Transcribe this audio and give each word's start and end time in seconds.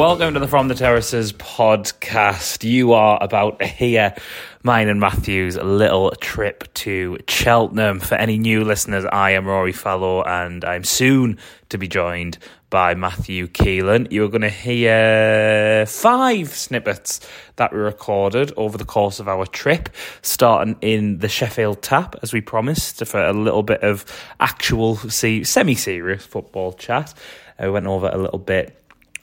Welcome 0.00 0.32
to 0.32 0.40
the 0.40 0.48
From 0.48 0.68
the 0.68 0.74
Terraces 0.74 1.34
podcast. 1.34 2.64
You 2.64 2.94
are 2.94 3.18
about 3.20 3.58
to 3.58 3.66
hear 3.66 4.14
mine 4.62 4.88
and 4.88 4.98
Matthew's 4.98 5.58
little 5.58 6.10
trip 6.12 6.72
to 6.72 7.18
Cheltenham. 7.28 8.00
For 8.00 8.14
any 8.14 8.38
new 8.38 8.64
listeners, 8.64 9.04
I 9.04 9.32
am 9.32 9.44
Rory 9.44 9.72
Fallow 9.72 10.22
and 10.22 10.64
I'm 10.64 10.84
soon 10.84 11.36
to 11.68 11.76
be 11.76 11.86
joined 11.86 12.38
by 12.70 12.94
Matthew 12.94 13.46
Keelan. 13.46 14.10
You're 14.10 14.30
going 14.30 14.40
to 14.40 14.48
hear 14.48 15.84
five 15.84 16.48
snippets 16.48 17.20
that 17.56 17.70
we 17.70 17.78
recorded 17.78 18.54
over 18.56 18.78
the 18.78 18.86
course 18.86 19.20
of 19.20 19.28
our 19.28 19.44
trip, 19.44 19.90
starting 20.22 20.78
in 20.80 21.18
the 21.18 21.28
Sheffield 21.28 21.82
Tap, 21.82 22.16
as 22.22 22.32
we 22.32 22.40
promised, 22.40 23.04
for 23.04 23.22
a 23.22 23.34
little 23.34 23.62
bit 23.62 23.82
of 23.82 24.06
actual 24.40 24.96
semi 24.96 25.74
serious 25.74 26.24
football 26.24 26.72
chat. 26.72 27.12
Uh, 27.58 27.64
we 27.64 27.72
went 27.72 27.86
over 27.86 28.08
a 28.08 28.16
little 28.16 28.38
bit 28.38 28.79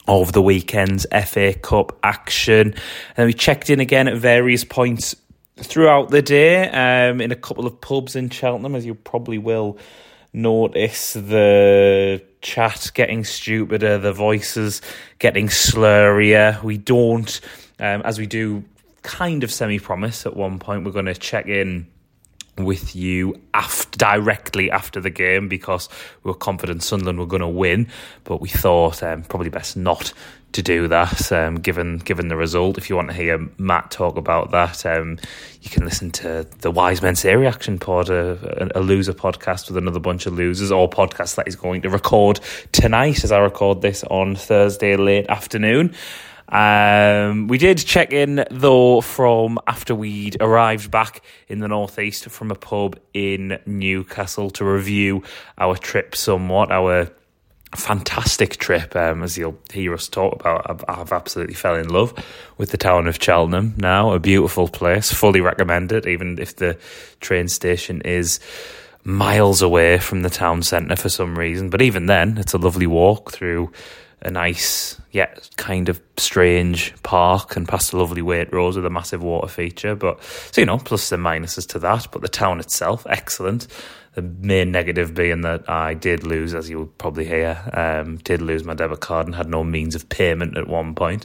of 0.08 0.32
the 0.32 0.42
weekend's 0.42 1.06
FA 1.26 1.54
Cup 1.54 1.96
action. 2.02 2.74
And 3.16 3.26
we 3.26 3.34
checked 3.34 3.70
in 3.70 3.78
again 3.78 4.08
at 4.08 4.16
various 4.16 4.64
points 4.64 5.14
throughout 5.56 6.10
the 6.10 6.22
day 6.22 6.68
um, 6.70 7.20
in 7.20 7.30
a 7.30 7.36
couple 7.36 7.66
of 7.66 7.80
pubs 7.80 8.16
in 8.16 8.30
Cheltenham, 8.30 8.74
as 8.74 8.86
you 8.86 8.94
probably 8.94 9.38
will 9.38 9.78
notice 10.32 11.14
the 11.14 12.22
chat 12.40 12.90
getting 12.94 13.24
stupider, 13.24 13.98
the 13.98 14.12
voices 14.12 14.80
getting 15.18 15.48
slurrier. 15.48 16.62
We 16.62 16.78
don't, 16.78 17.40
um, 17.80 18.02
as 18.02 18.18
we 18.18 18.26
do 18.26 18.64
kind 19.02 19.44
of 19.44 19.50
semi 19.50 19.78
promise 19.78 20.26
at 20.26 20.36
one 20.36 20.58
point, 20.58 20.84
we're 20.84 20.92
going 20.92 21.06
to 21.06 21.14
check 21.14 21.46
in 21.46 21.86
with 22.64 22.94
you 22.94 23.40
after, 23.54 23.98
directly 23.98 24.70
after 24.70 25.00
the 25.00 25.10
game 25.10 25.48
because 25.48 25.88
we 26.22 26.30
were 26.30 26.36
confident 26.36 26.82
Sunderland 26.82 27.18
were 27.18 27.26
going 27.26 27.42
to 27.42 27.48
win, 27.48 27.88
but 28.24 28.40
we 28.40 28.48
thought 28.48 29.02
um, 29.02 29.22
probably 29.22 29.50
best 29.50 29.76
not 29.76 30.12
to 30.52 30.62
do 30.62 30.88
that 30.88 31.30
um, 31.30 31.56
given 31.56 31.98
given 31.98 32.28
the 32.28 32.36
result. 32.36 32.78
If 32.78 32.88
you 32.88 32.96
want 32.96 33.08
to 33.08 33.14
hear 33.14 33.48
Matt 33.58 33.90
talk 33.90 34.16
about 34.16 34.50
that, 34.52 34.84
um, 34.86 35.18
you 35.60 35.70
can 35.70 35.84
listen 35.84 36.10
to 36.12 36.46
the 36.60 36.70
Wise 36.70 37.02
Men 37.02 37.16
Say 37.16 37.36
Reaction 37.36 37.78
pod, 37.78 38.08
a, 38.08 38.70
a, 38.74 38.80
loser 38.80 39.12
podcast 39.12 39.68
with 39.68 39.76
another 39.76 40.00
bunch 40.00 40.26
of 40.26 40.32
losers, 40.34 40.72
or 40.72 40.88
podcast 40.88 41.34
that 41.36 41.46
he's 41.46 41.56
going 41.56 41.82
to 41.82 41.90
record 41.90 42.40
tonight 42.72 43.24
as 43.24 43.32
I 43.32 43.38
record 43.38 43.82
this 43.82 44.04
on 44.04 44.36
Thursday 44.36 44.96
late 44.96 45.26
afternoon. 45.28 45.94
Um, 46.48 47.46
we 47.46 47.58
did 47.58 47.78
check 47.78 48.12
in 48.12 48.44
though 48.50 49.02
from 49.02 49.58
after 49.66 49.94
we'd 49.94 50.40
arrived 50.40 50.90
back 50.90 51.22
in 51.46 51.58
the 51.58 51.68
northeast 51.68 52.24
from 52.30 52.50
a 52.50 52.54
pub 52.54 52.98
in 53.12 53.58
Newcastle 53.66 54.50
to 54.50 54.64
review 54.64 55.22
our 55.58 55.76
trip 55.76 56.16
somewhat, 56.16 56.72
our 56.72 57.10
fantastic 57.74 58.56
trip. 58.56 58.96
Um, 58.96 59.22
as 59.22 59.36
you'll 59.36 59.58
hear 59.70 59.92
us 59.92 60.08
talk 60.08 60.40
about, 60.40 60.70
I've, 60.70 60.84
I've, 60.88 61.12
absolutely 61.12 61.54
fell 61.54 61.74
in 61.74 61.88
love 61.88 62.14
with 62.56 62.70
the 62.70 62.78
town 62.78 63.06
of 63.08 63.22
Cheltenham. 63.22 63.74
Now, 63.76 64.12
a 64.12 64.18
beautiful 64.18 64.68
place, 64.68 65.12
fully 65.12 65.42
recommended, 65.42 66.06
even 66.06 66.38
if 66.38 66.56
the 66.56 66.78
train 67.20 67.48
station 67.48 68.00
is 68.02 68.40
miles 69.04 69.62
away 69.62 69.98
from 69.98 70.22
the 70.22 70.30
town 70.30 70.62
centre 70.62 70.96
for 70.96 71.08
some 71.08 71.38
reason. 71.38 71.68
But 71.68 71.82
even 71.82 72.06
then, 72.06 72.38
it's 72.38 72.54
a 72.54 72.58
lovely 72.58 72.86
walk 72.86 73.32
through 73.32 73.70
a 74.20 74.30
nice 74.30 75.00
yet 75.10 75.48
kind 75.56 75.88
of 75.88 76.00
strange 76.16 76.94
park 77.02 77.56
and 77.56 77.68
past 77.68 77.92
a 77.92 77.96
lovely 77.96 78.22
Waitrose 78.22 78.76
with 78.76 78.86
a 78.86 78.90
massive 78.90 79.22
water 79.22 79.48
feature. 79.48 79.94
But 79.94 80.22
so 80.22 80.60
you 80.60 80.66
know, 80.66 80.78
plus 80.78 81.10
and 81.12 81.24
minuses 81.24 81.66
to 81.68 81.78
that. 81.80 82.08
But 82.10 82.22
the 82.22 82.28
town 82.28 82.60
itself, 82.60 83.06
excellent. 83.08 83.66
The 84.14 84.22
main 84.22 84.72
negative 84.72 85.14
being 85.14 85.42
that 85.42 85.68
I 85.70 85.94
did 85.94 86.24
lose, 86.24 86.54
as 86.54 86.68
you 86.68 86.78
will 86.78 86.86
probably 86.86 87.24
hear, 87.24 87.62
um, 87.72 88.16
did 88.18 88.42
lose 88.42 88.64
my 88.64 88.74
debit 88.74 89.00
card 89.00 89.26
and 89.26 89.34
had 89.34 89.48
no 89.48 89.62
means 89.62 89.94
of 89.94 90.08
payment 90.08 90.56
at 90.56 90.66
one 90.66 90.94
point. 90.94 91.24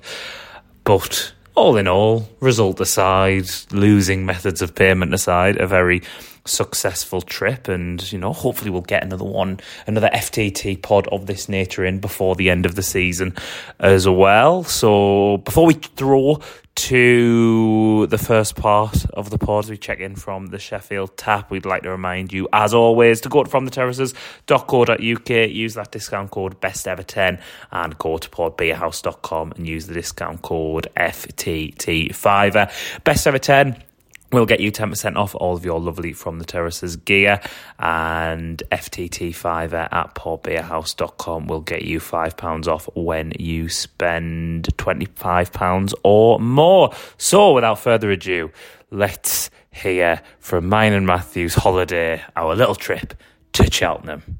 But 0.84 1.34
all 1.56 1.78
in 1.78 1.88
all, 1.88 2.30
result 2.40 2.80
aside, 2.80 3.50
losing 3.72 4.26
methods 4.26 4.62
of 4.62 4.76
payment 4.76 5.14
aside, 5.14 5.58
a 5.58 5.66
very 5.66 6.04
successful 6.46 7.22
trip 7.22 7.70
and 7.70 8.12
you 8.12 8.20
know 8.20 8.34
hopefully 8.34 8.70
we'll 8.70 8.82
get 8.82 9.04
another 9.04 9.24
one 9.24 9.60
another 9.88 10.10
FTT 10.14 10.82
pod 10.82 11.08
of 11.08 11.26
this 11.26 11.48
nature 11.48 11.86
in 11.86 12.00
before 12.00 12.36
the 12.36 12.50
end 12.50 12.66
of 12.66 12.76
the 12.76 12.84
season 12.84 13.34
as 13.80 14.08
well. 14.08 14.64
So 14.64 15.38
before 15.38 15.66
we 15.66 15.76
throw 15.76 16.42
to 16.76 18.08
the 18.08 18.18
first 18.18 18.56
part 18.56 19.06
of 19.12 19.30
the 19.30 19.38
pod 19.38 19.70
we 19.70 19.78
check 19.78 20.00
in 20.00 20.16
from 20.16 20.48
the 20.48 20.60
Sheffield 20.60 21.16
tap. 21.16 21.52
We'd 21.52 21.66
like 21.66 21.84
to 21.84 21.90
remind 21.90 22.34
you 22.34 22.50
as 22.52 22.74
always 22.74 23.22
to 23.22 23.30
go 23.30 23.44
to 23.44 23.50
from 23.50 23.66
the 23.66 23.72
terraces.co.uk 23.72 25.30
use 25.30 25.74
that 25.76 25.92
discount 25.92 26.32
code 26.32 26.60
best 26.60 26.88
ever 26.88 27.04
10 27.04 27.40
and 27.72 27.98
go 28.00 28.18
to 28.18 28.30
portbeerhouse.com 28.30 29.54
and 29.56 29.68
use 29.68 29.88
the 29.88 29.94
discount 29.94 30.42
code 30.42 30.88
FTT5 30.98 33.04
best 33.04 33.28
ever 33.28 33.40
10 33.40 33.84
We'll 34.34 34.48
get 34.48 34.62
you 34.62 34.72
10% 34.72 35.16
off 35.16 35.36
all 35.36 35.56
of 35.56 35.64
your 35.64 35.80
lovely 35.80 36.12
From 36.12 36.40
the 36.40 36.46
Terraces 36.46 36.96
gear 36.96 37.40
and 37.78 38.64
FTT5 38.72 39.74
at 39.94 40.16
portbeerhouse.com 40.16 41.46
will 41.46 41.62
get 41.62 41.84
you 41.84 42.00
£5 42.00 42.68
off 42.68 42.90
when 42.96 43.34
you 43.38 43.70
spend 43.70 44.70
£25 44.78 45.94
or 46.04 46.40
more. 46.40 46.92
So 47.20 47.54
without 47.54 47.78
further 47.78 48.10
ado, 48.10 48.50
let's 48.90 49.52
hear 49.70 50.20
from 50.40 50.68
mine 50.68 50.94
and 50.94 51.06
Matthew's 51.06 51.54
holiday, 51.54 52.24
our 52.36 52.56
little 52.56 52.74
trip 52.74 53.14
to 53.52 53.72
Cheltenham. 53.72 54.40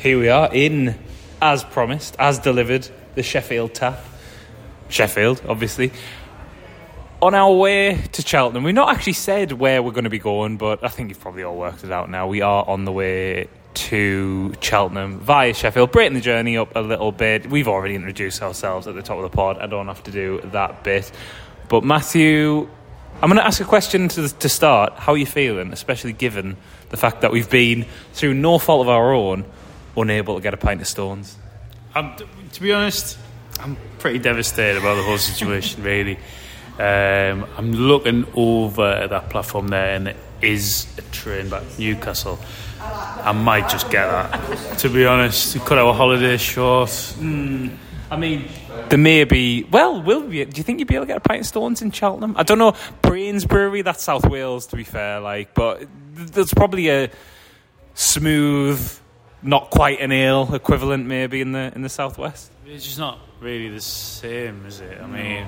Here 0.00 0.18
we 0.18 0.28
are 0.28 0.52
in, 0.52 0.98
as 1.40 1.62
promised, 1.62 2.16
as 2.18 2.40
delivered, 2.40 2.88
the 3.14 3.22
Sheffield 3.22 3.74
tap. 3.74 4.00
Sheffield, 4.88 5.40
obviously 5.48 5.92
on 7.22 7.34
our 7.34 7.52
way 7.52 8.02
to 8.12 8.22
Cheltenham, 8.22 8.64
we've 8.64 8.74
not 8.74 8.94
actually 8.94 9.12
said 9.12 9.52
where 9.52 9.80
we're 9.80 9.92
going 9.92 10.04
to 10.04 10.10
be 10.10 10.18
going, 10.18 10.56
but 10.56 10.82
I 10.84 10.88
think 10.88 11.08
you've 11.08 11.20
probably 11.20 11.44
all 11.44 11.56
worked 11.56 11.84
it 11.84 11.92
out 11.92 12.10
now. 12.10 12.26
We 12.26 12.40
are 12.40 12.68
on 12.68 12.84
the 12.84 12.90
way 12.90 13.48
to 13.74 14.52
Cheltenham 14.60 15.20
via 15.20 15.54
Sheffield, 15.54 15.92
breaking 15.92 16.14
the 16.14 16.20
journey 16.20 16.56
up 16.58 16.74
a 16.74 16.80
little 16.80 17.12
bit. 17.12 17.48
We've 17.48 17.68
already 17.68 17.94
introduced 17.94 18.42
ourselves 18.42 18.88
at 18.88 18.96
the 18.96 19.02
top 19.02 19.18
of 19.18 19.22
the 19.22 19.34
pod. 19.34 19.58
I 19.58 19.68
don't 19.68 19.86
have 19.86 20.02
to 20.02 20.10
do 20.10 20.40
that 20.46 20.82
bit. 20.82 21.12
But 21.68 21.84
Matthew, 21.84 22.68
I'm 23.22 23.28
going 23.28 23.36
to 23.36 23.46
ask 23.46 23.60
a 23.60 23.64
question 23.64 24.08
to, 24.08 24.28
to 24.28 24.48
start. 24.48 24.94
How 24.94 25.12
are 25.12 25.16
you 25.16 25.24
feeling, 25.24 25.72
especially 25.72 26.12
given 26.12 26.56
the 26.88 26.96
fact 26.96 27.20
that 27.20 27.30
we've 27.30 27.48
been, 27.48 27.86
through 28.14 28.34
no 28.34 28.58
fault 28.58 28.80
of 28.82 28.88
our 28.88 29.14
own, 29.14 29.44
unable 29.96 30.34
to 30.34 30.42
get 30.42 30.54
a 30.54 30.56
pint 30.56 30.80
of 30.80 30.88
stones? 30.88 31.36
Um, 31.94 32.16
to 32.52 32.60
be 32.60 32.72
honest, 32.72 33.16
I'm 33.60 33.76
pretty 34.00 34.18
devastated 34.18 34.76
about 34.76 34.96
the 34.96 35.04
whole 35.04 35.18
situation, 35.18 35.82
really. 35.84 36.18
Um, 36.82 37.46
I'm 37.56 37.70
looking 37.70 38.26
over 38.34 38.84
at 38.84 39.10
that 39.10 39.30
platform 39.30 39.68
there, 39.68 39.94
and 39.94 40.08
it 40.08 40.16
is 40.40 40.88
a 40.98 41.02
train 41.12 41.48
back 41.48 41.62
to 41.62 41.80
Newcastle. 41.80 42.40
I 42.80 43.30
might 43.30 43.68
just 43.68 43.88
get 43.88 44.06
that. 44.06 44.78
To 44.78 44.88
be 44.88 45.06
honest, 45.06 45.54
we 45.54 45.60
cut 45.60 45.78
our 45.78 45.94
holiday 45.94 46.36
short. 46.38 46.88
Mm, 46.88 47.76
I 48.10 48.16
mean, 48.16 48.48
there 48.88 48.98
may 48.98 49.22
be. 49.22 49.62
Well, 49.62 50.02
will 50.02 50.22
we? 50.22 50.44
Do 50.44 50.56
you 50.56 50.64
think 50.64 50.80
you'd 50.80 50.88
be 50.88 50.96
able 50.96 51.04
to 51.04 51.12
get 51.12 51.18
a 51.18 51.20
pint 51.20 51.42
of 51.42 51.46
stones 51.46 51.82
in 51.82 51.92
Cheltenham? 51.92 52.34
I 52.36 52.42
don't 52.42 52.58
know. 52.58 52.74
Brains 53.00 53.44
Brewery, 53.44 53.82
that's 53.82 54.02
South 54.02 54.28
Wales, 54.28 54.66
to 54.68 54.76
be 54.76 54.82
fair. 54.82 55.20
Like, 55.20 55.54
but 55.54 55.86
there's 56.14 56.52
probably 56.52 56.88
a 56.88 57.10
smooth, 57.94 58.98
not 59.40 59.70
quite 59.70 60.00
an 60.00 60.10
ale 60.10 60.52
equivalent, 60.52 61.06
maybe 61.06 61.42
in 61.42 61.52
the 61.52 61.70
in 61.76 61.82
the 61.82 61.88
southwest. 61.88 62.50
It's 62.66 62.84
just 62.84 62.98
not 62.98 63.20
really 63.40 63.68
the 63.68 63.80
same, 63.80 64.66
is 64.66 64.80
it? 64.80 65.00
I 65.00 65.06
mean 65.06 65.46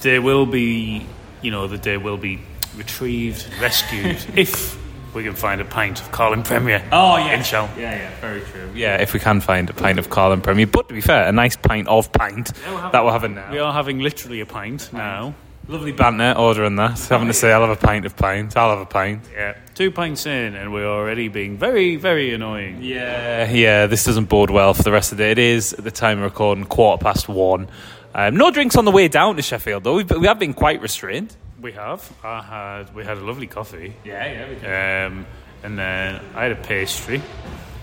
there 0.00 0.22
will 0.22 0.46
be, 0.46 1.06
you 1.42 1.50
know, 1.50 1.66
the 1.66 1.78
day 1.78 1.96
will 1.96 2.16
be 2.16 2.40
retrieved, 2.76 3.46
rescued, 3.60 4.24
if 4.36 4.78
we 5.14 5.24
can 5.24 5.34
find 5.34 5.60
a 5.60 5.64
pint 5.64 6.00
of 6.00 6.10
Carling 6.12 6.42
Premier. 6.42 6.82
Oh 6.92 7.16
yeah, 7.16 7.36
in 7.36 7.42
Shell. 7.42 7.68
Yeah, 7.76 7.94
yeah, 7.96 8.20
very 8.20 8.40
true. 8.42 8.70
Yeah, 8.74 9.00
if 9.00 9.14
we 9.14 9.20
can 9.20 9.40
find 9.40 9.68
a 9.70 9.74
pint 9.74 9.98
of 9.98 10.10
Carling 10.10 10.42
Premier, 10.42 10.66
but 10.66 10.88
to 10.88 10.94
be 10.94 11.00
fair, 11.00 11.26
a 11.26 11.32
nice 11.32 11.56
pint 11.56 11.88
of 11.88 12.12
pint 12.12 12.52
yeah, 12.62 12.90
that 12.92 13.04
we're 13.04 13.12
having 13.12 13.34
now. 13.34 13.50
We 13.50 13.58
are 13.58 13.72
having 13.72 14.00
literally 14.00 14.40
a 14.40 14.46
pint, 14.46 14.80
pint. 14.80 14.92
now. 14.92 15.34
Lovely 15.66 15.92
banter 15.92 16.34
ordering 16.38 16.76
that. 16.76 16.98
Having 16.98 17.26
to 17.26 17.34
say, 17.34 17.52
I'll 17.52 17.60
have 17.60 17.76
a 17.76 17.86
pint 17.86 18.06
of 18.06 18.16
pint. 18.16 18.56
I'll 18.56 18.70
have 18.70 18.78
a 18.78 18.86
pint. 18.86 19.24
Yeah, 19.34 19.54
two 19.74 19.90
pints 19.90 20.24
in, 20.24 20.54
and 20.54 20.72
we're 20.72 20.88
already 20.88 21.28
being 21.28 21.58
very, 21.58 21.96
very 21.96 22.32
annoying. 22.32 22.78
Yeah, 22.82 23.50
yeah. 23.50 23.86
This 23.86 24.04
doesn't 24.04 24.30
bode 24.30 24.48
well 24.48 24.72
for 24.72 24.82
the 24.82 24.92
rest 24.92 25.12
of 25.12 25.18
the 25.18 25.24
day. 25.24 25.32
It 25.32 25.38
is 25.38 25.74
at 25.74 25.84
the 25.84 25.90
time 25.90 26.18
of 26.18 26.24
recording 26.24 26.64
quarter 26.64 27.02
past 27.02 27.28
one. 27.28 27.68
Um, 28.14 28.36
no 28.36 28.50
drinks 28.50 28.76
on 28.76 28.84
the 28.84 28.90
way 28.90 29.08
down 29.08 29.36
to 29.36 29.42
Sheffield, 29.42 29.84
though. 29.84 29.96
We've, 29.96 30.10
we 30.10 30.26
have 30.26 30.38
been 30.38 30.54
quite 30.54 30.80
restrained. 30.80 31.36
We 31.60 31.72
have. 31.72 32.10
I 32.24 32.42
had. 32.42 32.94
We 32.94 33.04
had 33.04 33.18
a 33.18 33.20
lovely 33.20 33.46
coffee. 33.46 33.94
Yeah, 34.04 34.32
yeah, 34.32 34.48
we 34.48 34.54
did. 34.54 34.64
Um, 35.12 35.26
and 35.62 35.78
then 35.78 36.20
I 36.34 36.44
had 36.44 36.52
a 36.52 36.56
pastry, 36.56 37.20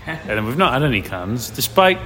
and 0.06 0.28
then 0.28 0.46
we've 0.46 0.56
not 0.56 0.72
had 0.72 0.82
any 0.82 1.02
cans, 1.02 1.50
despite 1.50 1.98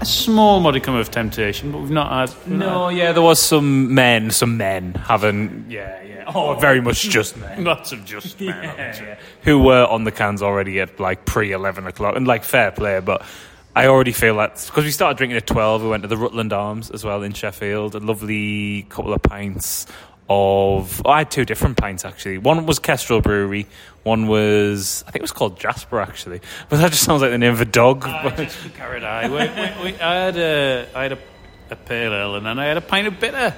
a 0.00 0.04
small 0.06 0.60
modicum 0.60 0.94
of 0.94 1.10
temptation, 1.10 1.70
but 1.70 1.78
we've 1.78 1.90
not 1.90 2.10
had. 2.30 2.36
we've 2.46 2.58
not 2.58 2.66
No, 2.66 2.88
yeah, 2.88 3.12
there 3.12 3.22
was 3.22 3.38
some 3.38 3.94
men, 3.94 4.30
some 4.30 4.56
men 4.56 4.94
having, 4.94 5.66
yeah, 5.68 6.02
yeah, 6.02 6.24
oh, 6.34 6.54
very 6.54 6.80
much 6.80 7.02
just 7.02 7.36
men. 7.36 7.64
lots 7.64 7.92
of 7.92 8.04
just 8.04 8.40
men. 8.40 8.54
haven't 8.64 9.06
we? 9.06 9.14
who 9.42 9.58
were 9.58 9.84
on 9.86 10.04
the 10.04 10.12
cans 10.12 10.42
already 10.42 10.80
at 10.80 10.98
like 10.98 11.24
pre 11.26 11.52
11 11.52 11.86
o'clock 11.86 12.16
and 12.16 12.26
like 12.26 12.42
fair 12.42 12.70
play 12.72 13.00
but 13.00 13.22
I 13.76 13.88
already 13.88 14.12
feel 14.12 14.38
that 14.38 14.64
because 14.66 14.84
we 14.84 14.90
started 14.90 15.18
drinking 15.18 15.36
at 15.36 15.46
12 15.46 15.82
we 15.82 15.88
went 15.90 16.02
to 16.02 16.08
the 16.08 16.16
Rutland 16.16 16.54
Arms 16.54 16.90
as 16.90 17.04
well 17.04 17.22
in 17.22 17.34
Sheffield 17.34 17.94
a 17.94 17.98
lovely 17.98 18.84
couple 18.88 19.12
of 19.12 19.22
pints 19.22 19.86
of 20.30 21.02
oh, 21.04 21.10
I 21.10 21.18
had 21.18 21.30
two 21.30 21.44
different 21.44 21.76
pints 21.76 22.06
actually. 22.06 22.38
One 22.38 22.64
was 22.64 22.78
Kestrel 22.78 23.20
Brewery 23.20 23.66
one 24.02 24.28
was 24.28 25.04
I 25.06 25.10
think 25.10 25.16
it 25.16 25.22
was 25.22 25.32
called 25.32 25.60
Jasper 25.60 26.00
actually. 26.00 26.40
But 26.70 26.78
that 26.78 26.90
just 26.90 27.04
sounds 27.04 27.20
like 27.20 27.32
the 27.32 27.36
name 27.36 27.52
of 27.52 27.60
a 27.60 27.66
dog. 27.66 28.06
I 28.06 28.30
just 28.30 28.74
carried 28.74 29.02
We, 29.30 29.38
we, 29.40 29.92
we, 29.92 30.00
I 30.00 30.14
had 30.14 30.38
a 30.38 30.88
I 30.94 31.02
had 31.02 31.12
a, 31.12 31.18
a 31.70 31.76
pale 31.76 32.14
ale 32.14 32.36
and 32.36 32.46
then 32.46 32.58
I 32.58 32.64
had 32.64 32.78
a 32.78 32.80
pint 32.80 33.08
of 33.08 33.20
bitter, 33.20 33.54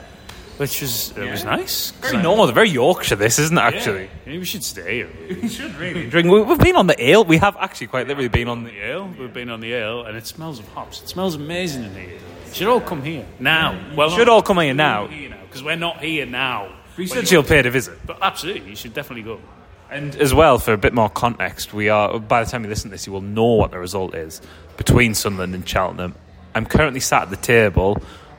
which 0.59 0.81
was 0.83 1.17
it 1.17 1.31
was 1.31 1.45
nice. 1.45 1.93
very 2.03 2.19
normal 2.23 2.47
very 2.53 2.69
Yorkshire 2.69 3.17
this 3.17 3.39
isn't 3.39 3.57
it 3.57 3.61
actually 3.61 4.11
maybe 4.27 4.39
we 4.39 4.45
should 4.45 4.63
stay. 4.65 5.05
we 5.43 5.49
should 5.49 5.75
really 5.77 6.09
drink 6.11 6.29
we- 6.31 6.43
we've 6.43 6.59
been 6.59 6.77
on 6.77 6.87
the 6.87 7.03
ale 7.03 7.25
we 7.25 7.39
have 7.39 7.57
actually 7.57 7.87
quite 7.87 8.07
literally 8.07 8.29
been 8.29 8.49
on 8.49 8.65
the 8.65 8.77
ale. 8.85 9.11
We've 9.19 9.33
been 9.33 9.51
on 9.51 9.61
the 9.61 9.73
ale, 9.73 10.05
and 10.05 10.17
it 10.17 10.27
smells 10.27 10.59
of 10.59 10.69
hops. 10.69 11.03
It 11.03 11.09
smells 11.09 11.35
amazing 11.35 11.85
in 11.85 11.95
here. 11.95 12.19
You 12.49 12.55
should 12.55 12.69
all 12.69 12.81
come 12.81 13.03
here 13.03 13.25
now. 13.39 13.79
Well, 13.97 14.11
should 14.11 14.29
all 14.29 14.43
come 14.43 14.59
here 14.59 14.75
now. 14.75 15.07
because 15.07 15.63
we're 15.63 15.77
not 15.77 16.01
here 16.01 16.27
now. 16.27 16.67
you 16.97 17.05
When 17.05 17.09
said 17.09 17.29
she'll 17.29 17.43
pay 17.43 17.63
to 17.63 17.71
visit 17.71 17.99
but 18.07 18.19
absolutely, 18.21 18.71
you 18.71 18.77
should 18.77 18.95
definitely 18.95 19.23
go. 19.23 19.41
And 19.91 20.15
as 20.17 20.35
well, 20.35 20.59
for 20.59 20.75
a 20.75 20.79
bit 20.79 20.93
more 20.93 21.09
context, 21.09 21.73
we 21.73 21.89
are. 21.89 22.19
By 22.21 22.45
the 22.45 22.51
time 22.51 22.63
you 22.65 22.69
listen 22.69 22.91
to 22.91 22.95
this, 22.95 23.07
you 23.07 23.13
will 23.13 23.23
know 23.23 23.55
what 23.55 23.71
the 23.71 23.79
result 23.79 24.15
is 24.15 24.43
between 24.77 25.15
Sunderland 25.15 25.55
and 25.55 25.67
Cheltenham. 25.67 26.15
I'm 26.55 26.67
currently 26.67 27.01
sat 27.01 27.23
at 27.23 27.31
the 27.31 27.37
table 27.37 27.97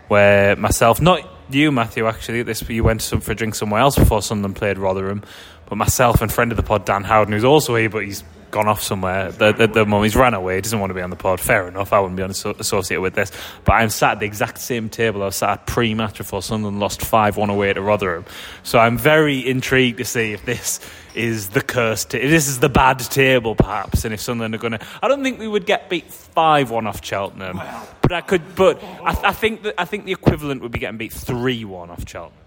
where 0.10 0.56
myself, 0.56 1.02
not 1.02 1.22
you, 1.56 1.72
Matthew, 1.72 2.08
actually, 2.08 2.44
this 2.44 2.68
you 2.70 2.84
went 2.84 3.02
some, 3.02 3.22
for 3.22 3.32
a 3.32 3.36
drink 3.36 3.56
somewhere 3.56 3.82
else 3.82 3.98
before 3.98 4.22
Sunderland 4.22 4.56
played 4.56 4.78
Rotherham, 4.78 5.24
but 5.68 5.76
myself 5.76 6.22
and 6.22 6.32
friend 6.32 6.52
of 6.52 6.58
the 6.58 6.64
pod, 6.64 6.86
Dan 6.86 7.04
Howden, 7.04 7.34
who's 7.34 7.44
also 7.44 7.76
here, 7.76 7.90
but 7.90 8.04
he's 8.04 8.24
gone 8.52 8.68
off 8.68 8.82
somewhere 8.82 9.28
at 9.28 9.58
the, 9.58 9.68
the 9.68 9.86
moment. 9.86 10.06
He's 10.06 10.16
ran 10.16 10.34
away. 10.34 10.56
He 10.56 10.62
doesn't 10.62 10.80
want 10.80 10.90
to 10.90 10.94
be 10.96 11.02
on 11.02 11.10
the 11.10 11.16
pod. 11.16 11.40
Fair 11.40 11.68
enough. 11.68 11.94
I 11.94 12.00
wouldn't 12.00 12.18
be 12.18 12.24
associated 12.24 13.02
with 13.02 13.14
this. 13.14 13.32
But 13.64 13.74
I'm 13.74 13.90
sat 13.90 14.14
at 14.14 14.20
the 14.20 14.26
exact 14.26 14.60
same 14.60 14.90
table 14.90 15.22
I 15.22 15.26
was 15.26 15.36
sat 15.36 15.50
at 15.50 15.68
pre-match 15.68 16.18
before 16.18 16.42
Sunderland 16.42 16.80
lost 16.80 17.02
5-1 17.02 17.50
away 17.50 17.74
to 17.74 17.82
Rotherham. 17.82 18.26
So 18.64 18.80
I'm 18.80 18.98
very 18.98 19.48
intrigued 19.48 20.00
to 20.00 20.06
see 20.06 20.34
if 20.34 20.46
this 20.46 20.80
is 21.20 21.50
the 21.50 21.62
cursed, 21.62 22.16
if 22.16 22.30
this 22.30 22.48
is 22.48 22.60
the 22.60 22.70
bad 22.70 23.00
table, 23.00 23.54
perhaps, 23.54 24.06
and 24.06 24.14
if 24.14 24.22
Sunderland 24.22 24.56
are 24.56 24.58
going 24.58 24.72
to. 24.72 24.80
I 25.04 25.10
don't 25.10 25.22
think 25.22 25.38
we 25.38 25.48
would 25.48 25.66
get 25.66 25.90
beat 25.90 26.12
five 26.12 26.72
one 26.72 26.88
off 26.88 27.04
Cheltenham, 27.04 27.62
but 28.02 28.14
I 28.14 28.22
could. 28.22 28.56
But 28.56 28.82
I, 28.84 29.20
I 29.26 29.34
think 29.34 29.64
that 29.64 29.76
I 29.78 29.86
think 29.86 30.06
the 30.06 30.14
equivalent 30.14 30.62
would 30.62 30.72
be 30.72 30.80
getting 30.80 30.98
beat 30.98 31.12
three 31.12 31.66
one 31.66 31.90
off 31.90 32.08
Cheltenham. 32.08 32.42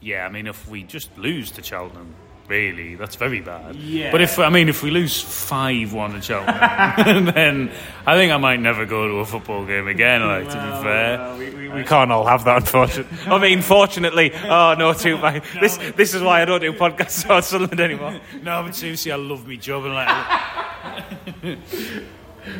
Yeah, 0.00 0.24
I 0.24 0.30
mean, 0.30 0.46
if 0.46 0.68
we 0.68 0.84
just 0.84 1.16
lose 1.18 1.50
to 1.52 1.62
Cheltenham, 1.62 2.14
really, 2.48 2.94
that's 2.94 3.16
very 3.16 3.40
bad. 3.40 3.76
Yeah. 3.76 4.10
But 4.10 4.20
if 4.22 4.38
I 4.38 4.48
mean, 4.48 4.68
if 4.68 4.82
we 4.82 4.90
lose 4.90 5.20
five 5.20 5.92
one 5.92 6.12
to 6.12 6.20
Cheltenham, 6.20 7.26
then 7.34 7.70
I 8.06 8.16
think 8.16 8.32
I 8.32 8.36
might 8.38 8.60
never 8.60 8.86
go 8.86 9.06
to 9.08 9.14
a 9.16 9.26
football 9.26 9.66
game 9.66 9.86
again. 9.86 10.26
Like 10.26 10.48
to 10.48 10.54
be 10.54 10.82
fair. 10.82 11.36
we, 11.38 11.50
we, 11.50 11.68
we 11.68 11.84
can't 11.84 12.10
all 12.10 12.26
have 12.26 12.44
that, 12.44 12.56
unfortunately. 12.62 13.18
I 13.26 13.38
mean, 13.38 13.62
fortunately, 13.62 14.32
oh 14.34 14.74
no, 14.78 14.92
too 14.94 15.18
bad. 15.18 15.44
This 15.60 15.76
this 15.96 16.14
is 16.14 16.22
why 16.22 16.42
I 16.42 16.44
don't 16.44 16.60
do 16.60 16.72
podcasts 16.72 17.24
about 17.24 17.44
Sunderland 17.44 17.80
anymore. 17.80 18.20
No, 18.42 18.62
but 18.62 18.74
seriously, 18.74 19.12
I 19.12 19.16
love 19.16 19.46
me 19.46 19.56
job 19.56 19.84
and 19.84 19.94
like. 19.94 21.58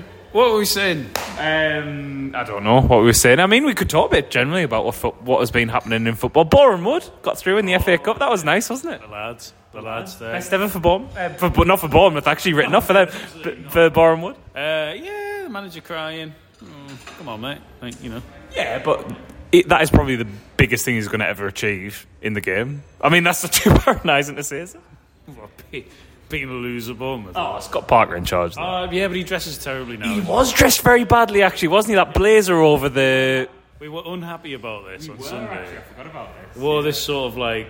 what 0.32 0.52
were 0.52 0.58
we 0.58 0.64
saying? 0.64 1.10
Um, 1.38 2.34
I 2.34 2.44
don't 2.44 2.64
know 2.64 2.80
what 2.80 2.98
we 3.00 3.06
were 3.06 3.12
saying. 3.12 3.40
I 3.40 3.46
mean, 3.46 3.64
we 3.64 3.74
could 3.74 3.88
talk 3.90 4.10
a 4.10 4.16
bit 4.16 4.30
generally 4.30 4.62
about 4.62 4.84
what 4.84 4.94
fo- 4.94 5.16
what 5.20 5.40
has 5.40 5.50
been 5.50 5.68
happening 5.68 6.06
in 6.06 6.14
football. 6.14 6.44
Boreham 6.44 6.84
Wood 6.84 7.08
got 7.22 7.38
through 7.38 7.58
in 7.58 7.66
the 7.66 7.78
FA 7.78 7.98
Cup. 7.98 8.18
That 8.18 8.30
was 8.30 8.44
nice, 8.44 8.68
wasn't 8.70 8.94
it? 8.94 9.00
The 9.00 9.06
lads, 9.08 9.52
the 9.72 9.80
lads 9.82 10.18
there. 10.18 10.32
Best 10.32 10.52
ever 10.52 10.68
for 10.68 10.80
Bournemouth, 10.80 11.16
uh, 11.16 11.28
for, 11.30 11.50
but 11.50 11.66
not 11.66 11.80
for 11.80 11.88
Bournemouth. 11.88 12.26
Actually, 12.26 12.54
written 12.54 12.74
off 12.74 12.86
for 12.86 12.92
them, 12.92 13.08
but 13.42 13.72
for 13.72 13.90
Boreham 13.90 14.22
Wood. 14.22 14.36
Uh, 14.54 14.92
yeah, 14.96 15.42
the 15.44 15.48
manager 15.50 15.80
crying. 15.80 16.34
Mm, 16.62 17.16
come 17.18 17.28
on, 17.28 17.40
mate. 17.40 17.58
Like, 17.80 18.02
you 18.02 18.10
know. 18.10 18.22
Yeah, 18.54 18.82
but 18.82 19.10
it, 19.52 19.68
that 19.68 19.82
is 19.82 19.90
probably 19.90 20.16
the 20.16 20.26
biggest 20.56 20.84
thing 20.84 20.96
he's 20.96 21.08
going 21.08 21.20
to 21.20 21.26
ever 21.26 21.46
achieve 21.46 22.06
in 22.20 22.32
the 22.32 22.40
game. 22.40 22.82
I 23.00 23.08
mean, 23.08 23.22
that's 23.24 23.46
patronising 23.64 24.36
to 24.36 24.42
say, 24.42 24.60
is 24.60 24.74
it? 24.74 24.80
What, 25.26 25.50
be- 25.70 25.86
being 26.28 26.48
a 26.48 26.52
loser, 26.52 26.94
Bournemouth. 26.94 27.32
Oh, 27.36 27.58
Scott 27.60 27.88
Parker 27.88 28.16
in 28.16 28.24
charge. 28.24 28.54
Though. 28.54 28.62
Uh, 28.62 28.90
yeah, 28.90 29.06
but 29.08 29.16
he 29.16 29.24
dresses 29.24 29.58
terribly 29.58 29.96
now. 29.96 30.12
he 30.12 30.20
was 30.20 30.52
dressed 30.52 30.82
very 30.82 31.04
badly, 31.04 31.42
actually, 31.42 31.68
wasn't 31.68 31.90
he? 31.90 31.94
That 31.96 32.14
blazer 32.14 32.56
over 32.56 32.88
the. 32.88 33.48
We 33.80 33.88
were 33.88 34.02
unhappy 34.04 34.54
about 34.54 34.86
this 34.86 35.08
we 35.08 35.14
on 35.14 35.22
Sunday. 35.22 35.78
I 35.78 35.80
forgot 35.82 36.06
about 36.06 36.28
this. 36.54 36.62
Wore 36.62 36.82
this 36.82 37.00
sort 37.00 37.30
of 37.32 37.38
like 37.38 37.68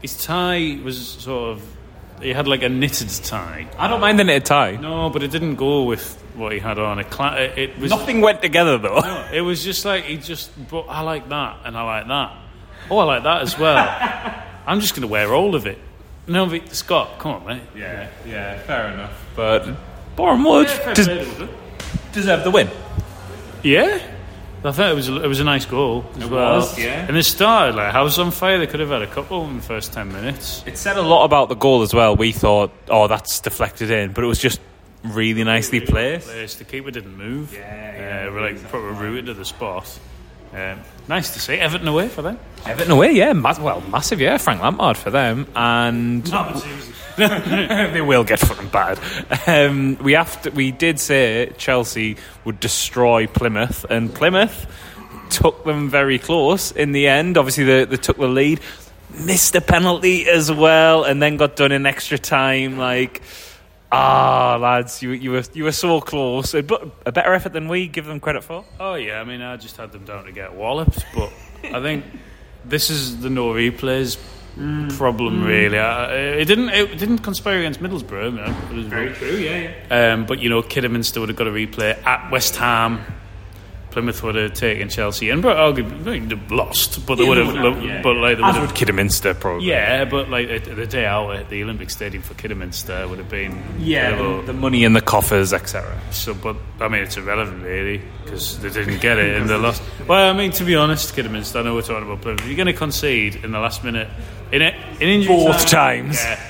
his 0.00 0.16
tie 0.24 0.78
was 0.82 0.96
sort 1.08 1.56
of 1.56 1.76
he 2.22 2.32
had 2.32 2.46
like 2.46 2.62
a 2.62 2.68
knitted 2.68 3.08
tie. 3.24 3.68
I 3.78 3.88
don't 3.88 4.00
mind 4.00 4.18
the 4.18 4.24
knitted 4.24 4.44
tie. 4.44 4.76
No, 4.76 5.10
but 5.10 5.22
it 5.22 5.30
didn't 5.30 5.56
go 5.56 5.84
with 5.84 6.14
what 6.34 6.52
he 6.52 6.58
had 6.60 6.78
on. 6.78 6.98
It, 7.00 7.10
cla- 7.10 7.36
it, 7.36 7.58
it 7.58 7.78
was 7.78 7.90
Nothing 7.90 8.20
went 8.20 8.42
together 8.42 8.78
though. 8.78 9.28
It 9.32 9.40
was 9.40 9.64
just 9.64 9.84
like 9.84 10.04
he 10.04 10.16
just. 10.18 10.50
But 10.70 10.82
I 10.82 11.00
like 11.00 11.28
that, 11.28 11.58
and 11.64 11.76
I 11.76 11.82
like 11.82 12.08
that. 12.08 12.36
Oh, 12.90 12.98
I 12.98 13.04
like 13.04 13.22
that 13.24 13.42
as 13.42 13.58
well. 13.58 13.76
I'm 14.66 14.80
just 14.80 14.94
going 14.94 15.02
to 15.02 15.08
wear 15.08 15.34
all 15.34 15.54
of 15.54 15.66
it. 15.66 15.78
No, 16.28 16.46
but 16.46 16.74
Scott, 16.74 17.18
come 17.18 17.32
on, 17.32 17.46
mate. 17.46 17.62
Yeah, 17.74 18.08
yeah, 18.26 18.58
fair 18.60 18.88
enough. 18.92 19.24
But 19.34 19.66
Boreham 20.16 20.44
Wood 20.44 20.66
des- 20.94 21.48
deserved 22.12 22.44
the 22.44 22.50
win. 22.50 22.68
Yeah, 23.62 23.98
I 24.64 24.72
thought 24.72 24.90
it 24.90 24.94
was 24.94 25.08
a, 25.08 25.22
it 25.24 25.26
was 25.26 25.40
a 25.40 25.44
nice 25.44 25.64
goal 25.64 26.04
as 26.16 26.24
It 26.24 26.30
well. 26.30 26.56
was, 26.56 26.78
yeah. 26.78 27.06
And 27.06 27.16
they 27.16 27.22
started 27.22 27.74
like 27.76 27.92
house 27.92 28.18
on 28.18 28.30
fire. 28.30 28.58
They 28.58 28.66
could 28.66 28.80
have 28.80 28.90
had 28.90 29.02
a 29.02 29.06
couple 29.06 29.44
in 29.46 29.56
the 29.56 29.62
first 29.62 29.92
ten 29.92 30.12
minutes. 30.12 30.62
It 30.66 30.76
said 30.76 30.96
a 30.96 31.02
lot 31.02 31.24
about 31.24 31.48
the 31.48 31.54
goal 31.56 31.82
as 31.82 31.94
well. 31.94 32.14
We 32.16 32.32
thought, 32.32 32.72
oh, 32.88 33.06
that's 33.08 33.40
deflected 33.40 33.90
in, 33.90 34.12
but 34.12 34.22
it 34.22 34.26
was 34.26 34.38
just 34.38 34.60
really 35.04 35.44
nicely 35.44 35.80
placed. 35.80 36.26
Place. 36.28 36.54
The 36.56 36.64
keeper 36.64 36.90
didn't 36.90 37.16
move. 37.16 37.54
Yeah, 37.54 37.60
yeah, 38.24 38.28
Uh, 38.28 38.32
we're 38.32 38.42
like 38.42 38.62
proper 38.64 38.90
rooted 38.92 39.26
to 39.26 39.34
the 39.34 39.44
spot. 39.44 39.98
Um, 40.52 40.80
nice 41.08 41.34
to 41.34 41.40
see 41.40 41.54
Everton 41.54 41.88
away 41.88 42.08
for 42.08 42.22
them. 42.22 42.38
Everton 42.64 42.92
away, 42.92 43.12
yeah, 43.12 43.32
ma- 43.32 43.54
well, 43.60 43.80
massive, 43.82 44.20
yeah. 44.20 44.38
Frank 44.38 44.62
Lampard 44.62 44.96
for 44.96 45.10
them, 45.10 45.46
and 45.54 46.24
they 47.16 48.00
will 48.00 48.24
get 48.24 48.38
fucking 48.38 48.68
bad. 48.68 48.98
Um, 49.46 49.96
we 50.02 50.12
have 50.12 50.40
to, 50.42 50.50
we 50.50 50.70
did 50.72 50.98
say 50.98 51.52
Chelsea 51.58 52.16
would 52.44 52.60
destroy 52.60 53.26
Plymouth, 53.26 53.84
and 53.90 54.14
Plymouth 54.14 54.66
took 55.30 55.64
them 55.64 55.90
very 55.90 56.18
close 56.18 56.72
in 56.72 56.92
the 56.92 57.08
end. 57.08 57.36
Obviously, 57.36 57.64
they, 57.64 57.84
they 57.84 57.96
took 57.96 58.16
the 58.16 58.28
lead, 58.28 58.60
missed 59.24 59.54
a 59.54 59.60
penalty 59.60 60.28
as 60.28 60.50
well, 60.50 61.04
and 61.04 61.22
then 61.22 61.36
got 61.36 61.56
done 61.56 61.72
in 61.72 61.86
extra 61.86 62.18
time. 62.18 62.78
Like, 62.78 63.22
ah, 63.92 64.58
lads, 64.60 65.02
you 65.02 65.10
you 65.12 65.30
were 65.32 65.44
you 65.54 65.64
were 65.64 65.72
so 65.72 66.00
close. 66.00 66.54
A, 66.54 66.62
but 66.62 66.90
a 67.06 67.12
better 67.12 67.32
effort 67.34 67.52
than 67.52 67.68
we 67.68 67.88
give 67.88 68.06
them 68.06 68.20
credit 68.20 68.44
for. 68.44 68.64
Oh 68.78 68.94
yeah, 68.94 69.20
I 69.20 69.24
mean 69.24 69.40
I 69.42 69.56
just 69.56 69.76
had 69.76 69.92
them 69.92 70.04
down 70.04 70.24
to 70.24 70.32
get 70.32 70.54
walloped, 70.54 71.04
but 71.14 71.32
I 71.64 71.80
think 71.80 72.04
this 72.64 72.90
is 72.90 73.20
the 73.20 73.30
no 73.30 73.52
replays 73.52 74.18
problem 74.96 75.44
really. 75.44 75.78
I, 75.78 76.14
it 76.14 76.46
didn't 76.46 76.70
it 76.70 76.98
didn't 76.98 77.18
conspire 77.18 77.58
against 77.58 77.80
Middlesbrough. 77.80 78.32
You 78.32 78.36
know, 78.38 78.56
it 78.70 78.74
was 78.74 78.86
very 78.86 79.12
true, 79.14 79.36
yeah, 79.36 79.72
yeah. 79.90 80.12
Um, 80.12 80.26
but 80.26 80.40
you 80.40 80.48
know, 80.50 80.62
Kidderminster 80.62 81.20
would 81.20 81.28
have 81.28 81.38
got 81.38 81.46
a 81.46 81.52
replay 81.52 82.00
at 82.04 82.30
West 82.30 82.56
Ham. 82.56 83.04
Plymouth 83.90 84.22
would 84.22 84.34
have 84.34 84.52
taken 84.54 84.88
Chelsea, 84.90 85.30
and 85.30 85.40
but 85.42 85.56
arguably 85.56 86.28
they've 86.28 86.50
lost, 86.52 87.06
but 87.06 87.14
they 87.16 87.24
would 87.26 87.38
have. 87.38 87.54
But 88.02 88.16
like 88.16 88.36
they 88.36 88.42
would 88.42 88.54
have 88.54 88.74
Kidderminster, 88.74 89.32
probably. 89.34 89.66
Yeah, 89.66 90.04
but 90.04 90.28
like 90.28 90.64
the 90.64 90.74
the 90.74 90.86
day 90.86 91.06
out 91.06 91.34
at 91.34 91.48
the 91.48 91.62
Olympic 91.62 91.88
Stadium 91.90 92.22
for 92.22 92.34
Kidderminster 92.34 93.08
would 93.08 93.18
have 93.18 93.30
been 93.30 93.62
Yeah, 93.78 94.10
terrible. 94.10 94.40
the, 94.42 94.48
the 94.48 94.52
money 94.52 94.84
in 94.84 94.92
the 94.92 95.00
coffers, 95.00 95.52
etc. 95.52 95.98
So, 96.10 96.34
but 96.34 96.56
I 96.80 96.88
mean, 96.88 97.02
it's 97.02 97.16
irrelevant 97.16 97.62
really 97.64 98.02
because 98.24 98.58
they 98.60 98.68
didn't 98.70 99.00
get 99.00 99.18
it 99.18 99.40
and 99.40 99.48
they 99.48 99.56
lost. 99.56 99.82
Well, 100.06 100.30
I 100.30 100.32
mean, 100.36 100.52
to 100.52 100.64
be 100.64 100.74
honest, 100.74 101.14
Kidderminster. 101.14 101.58
I 101.58 101.62
know 101.62 101.74
we're 101.74 101.82
talking 101.82 102.04
about 102.06 102.22
Plymouth. 102.22 102.46
You're 102.46 102.56
going 102.56 102.66
to 102.66 102.72
concede 102.72 103.36
in 103.44 103.52
the 103.52 103.58
last 103.58 103.84
minute 103.84 104.08
in 104.52 104.62
it 104.62 104.74
in 105.00 105.08
injury 105.08 105.34
Both 105.36 105.66
time, 105.66 106.04
times. 106.06 106.22
Yeah, 106.22 106.40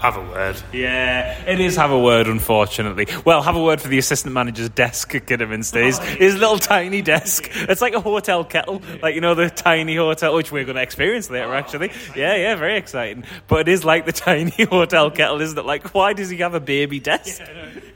have 0.00 0.16
a 0.16 0.22
word. 0.22 0.56
Yeah, 0.72 1.44
it 1.46 1.60
is 1.60 1.76
have 1.76 1.90
a 1.90 1.98
word, 1.98 2.26
unfortunately. 2.26 3.06
Well, 3.24 3.42
have 3.42 3.54
a 3.56 3.62
word 3.62 3.80
for 3.80 3.88
the 3.88 3.98
assistant 3.98 4.34
manager's 4.34 4.70
desk 4.70 5.14
at 5.14 5.26
Kidderminster. 5.26 5.82
His, 5.82 5.98
his 5.98 6.34
little 6.34 6.58
tiny 6.58 7.02
desk. 7.02 7.50
It's 7.52 7.82
like 7.82 7.94
a 7.94 8.00
hotel 8.00 8.44
kettle, 8.44 8.82
like, 9.02 9.14
you 9.14 9.20
know, 9.20 9.34
the 9.34 9.50
tiny 9.50 9.96
hotel, 9.96 10.34
which 10.34 10.50
we're 10.50 10.64
going 10.64 10.76
to 10.76 10.82
experience 10.82 11.28
later, 11.28 11.54
actually. 11.54 11.92
Yeah, 12.16 12.34
yeah, 12.36 12.56
very 12.56 12.78
exciting. 12.78 13.24
But 13.46 13.60
it 13.60 13.68
is 13.68 13.84
like 13.84 14.06
the 14.06 14.12
tiny 14.26 14.64
hotel 14.64 15.10
kettle, 15.10 15.40
isn't 15.40 15.58
it? 15.58 15.66
Like, 15.66 15.94
why 15.94 16.14
does 16.14 16.30
he 16.30 16.38
have 16.38 16.54
a 16.54 16.60
baby 16.60 16.98
desk? 16.98 17.42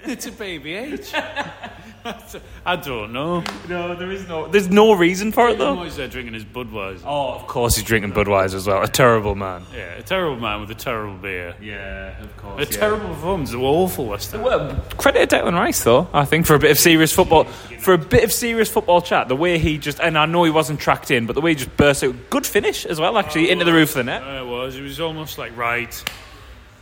It's 0.06 0.26
a 0.26 0.32
baby 0.32 0.74
age. 0.74 1.10
I 2.66 2.76
don't 2.76 3.12
know. 3.12 3.42
No, 3.68 3.94
there 3.94 4.10
is 4.10 4.28
no. 4.28 4.46
There's 4.48 4.68
no 4.68 4.92
reason 4.94 5.32
for 5.32 5.48
it 5.48 5.58
though. 5.58 5.82
He's 5.84 5.96
there 5.96 6.08
drinking 6.08 6.34
his 6.34 6.44
Budweiser. 6.44 7.02
Oh, 7.06 7.32
of 7.32 7.46
course 7.46 7.76
he's 7.76 7.84
drinking 7.84 8.12
Budweiser 8.12 8.54
as 8.54 8.66
well. 8.66 8.82
A 8.82 8.88
terrible 8.88 9.34
man. 9.34 9.62
Yeah, 9.74 9.94
a 9.94 10.02
terrible 10.02 10.36
man 10.36 10.60
with 10.60 10.70
a 10.70 10.74
terrible 10.74 11.16
beer. 11.16 11.54
Yeah, 11.62 12.20
of 12.20 12.36
course. 12.36 12.62
A 12.62 12.66
terrible 12.66 13.08
performance. 13.08 13.52
They 13.52 13.56
were 13.56 13.64
awful 13.64 14.06
West 14.06 14.32
Ham. 14.32 14.42
Well, 14.42 14.74
credit 14.98 15.30
to 15.30 15.36
Declan 15.36 15.54
Rice 15.54 15.82
though. 15.82 16.08
I 16.12 16.26
think 16.26 16.44
for 16.46 16.54
a 16.54 16.58
bit 16.58 16.70
of 16.70 16.78
serious 16.78 17.12
football, 17.12 17.44
for 17.44 17.94
a 17.94 17.98
bit 17.98 18.22
of 18.22 18.32
serious 18.32 18.70
football 18.70 19.00
chat, 19.00 19.28
the 19.28 19.36
way 19.36 19.58
he 19.58 19.78
just 19.78 19.98
and 20.00 20.18
I 20.18 20.26
know 20.26 20.44
he 20.44 20.50
wasn't 20.50 20.80
tracked 20.80 21.10
in, 21.10 21.24
but 21.26 21.32
the 21.32 21.40
way 21.40 21.52
he 21.52 21.56
just 21.56 21.76
burst 21.76 22.04
out, 22.04 22.14
good 22.28 22.46
finish 22.46 22.84
as 22.84 23.00
well. 23.00 23.16
Actually, 23.16 23.50
into 23.50 23.64
the 23.64 23.72
roof 23.72 23.90
of 23.90 23.96
the 23.96 24.04
net. 24.04 24.22
Uh, 24.22 24.42
it 24.44 24.46
was. 24.46 24.76
It 24.76 24.82
was 24.82 25.00
almost 25.00 25.38
like 25.38 25.56
right. 25.56 26.04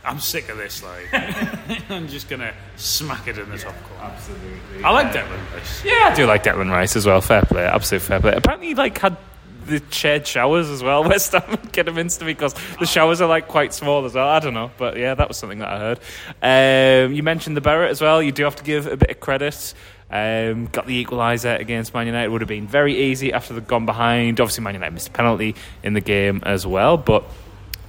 I'm 0.05 0.19
sick 0.19 0.49
of 0.49 0.57
this. 0.57 0.83
Like, 0.83 1.07
I'm 1.89 2.07
just 2.07 2.29
gonna 2.29 2.53
smack 2.75 3.27
it 3.27 3.37
in 3.37 3.49
the 3.49 3.57
top 3.57 3.75
corner. 3.83 4.13
Absolutely. 4.13 4.83
I 4.83 4.91
like 4.91 5.07
Declan 5.07 5.53
Rice. 5.53 5.85
Yeah, 5.85 6.09
I 6.11 6.15
do 6.15 6.25
like 6.25 6.43
Declan 6.43 6.69
Rice 6.69 6.95
as 6.95 7.05
well. 7.05 7.21
Fair 7.21 7.43
play, 7.43 7.65
absolute 7.65 8.01
fair 8.01 8.19
play. 8.19 8.33
Apparently, 8.33 8.67
he, 8.67 8.75
like 8.75 8.97
had 8.97 9.17
the 9.65 9.81
shared 9.91 10.27
showers 10.27 10.69
as 10.69 10.83
well. 10.83 11.03
West 11.07 11.31
Ham 11.31 11.57
get 11.71 11.87
him 11.87 11.97
into 11.97 12.25
because 12.25 12.53
the 12.79 12.85
showers 12.85 13.21
are 13.21 13.29
like 13.29 13.47
quite 13.47 13.73
small 13.73 14.03
as 14.05 14.13
well. 14.13 14.27
I 14.27 14.39
don't 14.39 14.53
know, 14.53 14.71
but 14.77 14.97
yeah, 14.97 15.15
that 15.15 15.27
was 15.27 15.37
something 15.37 15.59
that 15.59 15.69
I 15.69 15.79
heard. 15.79 17.07
Um, 17.07 17.13
you 17.13 17.23
mentioned 17.23 17.55
the 17.55 17.61
Barrett 17.61 17.91
as 17.91 18.01
well. 18.01 18.21
You 18.21 18.31
do 18.31 18.43
have 18.43 18.57
to 18.57 18.63
give 18.63 18.87
a 18.87 18.97
bit 18.97 19.09
of 19.09 19.19
credit. 19.19 19.73
Um, 20.11 20.67
got 20.67 20.85
the 20.85 21.03
equaliser 21.03 21.59
against 21.59 21.93
Man 21.93 22.05
United. 22.05 22.29
Would 22.29 22.41
have 22.41 22.47
been 22.47 22.67
very 22.67 22.95
easy 23.05 23.33
after 23.33 23.53
they'd 23.53 23.67
gone 23.67 23.85
behind. 23.85 24.39
Obviously, 24.39 24.63
Man 24.63 24.75
United 24.75 24.93
missed 24.93 25.07
a 25.07 25.11
penalty 25.11 25.55
in 25.81 25.93
the 25.93 26.01
game 26.01 26.41
as 26.45 26.67
well, 26.67 26.97
but 26.97 27.23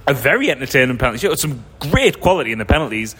a 0.07 0.13
very 0.13 0.49
entertaining 0.51 0.97
penalty. 0.97 1.27
shootout. 1.27 1.37
Some 1.37 1.63
great 1.79 2.19
quality 2.21 2.51
in 2.51 2.59
the 2.59 2.65
penalties. 2.65 3.15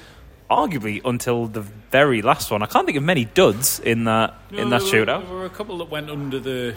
Arguably 0.50 1.02
until 1.04 1.48
the 1.48 1.62
very 1.90 2.22
last 2.22 2.52
one. 2.52 2.62
I 2.62 2.68
can't 2.68 2.86
think 2.86 2.98
of 3.00 3.04
many 3.04 3.26
duds 3.26 3.80
in 3.80 4.04
that 4.04 4.36
in 4.52 4.70
that 4.70 4.82
there 4.84 5.02
were- 5.02 5.06
shootout. 5.08 5.28
There 5.28 5.38
were 5.38 5.46
a 5.46 5.50
couple 5.50 5.80
that 5.80 5.90
went 5.90 6.10
under 6.12 6.40
the 6.40 6.76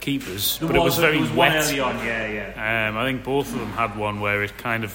keepers, 0.00 0.58
but 0.60 0.76
it 0.76 0.82
was 0.82 0.98
very 0.98 1.22
wet. 1.32 1.56
Early 1.56 1.80
on, 1.80 1.96
yeah, 2.04 2.52
yeah. 2.54 2.88
Um, 2.90 2.98
I 2.98 3.06
think 3.06 3.24
both 3.24 3.50
of 3.52 3.58
them 3.60 3.70
had 3.72 3.96
one 3.96 4.20
where 4.20 4.42
it 4.42 4.58
kind 4.58 4.84
of 4.84 4.94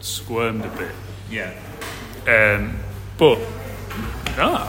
squirmed 0.00 0.64
a 0.64 0.68
bit. 0.70 0.90
Yeah. 1.30 1.52
Um, 2.26 2.78
but 3.16 3.38
no, 4.36 4.68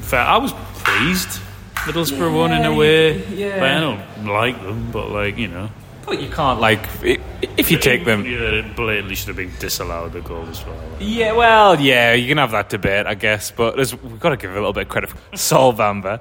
fair. 0.00 0.20
I 0.20 0.38
was 0.38 0.54
pleased. 0.82 1.40
Middlesbrough 1.84 2.34
won 2.34 2.50
in 2.52 2.64
a 2.64 2.74
way. 2.74 3.24
yeah. 3.28 3.60
But 3.60 3.68
I 3.70 3.80
don't 3.80 4.26
like 4.26 4.60
them, 4.62 4.90
but 4.90 5.10
like 5.10 5.36
you 5.36 5.48
know, 5.48 5.68
But 6.06 6.22
you 6.22 6.28
can't, 6.30 6.60
like, 6.60 6.80
i- 7.04 7.18
if 7.58 7.70
you 7.70 7.78
take 7.78 8.04
them. 8.04 8.24
Yeah, 8.24 8.38
it 8.62 8.76
blatantly 8.76 9.16
should 9.16 9.28
have 9.28 9.36
been 9.36 9.52
disallowed 9.58 10.12
the 10.12 10.20
goal 10.20 10.46
as 10.48 10.64
well. 10.64 10.80
Yeah, 11.00 11.32
well, 11.32 11.80
yeah, 11.80 12.12
you 12.14 12.28
can 12.28 12.38
have 12.38 12.52
that 12.52 12.68
debate, 12.70 13.06
I 13.06 13.14
guess, 13.14 13.50
but 13.50 13.74
there's, 13.76 13.92
we've 14.00 14.20
got 14.20 14.30
to 14.30 14.36
give 14.36 14.50
a 14.52 14.54
little 14.54 14.72
bit 14.72 14.84
of 14.84 14.88
credit 14.88 15.10
for 15.10 15.18
Sol 15.36 15.72
Bamba. 15.74 16.20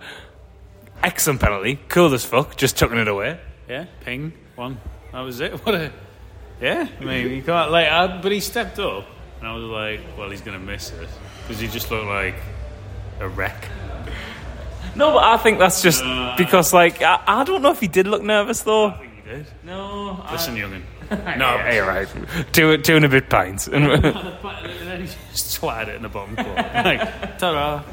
Excellent 1.04 1.40
penalty, 1.40 1.80
cool 1.88 2.12
as 2.16 2.26
fuck, 2.26 2.58
just 2.58 2.78
tucking 2.78 2.98
it 2.98 3.08
away. 3.08 3.40
Yeah, 3.70 3.86
ping 4.02 4.34
one. 4.56 4.80
That 5.12 5.22
was 5.22 5.40
it. 5.40 5.54
What 5.66 5.76
a 5.76 5.92
yeah. 6.62 6.88
I 7.00 7.04
mean, 7.04 7.30
you 7.32 7.42
can't 7.44 7.70
like. 7.70 7.88
I, 7.88 8.08
but 8.22 8.32
he 8.32 8.40
stepped 8.40 8.80
up, 8.80 9.06
and 9.40 9.48
I 9.48 9.54
was 9.56 9.66
like, 9.66 10.00
well, 10.18 10.30
he's 10.32 10.42
gonna 10.42 10.58
miss 10.60 10.92
it 10.92 11.10
because 11.44 11.60
he 11.60 11.68
just 11.68 11.92
looked 11.92 12.08
like 12.08 12.36
a 13.20 13.28
wreck. 13.28 13.68
No, 14.96 15.12
but 15.14 15.24
I 15.26 15.38
think 15.38 15.60
that's 15.60 15.82
just 15.82 16.04
because, 16.38 16.74
like, 16.74 17.02
I, 17.02 17.22
I 17.28 17.44
don't 17.44 17.62
know 17.62 17.72
if 17.72 17.82
he 17.82 17.88
did 17.88 18.08
look 18.08 18.24
nervous, 18.24 18.62
though. 18.62 18.94
I 19.26 19.28
think 19.28 19.38
he 19.38 19.44
did. 19.44 19.48
No, 19.64 20.26
Listen, 20.32 20.56
youngin. 20.56 20.84
no, 21.38 21.70
you're 21.72 21.86
right. 21.86 22.08
Two, 22.52 22.78
two 22.78 22.96
and 22.96 23.06
a 23.06 23.10
bit 23.10 23.30
pints. 23.30 23.68
and 23.72 23.86
then 23.86 25.02
he 25.02 25.08
just 25.32 25.52
swatted 25.52 25.90
it 25.90 25.96
in 25.96 26.02
the 26.04 26.10
bottom 26.10 26.36
corner. 26.36 26.54
Like, 26.86 27.38
ta-da. 27.38 27.84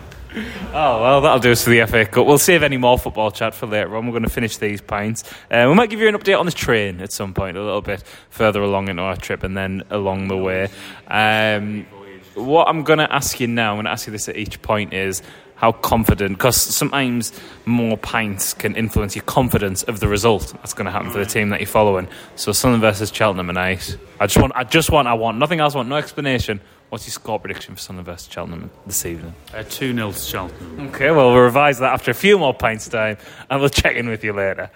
Oh, 0.73 1.03
well, 1.03 1.21
that'll 1.21 1.41
do 1.41 1.53
us 1.53 1.65
for 1.65 1.71
the 1.71 1.85
FA 1.87 2.07
Cup. 2.07 2.27
We'll 2.27 2.39
save 2.39 2.63
any 2.63 2.79
more 2.79 2.99
football 2.99 3.31
chat 3.31 3.55
for 3.55 3.67
later 3.67 3.95
on. 3.97 4.07
We're 4.07 4.13
going 4.13 4.23
to 4.23 4.31
finish 4.31 4.57
these 4.57 4.81
pints. 4.81 5.25
Uh, 5.51 5.67
we 5.69 5.75
might 5.75 5.91
give 5.91 6.01
you 6.01 6.09
an 6.09 6.15
update 6.15 6.39
on 6.39 6.47
the 6.47 6.53
train 6.53 7.01
at 7.01 7.13
some 7.13 7.35
point, 7.35 7.57
a 7.57 7.63
little 7.63 7.83
bit 7.83 8.03
further 8.31 8.63
along 8.63 8.89
into 8.89 9.03
our 9.03 9.17
trip 9.17 9.43
and 9.43 9.57
then 9.57 9.83
along 9.91 10.29
the 10.29 10.37
way. 10.37 10.71
Um, 11.07 11.87
what 12.35 12.67
I'm 12.69 12.83
going 12.83 12.99
to 12.99 13.13
ask 13.13 13.41
you 13.41 13.47
now, 13.47 13.73
I'm 13.73 13.77
going 13.77 13.85
to 13.85 13.91
ask 13.91 14.07
you 14.07 14.11
this 14.11 14.29
at 14.29 14.37
each 14.37 14.63
point, 14.63 14.95
is 14.95 15.23
how 15.63 15.71
confident, 15.71 16.37
because 16.37 16.57
sometimes 16.57 17.33
more 17.67 17.97
pints 17.97 18.53
can 18.53 18.75
influence 18.75 19.15
your 19.15 19.25
confidence 19.27 19.85
of 19.85 20.01
the 20.01 20.09
result 20.09 20.53
that's 20.57 20.75
going 20.75 20.87
to 20.87 20.91
happen 20.91 21.09
for 21.09 21.19
the 21.19 21.25
team 21.25 21.51
that 21.51 21.61
you're 21.61 21.69
following. 21.69 22.09
So 22.35 22.51
Sunderland 22.51 22.83
versus 22.83 23.13
Cheltenham 23.13 23.47
tonight. 23.47 23.97
I 24.19 24.27
just 24.27 24.43
want, 24.43 24.53
I 24.57 24.65
just 24.65 24.91
want, 24.91 25.07
I 25.07 25.15
want 25.15 25.39
nothing 25.39 25.61
else. 25.61 25.75
I 25.75 25.77
want 25.77 25.89
no 25.89 25.95
explanation. 25.95 26.61
What's 26.89 27.07
your 27.07 27.13
score 27.13 27.39
prediction 27.39 27.77
for 27.77 27.81
Sunderland 27.81 28.07
versus 28.07 28.29
Cheltenham 28.29 28.73
this 28.87 29.07
evening? 29.07 29.37
Uh, 29.55 29.63
2 29.63 29.95
0 29.95 30.11
to 30.11 30.19
Cheltenham. 30.19 30.89
Okay, 30.89 31.13
well, 31.13 31.31
we'll 31.31 31.45
revise 31.45 31.79
that 31.79 31.93
after 31.93 32.11
a 32.11 32.15
few 32.15 32.41
more 32.41 32.53
pints 32.53 32.89
time, 32.89 33.17
and 33.49 33.61
we'll 33.61 33.71
check 33.71 33.95
in 33.95 34.09
with 34.09 34.25
you 34.25 34.33
later. 34.33 34.69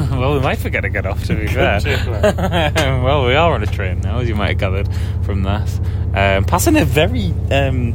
well, 0.12 0.34
we 0.34 0.40
might 0.40 0.58
forget 0.58 0.82
to 0.82 0.88
get 0.88 1.04
off, 1.04 1.24
to 1.24 1.34
be 1.34 1.46
fair. 1.48 1.80
well, 3.02 3.26
we 3.26 3.34
are 3.34 3.52
on 3.52 3.64
a 3.64 3.66
train 3.66 4.00
now, 4.02 4.18
as 4.20 4.28
you 4.28 4.36
might 4.36 4.50
have 4.50 4.58
gathered 4.58 4.88
from 5.24 5.42
that. 5.42 5.68
Um, 6.14 6.44
passing 6.44 6.76
a 6.76 6.84
very 6.84 7.32
um, 7.52 7.94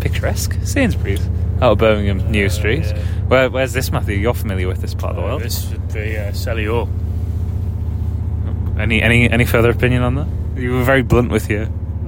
picturesque 0.00 0.54
Sainsbury's 0.64 1.20
out 1.60 1.72
of 1.72 1.78
Birmingham 1.78 2.30
New 2.30 2.48
Street. 2.48 2.86
Where, 3.28 3.50
where's 3.50 3.72
this, 3.74 3.92
Matthew? 3.92 4.16
You're 4.16 4.34
familiar 4.34 4.66
with 4.66 4.80
this 4.80 4.94
part 4.94 5.10
of 5.10 5.16
the 5.16 5.22
world. 5.22 5.42
This 5.42 5.68
should 5.68 5.92
be 5.92 6.16
uh, 6.16 6.32
Selly 6.32 6.66
Oak. 6.66 6.88
Any, 8.78 9.02
any, 9.02 9.28
any 9.28 9.44
further 9.44 9.70
opinion 9.70 10.02
on 10.02 10.14
that? 10.14 10.26
You 10.56 10.72
were 10.72 10.84
very 10.84 11.02
blunt 11.02 11.30
with 11.30 11.50
your 11.50 11.66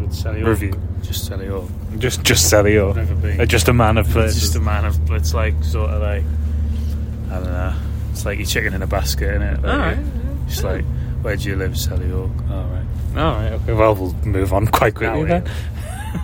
Selly 0.09 0.45
Review. 0.45 0.73
Just 1.03 1.31
Selly 1.31 1.51
Oak. 1.51 1.69
just 1.99 2.23
just 2.23 2.51
Celio. 2.53 2.95
Never 2.95 3.15
been. 3.15 3.41
Uh, 3.41 3.45
Just 3.45 3.69
a 3.69 3.73
man 3.73 3.99
of 3.99 4.09
places. 4.09 4.41
just 4.41 4.57
a 4.57 4.61
man 4.61 4.85
of. 4.85 5.11
It's 5.11 5.35
like 5.35 5.63
sort 5.65 5.91
of 5.91 6.01
like 6.01 6.23
I 7.31 7.35
don't 7.41 7.45
know. 7.53 7.75
It's 8.11 8.25
like 8.25 8.39
your 8.39 8.47
chicken 8.47 8.73
in 8.75 8.83
a 8.83 8.87
basket, 8.87 9.29
isn't 9.35 9.43
it? 9.43 9.63
Like, 9.63 9.65
Alright. 9.73 9.99
It's 10.47 10.63
like 10.63 10.85
where 11.23 11.37
do 11.37 11.49
you 11.49 11.57
live, 11.57 11.77
Sally 11.79 12.09
Hawk? 12.11 12.31
All 12.51 12.65
right. 12.65 12.87
All 13.17 13.35
right. 13.35 13.53
Okay. 13.53 13.73
Well, 13.73 13.95
we'll 13.95 14.13
move 14.25 14.53
on 14.53 14.67
quite 14.67 14.95
quickly 14.95 15.25
then. 15.25 15.45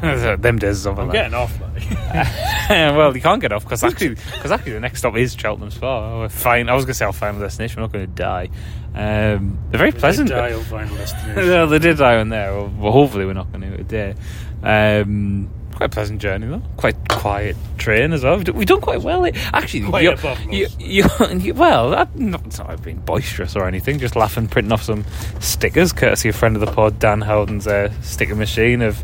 Them 0.40 0.58
days 0.58 0.78
is 0.78 0.86
over. 0.86 1.02
I'm 1.02 1.08
like. 1.08 1.14
getting 1.14 1.34
off. 1.34 1.52
Well, 2.68 3.16
you 3.16 3.22
can't 3.22 3.40
get 3.40 3.50
off 3.50 3.64
because 3.64 3.82
actually, 3.82 4.08
because 4.34 4.50
actually, 4.50 4.72
the 4.72 4.80
next 4.80 4.98
stop 4.98 5.16
is 5.16 5.34
Cheltenham 5.34 5.70
Spa. 5.70 6.18
We're 6.18 6.28
fine. 6.28 6.68
I 6.68 6.74
was 6.74 6.84
going 6.84 6.92
to 6.92 6.98
say 6.98 7.06
our 7.06 7.14
final 7.14 7.40
destination. 7.40 7.78
We're 7.80 7.84
not 7.84 7.92
going 7.92 8.06
to 8.06 8.12
die. 8.12 8.50
Um, 8.94 9.58
they're 9.70 9.78
very 9.78 9.92
pleasant. 9.92 10.28
Dial 10.28 10.60
final 10.60 10.94
destination. 10.94 11.48
well, 11.48 11.66
they 11.66 11.78
did 11.78 11.96
die 11.96 12.16
on 12.18 12.28
there. 12.28 12.52
Well, 12.52 12.92
hopefully, 12.92 13.24
we're 13.24 13.32
not 13.32 13.50
going 13.50 13.62
to 13.62 13.70
do 13.70 13.76
today. 13.78 14.14
Um, 14.62 15.48
quite 15.78 15.86
a 15.86 15.94
pleasant 15.94 16.20
journey 16.20 16.48
though. 16.48 16.62
Quite 16.76 17.08
quiet 17.08 17.56
train 17.78 18.12
as 18.12 18.24
well. 18.24 18.34
We've 18.34 18.44
done, 18.44 18.56
we've 18.56 18.66
done 18.66 18.80
quite 18.80 19.00
well. 19.00 19.24
Actually, 19.52 19.88
Quite 19.88 20.02
you, 20.02 20.10
above 20.10 20.40
you, 20.50 20.66
you, 20.80 21.54
well, 21.54 21.94
I've 21.94 22.18
not, 22.18 22.58
not 22.58 22.82
been 22.82 22.98
boisterous 22.98 23.54
or 23.54 23.64
anything. 23.68 24.00
Just 24.00 24.16
laughing, 24.16 24.48
printing 24.48 24.72
off 24.72 24.82
some 24.82 25.04
stickers, 25.38 25.92
courtesy 25.92 26.30
of 26.30 26.36
friend 26.36 26.56
of 26.56 26.60
the 26.60 26.72
pod, 26.72 26.98
Dan 26.98 27.20
Howden's 27.20 27.68
uh, 27.68 27.92
sticker 28.02 28.34
machine 28.34 28.82
of 28.82 28.96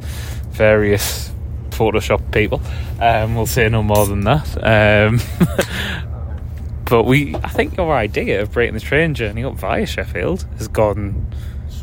various 0.50 1.30
Photoshop 1.70 2.32
people. 2.32 2.60
Um, 3.00 3.36
we'll 3.36 3.46
say 3.46 3.68
no 3.68 3.84
more 3.84 4.06
than 4.06 4.22
that. 4.22 4.48
Um, 4.60 5.20
but 6.86 7.04
we, 7.04 7.36
I 7.36 7.50
think 7.50 7.76
your 7.76 7.94
idea 7.94 8.42
of 8.42 8.50
breaking 8.50 8.74
the 8.74 8.80
train 8.80 9.14
journey 9.14 9.44
up 9.44 9.54
via 9.54 9.86
Sheffield 9.86 10.44
has 10.58 10.66
gone. 10.66 11.32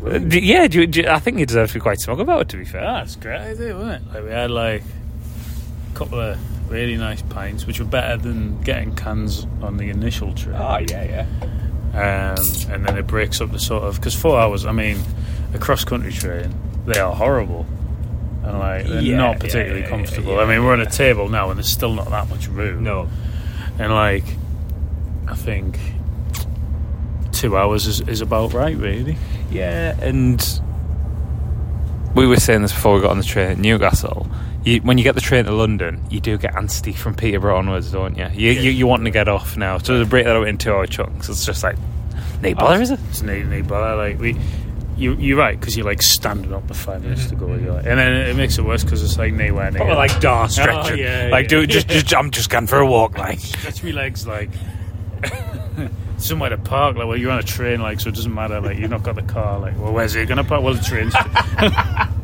Uh, 0.06 0.18
d- 0.18 0.40
yeah, 0.40 0.68
do 0.68 0.86
do 0.88 1.08
I 1.08 1.20
think 1.20 1.38
you 1.40 1.46
deserve 1.46 1.70
to 1.70 1.74
be 1.76 1.80
quite 1.80 2.00
smug 2.00 2.20
about 2.20 2.42
it. 2.42 2.50
To 2.50 2.58
be 2.58 2.66
fair, 2.66 3.02
it's 3.04 3.16
a 3.16 3.20
great 3.20 3.40
idea, 3.40 3.76
wasn't 3.76 4.06
it? 4.08 4.14
Like 4.14 4.24
we 4.24 4.30
had 4.32 4.50
like 4.52 4.84
a 5.94 5.96
couple 5.98 6.20
of 6.20 6.38
really 6.72 6.98
nice 6.98 7.22
pints, 7.22 7.68
which 7.68 7.80
were 7.80 7.86
better 7.86 8.18
than 8.18 8.60
getting 8.62 8.96
cans 8.96 9.46
on 9.62 9.78
the 9.78 9.90
initial 9.90 10.34
trip. 10.34 10.56
Oh, 10.58 10.78
yeah, 10.90 11.26
yeah. 11.94 12.36
um, 12.38 12.72
and 12.74 12.86
then 12.86 12.98
it 12.98 13.06
breaks 13.08 13.42
up 13.42 13.52
the 13.52 13.60
sort 13.60 13.84
of 13.84 13.96
because 13.98 14.16
four 14.16 14.40
hours. 14.40 14.66
I 14.66 14.72
mean, 14.72 14.98
a 15.54 15.60
cross 15.60 15.84
country 15.86 16.12
train, 16.14 16.54
they 16.88 17.00
are 17.00 17.14
horrible. 17.14 17.66
And 18.44 18.58
like 18.58 18.88
they're 18.88 19.02
Yeah, 19.02 19.18
not 19.18 19.32
yeah, 19.34 19.38
particularly 19.40 19.82
yeah, 19.82 19.90
comfortable. 19.90 20.34
yeah. 20.34 20.40
I 20.42 20.46
mean, 20.46 20.64
we're 20.66 20.74
on 20.74 20.82
a 20.82 20.90
table 20.90 21.30
now, 21.30 21.50
and 21.52 21.58
there's 21.60 21.70
still 21.70 21.94
not 21.94 22.10
that 22.10 22.28
much 22.30 22.48
room. 22.48 22.84
No, 22.84 23.08
and 23.78 23.94
like 23.94 24.24
I 25.28 25.36
think 25.36 25.78
two 27.32 27.56
hours 27.58 27.86
is, 27.88 28.02
is 28.02 28.22
about 28.22 28.54
right, 28.54 28.76
really. 28.76 29.16
Yeah, 29.52 29.96
and 30.02 30.62
we 32.16 32.26
were 32.26 32.38
saying 32.38 32.62
this 32.62 32.72
before 32.72 32.96
we 32.96 33.02
got 33.02 33.12
on 33.12 33.18
the 33.18 33.24
train 33.24 33.52
at 33.52 33.58
Newcastle. 33.58 34.28
You, 34.64 34.80
when 34.82 34.98
you 34.98 35.04
get 35.04 35.16
the 35.16 35.22
train 35.22 35.46
to 35.46 35.52
London, 35.52 36.04
you 36.10 36.20
do 36.20 36.38
get 36.38 36.54
antsy 36.54 36.96
from 36.96 37.16
Peterborough 37.16 37.58
onwards, 37.58 37.92
don't 37.92 38.18
you? 38.18 38.28
You, 38.34 38.52
you, 38.52 38.72
you 38.72 38.88
want 38.88 39.04
to 39.06 39.12
get 39.12 39.28
off 39.28 39.58
now. 39.58 39.78
So 39.80 40.00
to 40.00 40.06
break 40.06 40.26
that 40.26 40.36
up 40.36 40.46
into 40.48 40.66
two-hour 40.66 40.86
chunks, 40.88 41.30
it's 41.30 41.46
just 41.46 41.64
like, 41.64 41.78
no 42.42 42.54
bother, 42.54 42.78
oh, 42.78 42.82
is 42.82 42.92
it? 42.92 43.00
It's 43.10 43.22
neat, 43.22 43.46
neat, 43.46 43.68
but 43.68 43.98
like 43.98 44.20
we. 44.20 44.38
You, 44.98 45.16
you're 45.16 45.38
right 45.38 45.60
because 45.60 45.76
you're 45.76 45.86
like 45.86 46.02
standing 46.04 46.54
up 46.54 46.68
for 46.68 46.76
five 46.76 47.02
minutes 47.02 47.26
to 47.28 47.36
go, 47.36 47.48
mm-hmm. 47.48 47.66
you're 47.66 47.74
like, 47.74 47.88
and 47.88 47.98
then 47.98 48.14
it 48.14 48.36
makes 48.36 48.60
it 48.60 48.62
worse 48.66 48.84
because 48.84 49.02
it's 49.02 49.18
like 49.18 49.34
nowhere 49.34 49.72
near. 49.72 49.82
Or 49.82 49.96
like 49.96 50.20
dar 50.20 50.44
oh, 50.44 50.48
stretching. 50.48 51.00
Oh, 51.00 51.02
yeah, 51.02 51.30
like, 51.32 51.46
yeah. 51.46 51.50
do 51.50 51.66
just, 51.66 51.88
just, 51.88 52.14
I'm 52.14 52.30
just 52.30 52.52
going 52.52 52.68
for 52.68 52.78
a 52.78 52.86
walk, 52.86 53.18
like. 53.18 53.40
stretch 53.40 53.82
me 53.82 53.94
legs 53.94 54.28
like 54.28 54.52
somewhere 56.22 56.50
to 56.50 56.58
park. 56.58 56.96
Like, 56.98 57.08
well, 57.08 57.18
you're 57.18 57.32
on 57.32 57.40
a 57.40 57.44
train, 57.44 57.82
like, 57.82 58.00
so 58.00 58.10
it 58.10 58.16
doesn't 58.16 58.34
matter. 58.34 58.62
Like, 58.62 58.78
you've 58.78 58.90
not 58.90 59.04
got 59.04 59.16
the 59.16 59.24
car. 59.24 59.60
Like, 59.60 59.78
well, 59.78 59.92
where's 59.94 60.16
it 60.16 60.28
gonna 60.28 60.44
park? 60.44 60.64
Well, 60.64 60.74
the 60.74 60.84
train's. 60.84 61.14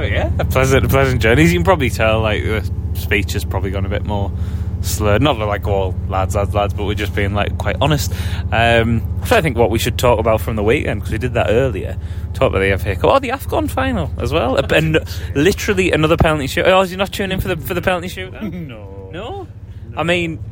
But 0.00 0.10
yeah, 0.10 0.30
a 0.38 0.44
pleasant, 0.46 0.86
a 0.86 0.88
pleasant 0.88 1.20
journey. 1.20 1.42
As 1.42 1.52
You 1.52 1.58
can 1.58 1.64
probably 1.64 1.90
tell, 1.90 2.20
like, 2.20 2.42
the 2.42 2.70
speech 2.94 3.34
has 3.34 3.44
probably 3.44 3.70
gone 3.70 3.84
a 3.84 3.88
bit 3.88 4.04
more 4.04 4.32
slurred. 4.80 5.20
Not 5.20 5.38
that, 5.38 5.44
like, 5.44 5.66
all 5.66 5.94
lads, 6.08 6.34
lads, 6.36 6.54
lads, 6.54 6.72
but 6.72 6.84
we're 6.86 6.94
just 6.94 7.14
being, 7.14 7.34
like, 7.34 7.58
quite 7.58 7.76
honest. 7.82 8.10
Um, 8.50 9.02
so 9.26 9.36
I 9.36 9.42
think 9.42 9.58
what 9.58 9.68
we 9.70 9.78
should 9.78 9.98
talk 9.98 10.18
about 10.18 10.40
from 10.40 10.56
the 10.56 10.62
weekend, 10.62 11.00
because 11.00 11.12
we 11.12 11.18
did 11.18 11.34
that 11.34 11.50
earlier, 11.50 11.98
talk 12.32 12.50
about 12.54 12.60
the 12.60 12.78
FA 12.78 12.94
Cup. 12.94 13.10
Oh, 13.10 13.18
the 13.18 13.28
AFCON 13.28 13.70
final 13.70 14.10
as 14.16 14.32
well. 14.32 14.56
And 14.72 15.00
literally 15.34 15.92
another 15.92 16.16
penalty 16.16 16.46
shoot. 16.46 16.64
Oh, 16.66 16.80
is 16.80 16.90
you 16.90 16.96
not 16.96 17.12
tuning 17.12 17.32
in 17.32 17.40
for 17.42 17.48
the, 17.48 17.56
for 17.58 17.74
the 17.74 17.82
penalty 17.82 18.08
shoot? 18.08 18.32
no. 18.42 19.10
No? 19.12 19.48
I 19.96 20.02
mean, 20.02 20.42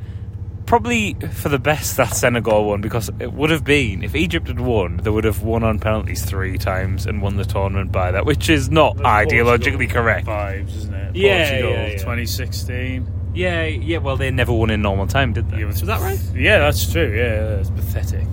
probably 0.69 1.15
for 1.15 1.49
the 1.49 1.59
best 1.59 1.97
that 1.97 2.15
Senegal 2.15 2.67
won 2.67 2.83
because 2.83 3.11
it 3.19 3.33
would 3.33 3.49
have 3.49 3.65
been 3.65 4.05
if 4.05 4.15
Egypt 4.15 4.49
had 4.49 4.61
won, 4.61 4.99
they 4.99 5.09
would 5.09 5.25
have 5.25 5.43
won 5.43 5.65
on 5.65 5.79
penalties 5.79 6.23
three 6.25 6.59
times 6.59 7.07
and 7.07 7.23
won 7.23 7.37
the 7.37 7.45
tournament 7.45 7.91
by 7.91 8.11
that, 8.11 8.27
which 8.27 8.51
is 8.51 8.69
not 8.71 8.95
ideologically 8.99 9.89
correct. 9.89 10.27
Vibes, 10.27 10.77
isn't 10.77 10.95
it? 10.95 11.17
Yeah, 11.17 11.49
Portugal, 11.49 11.71
yeah, 11.73 11.87
yeah. 11.87 11.97
2016. 11.99 13.13
Yeah, 13.35 13.65
yeah. 13.65 13.99
Well, 13.99 14.17
they 14.19 14.31
never 14.31 14.53
won 14.53 14.69
in 14.71 14.83
normal 14.83 15.07
time, 15.07 15.33
did 15.33 15.51
they? 15.51 15.61
Yeah, 15.61 15.67
Was 15.67 15.81
that 15.83 16.01
right? 16.03 16.21
Yeah, 16.35 16.59
that's 16.59 16.91
true. 16.93 17.17
Yeah, 17.17 17.57
that's 17.57 17.71
pathetic, 17.71 18.27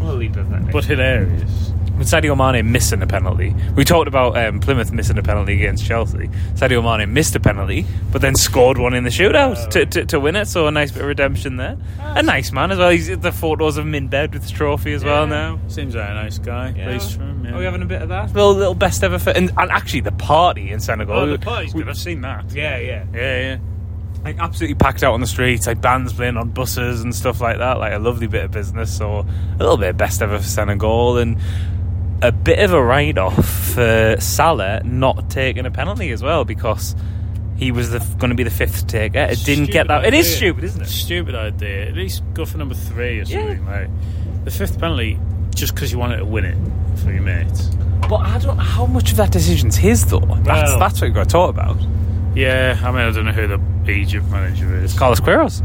Well, 0.00 0.18
pathetic. 0.18 0.70
but 0.72 0.84
hilarious. 0.84 1.72
Sadio 1.98 2.36
Mane 2.36 2.70
missing 2.70 3.02
a 3.02 3.06
penalty, 3.06 3.54
we 3.76 3.84
talked 3.84 4.08
about 4.08 4.36
um, 4.36 4.60
Plymouth 4.60 4.92
missing 4.92 5.16
a 5.18 5.22
penalty 5.22 5.54
against 5.54 5.84
Chelsea. 5.84 6.28
Sadio 6.54 6.82
Mane 6.82 7.12
missed 7.12 7.34
a 7.36 7.40
penalty, 7.40 7.86
but 8.12 8.20
then 8.20 8.34
scored 8.34 8.78
one 8.78 8.94
in 8.94 9.04
the 9.04 9.10
shootout 9.10 9.70
to, 9.70 9.86
to, 9.86 10.04
to 10.06 10.20
win 10.20 10.36
it. 10.36 10.46
So 10.46 10.66
a 10.66 10.70
nice 10.70 10.90
bit 10.90 11.02
of 11.02 11.08
redemption 11.08 11.56
there. 11.56 11.76
A 12.00 12.22
nice 12.22 12.52
man 12.52 12.70
as 12.70 12.78
well. 12.78 12.90
He's 12.90 13.16
the 13.18 13.32
photos 13.32 13.76
of 13.76 13.86
him 13.86 13.94
in 13.94 14.08
bed 14.08 14.34
with 14.34 14.44
the 14.44 14.50
trophy 14.50 14.92
as 14.92 15.04
well 15.04 15.26
now. 15.26 15.58
Seems 15.68 15.94
like 15.94 16.10
a 16.10 16.14
nice 16.14 16.38
guy. 16.38 16.74
Yeah. 16.76 16.86
Pleased 16.86 17.16
for 17.16 17.22
him. 17.22 17.44
Yeah. 17.44 17.54
Are 17.54 17.58
we 17.58 17.64
having 17.64 17.82
a 17.82 17.86
bit 17.86 18.02
of 18.02 18.08
that? 18.08 18.32
Little, 18.34 18.54
little 18.54 18.74
best 18.74 19.02
ever 19.04 19.18
for, 19.18 19.30
and, 19.30 19.50
and 19.56 19.70
actually 19.70 20.00
the 20.00 20.12
party 20.12 20.70
in 20.70 20.80
Senegal. 20.80 21.14
Oh, 21.14 21.26
the 21.26 21.38
party's 21.38 21.72
good. 21.72 21.88
I've 21.88 21.96
seen 21.96 22.20
that. 22.22 22.52
Yeah, 22.52 22.78
yeah. 22.78 23.04
Yeah, 23.14 23.40
yeah. 23.40 23.58
Like 24.24 24.38
absolutely 24.38 24.76
packed 24.76 25.02
out 25.02 25.12
on 25.12 25.20
the 25.20 25.26
streets, 25.26 25.66
like 25.66 25.82
bands 25.82 26.12
playing 26.14 26.38
on 26.38 26.48
buses 26.50 27.02
and 27.02 27.14
stuff 27.14 27.40
like 27.40 27.58
that. 27.58 27.78
Like 27.78 27.92
a 27.92 27.98
lovely 27.98 28.26
bit 28.26 28.44
of 28.44 28.50
business. 28.50 28.96
So 28.96 29.18
a 29.18 29.58
little 29.58 29.76
bit 29.76 29.90
of 29.90 29.96
best 29.96 30.22
ever 30.22 30.38
for 30.38 30.44
Senegal 30.44 31.18
and 31.18 31.38
a 32.28 32.32
bit 32.32 32.58
of 32.60 32.72
a 32.72 32.82
write 32.82 33.18
off 33.18 33.44
for 33.46 34.16
Salah 34.18 34.82
not 34.84 35.30
taking 35.30 35.66
a 35.66 35.70
penalty 35.70 36.10
as 36.10 36.22
well 36.22 36.44
because 36.44 36.94
he 37.56 37.70
was 37.72 37.90
going 37.90 38.30
to 38.30 38.34
be 38.34 38.42
the 38.42 38.50
fifth 38.50 38.86
taker. 38.86 39.18
It 39.30 39.44
didn't 39.44 39.66
get 39.70 39.88
that. 39.88 40.04
It 40.04 40.14
is 40.14 40.34
stupid, 40.36 40.64
isn't 40.64 40.82
it? 40.82 40.88
Stupid 40.88 41.34
idea. 41.34 41.88
At 41.88 41.94
least 41.94 42.22
go 42.34 42.44
for 42.44 42.58
number 42.58 42.74
three 42.74 43.20
or 43.20 43.22
Yeah. 43.22 43.40
something. 43.40 43.66
Like 43.66 43.88
the 44.44 44.50
fifth 44.50 44.78
penalty, 44.80 45.18
just 45.54 45.74
because 45.74 45.92
you 45.92 45.98
wanted 45.98 46.16
to 46.18 46.24
win 46.24 46.44
it 46.44 46.56
for 47.00 47.12
your 47.12 47.22
mates. 47.22 47.66
But 48.08 48.16
I 48.16 48.38
don't. 48.38 48.58
How 48.58 48.86
much 48.86 49.10
of 49.12 49.16
that 49.18 49.30
decision's 49.30 49.76
his 49.76 50.04
though? 50.06 50.18
That's 50.20 50.70
Well- 50.70 50.78
that's 50.78 51.00
what 51.00 51.02
we've 51.08 51.14
got 51.14 51.24
to 51.24 51.30
talk 51.30 51.50
about. 51.50 51.76
Yeah, 52.34 52.76
I 52.82 52.90
mean, 52.90 53.00
I 53.00 53.10
don't 53.12 53.24
know 53.26 53.32
who 53.32 53.46
the 53.46 53.90
Egypt 53.90 54.26
manager 54.30 54.74
is. 54.82 54.92
Carlos 54.98 55.20
Queiroz. 55.20 55.62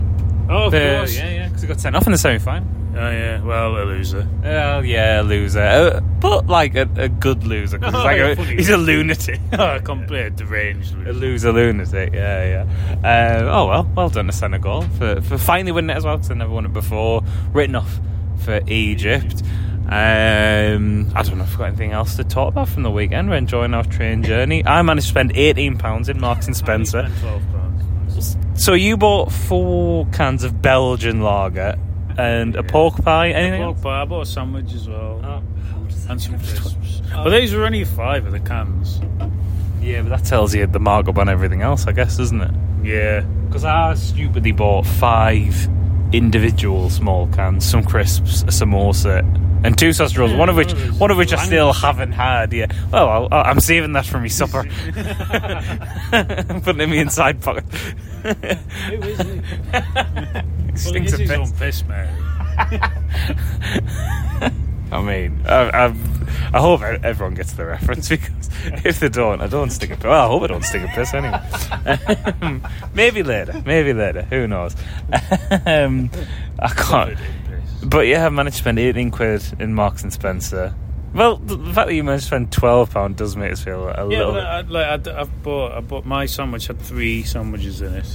Oh, 0.50 0.66
of 0.66 0.72
The- 0.72 0.96
course. 0.98 1.18
yeah, 1.18 1.30
yeah, 1.30 1.48
because 1.48 1.62
he 1.63 1.68
got 1.68 1.80
sent 1.82 1.96
off 1.96 2.06
in 2.06 2.12
the 2.12 2.18
semi 2.18 2.38
final. 2.38 2.68
Oh, 2.91 3.10
yeah. 3.12 3.41
Well, 3.41 3.77
a 3.77 3.84
loser. 3.86 4.27
Oh 4.43 4.79
yeah, 4.79 5.22
loser, 5.22 5.62
uh, 5.62 6.00
but 6.19 6.48
like 6.48 6.75
a, 6.75 6.89
a 6.98 7.08
good 7.08 7.43
loser. 7.43 7.77
'cause 7.77 7.93
he's, 7.93 7.96
Oh, 8.01 8.03
like 8.03 8.19
a, 8.19 8.43
he's 8.46 8.69
a 8.69 8.77
lunatic. 8.77 9.39
Oh, 9.53 9.79
complete 9.84 10.36
deranged 10.36 10.93
A 10.93 10.98
loser. 10.98 11.13
loser 11.13 11.51
lunatic, 11.53 12.13
yeah, 12.13 12.65
yeah. 13.03 13.39
Uh, 13.41 13.43
oh 13.51 13.67
well, 13.67 13.91
well 13.96 14.10
done 14.10 14.25
to 14.27 14.31
Senegal 14.31 14.81
for, 14.98 15.22
for 15.22 15.38
finally 15.38 15.72
winning 15.72 15.91
it 15.91 15.98
as 15.98 16.03
well 16.05 16.17
because 16.17 16.29
they 16.29 16.36
never 16.36 16.51
won 16.51 16.65
it 16.65 16.74
before. 16.74 17.22
Written 17.53 17.75
off 17.75 18.00
for 18.43 18.60
Egypt. 18.67 19.43
Um, 19.88 21.12
I 21.15 21.24
don't 21.24 21.38
know 21.38 21.43
if 21.43 21.50
we've 21.51 21.58
got 21.58 21.65
anything 21.67 21.91
else 21.93 22.15
to 22.17 22.24
talk 22.24 22.50
about 22.50 22.69
from 22.69 22.84
the 22.84 22.91
weekend. 22.91 23.29
We're 23.29 23.36
enjoying 23.38 23.74
our 23.74 23.84
train 23.84 24.24
journey. 24.24 24.65
I 24.65 24.81
managed 24.81 25.08
to 25.08 25.12
spend 25.12 25.36
eighteen 25.36 25.77
pounds 25.77 26.10
in 26.10 26.19
Marks 26.19 26.48
and 26.48 26.55
Spencer. 26.63 27.03
Spent 27.08 27.19
twelve 27.19 27.41
pounds. 27.51 28.38
So 28.55 28.74
you 28.74 28.98
bought 28.98 29.31
four 29.31 30.05
cans 30.08 30.43
of 30.43 30.62
Belgian 30.62 31.22
lager 31.22 31.77
and 32.20 32.56
a 32.56 32.64
pork 32.64 32.96
pie. 33.04 33.30
Anything 33.30 33.64
Pork 33.64 33.82
pie. 33.82 34.02
I 34.02 34.06
bought 34.06 34.22
a 34.22 34.26
sandwich 34.26 34.74
as 34.74 34.88
well. 34.88 35.22
Oh, 35.24 35.44
and 36.10 36.22
some 36.22 36.38
crisps. 36.38 37.02
Oh. 37.14 37.24
But 37.24 37.30
these 37.32 37.54
were 37.54 37.66
only 37.66 37.84
five 37.86 38.26
of 38.26 38.32
the 38.32 38.40
cans. 38.40 39.00
yeah, 39.82 40.02
but 40.02 40.10
that 40.10 40.26
tells 40.26 40.54
you 40.54 40.68
the 40.68 40.80
markup 40.80 41.18
on 41.18 41.30
everything 41.30 41.62
else, 41.62 41.88
I 41.88 41.92
guess, 41.92 42.18
doesn't 42.18 42.42
it? 42.42 42.52
Yeah. 42.84 43.22
Because 43.48 43.64
I 43.66 43.94
stupidly 43.96 44.51
bought 44.51 44.86
five 44.86 45.68
individual 46.12 46.90
small 46.90 47.27
cans, 47.27 47.66
some 47.66 47.84
crisps, 47.84 48.42
a 48.44 48.48
samosa, 48.48 49.20
and 49.64 49.77
two 49.77 49.92
sausage 49.94 50.18
rolls. 50.18 50.32
Yeah, 50.32 50.38
one 50.38 50.50
of 50.50 50.55
which, 50.55 50.72
one 50.74 50.77
of 50.82 50.88
those 50.88 51.00
one 51.00 51.12
of 51.12 51.18
which 51.18 51.34
I 51.34 51.46
still 51.46 51.74
haven't 51.74 52.12
had. 52.14 52.53
Yeah. 52.53 52.68
Well, 52.92 53.10
I'll, 53.10 53.27
I'll- 53.32 53.46
I'm 53.51 53.60
saving 53.60 53.94
that 53.94 54.05
for 54.05 54.20
my 54.20 54.27
supper. 54.27 54.64
Putting 56.64 56.82
it 56.82 56.84
in 56.84 56.90
my 56.90 56.96
inside 56.96 57.42
pocket. 57.42 57.66
Who 57.66 59.01
is 59.03 59.20
he? 59.22 59.42
Well, 60.75 60.92
Stinks 60.94 61.14
is 61.14 61.29
of 61.29 61.58
piss. 61.58 61.82
piss, 61.82 61.88
man. 61.88 62.08
I 64.92 65.01
mean, 65.03 65.42
I, 65.46 65.86
I've, 65.86 66.55
I 66.55 66.60
hope 66.60 66.82
everyone 66.82 67.36
gets 67.36 67.53
the 67.53 67.66
reference 67.66 68.10
because 68.10 68.50
if 68.84 69.00
they 69.00 69.10
don't, 69.10 69.40
I 69.42 69.48
don't 69.48 69.70
stick 69.70 69.92
a 69.92 69.96
piss. 69.96 70.03
Well, 70.05 70.25
I 70.25 70.27
hope 70.27 70.44
I 70.44 70.48
don't 70.48 70.64
stick 70.66 70.82
a 70.82 70.88
piss 70.88 71.14
anyway. 71.14 72.60
maybe 72.94 73.22
later, 73.22 73.62
maybe 73.66 73.94
later. 73.94 74.24
Who 74.24 74.48
knows? 74.48 74.75
um, 75.66 76.10
I 76.58 76.70
can't. 76.70 77.18
But 77.84 78.08
yeah, 78.08 78.25
I 78.25 78.29
managed 78.29 78.58
to 78.58 78.62
spend 78.64 78.79
18 78.79 79.12
quid 79.12 79.44
in 79.60 79.74
Marks 79.75 80.01
and 80.03 80.12
Spencer. 80.12 80.74
Well, 81.14 81.38
the, 81.38 81.58
fact 81.74 81.88
that 81.88 81.94
you 81.96 82.03
managed 82.03 82.24
to 82.24 82.27
spend 82.27 82.51
12 82.51 82.92
pound 82.92 83.16
does 83.16 83.36
make 83.36 83.51
us 83.51 83.64
feel 83.64 83.88
a 83.88 83.94
Yeah, 84.10 84.18
little. 84.20 84.34
but 84.34 84.46
I, 84.46 84.62
like 84.62 85.08
I, 85.08 85.22
I 85.22 85.24
bought, 85.24 85.72
I 85.74 85.82
bought 85.82 86.05
my 86.05 86.25
sandwich 86.25 86.68
had 86.68 86.79
three 86.79 87.24
sandwiches 87.24 87.82
in 87.82 87.94
it. 87.96 88.08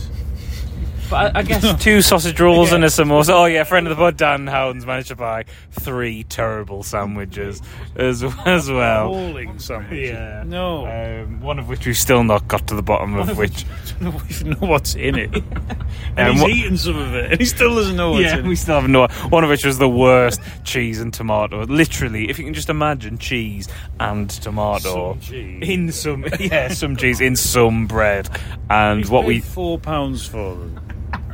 But 1.11 1.37
I, 1.37 1.41
I 1.41 1.43
guess 1.43 1.83
two 1.83 2.01
sausage 2.03 2.41
rolls 2.41 2.73
and 2.73 2.83
a 2.83 2.89
samosa. 2.89 3.31
Oh 3.31 3.45
yeah, 3.45 3.65
friend 3.65 3.87
of 3.87 3.91
the 3.91 3.97
pod 3.97 4.17
Dan 4.17 4.47
Howden's 4.47 4.87
managed 4.87 5.09
to 5.09 5.17
buy 5.17 5.45
three 5.71 6.25
terrible 6.25 6.83
sandwiches 6.83 7.61
as 7.97 8.23
as 8.45 8.71
well. 8.71 9.09
Appalling 9.09 9.59
sandwiches. 9.59 10.11
Yeah. 10.11 10.43
No. 10.47 10.87
Um, 10.87 11.41
one 11.41 11.59
of 11.59 11.69
which 11.69 11.87
we've 11.87 11.97
still 11.97 12.25
not 12.25 12.49
got 12.49 12.67
to 12.69 12.75
the 12.75 12.83
bottom 12.83 13.15
of 13.17 13.37
which. 13.37 13.65
Even 14.01 14.51
know 14.51 14.67
what's 14.67 14.95
in 14.95 15.15
it. 15.17 15.35
and 16.17 16.19
Um, 16.19 16.33
he's 16.33 16.43
what- 16.43 16.51
eaten 16.51 16.77
some 16.79 16.97
of 16.97 17.15
it, 17.15 17.33
and 17.33 17.41
he 17.41 17.47
still 17.47 17.75
doesn't 17.75 17.97
know 17.97 18.13
what's 18.13 18.25
Yeah, 18.25 18.39
in 18.39 18.49
we 18.49 18.57
still 18.57 18.81
have 18.81 18.89
no. 18.91 19.07
One 19.29 19.45
of 19.45 19.51
which 19.51 19.65
was 19.65 19.79
the 19.79 19.89
worst 19.89 20.41
cheese 20.65 21.01
and 21.01 21.13
tomato. 21.13 21.65
Literally, 21.65 22.29
if 22.31 22.39
you 22.39 22.45
can 22.45 22.55
just 22.55 22.71
imagine 22.71 23.19
cheese 23.19 23.69
and 24.01 24.29
tomato 24.31 25.13
Some 25.13 25.21
cheese. 25.21 25.69
in 25.69 25.93
some, 25.93 26.25
yeah, 26.41 26.69
some 26.69 26.97
cheese 26.97 27.21
in 27.21 27.37
some 27.37 27.87
bread, 27.87 28.29
and 28.71 29.07
what 29.09 29.25
we, 29.27 29.41
four 29.41 29.79
pounds 29.79 30.27
for 30.27 30.55
them. 30.57 30.81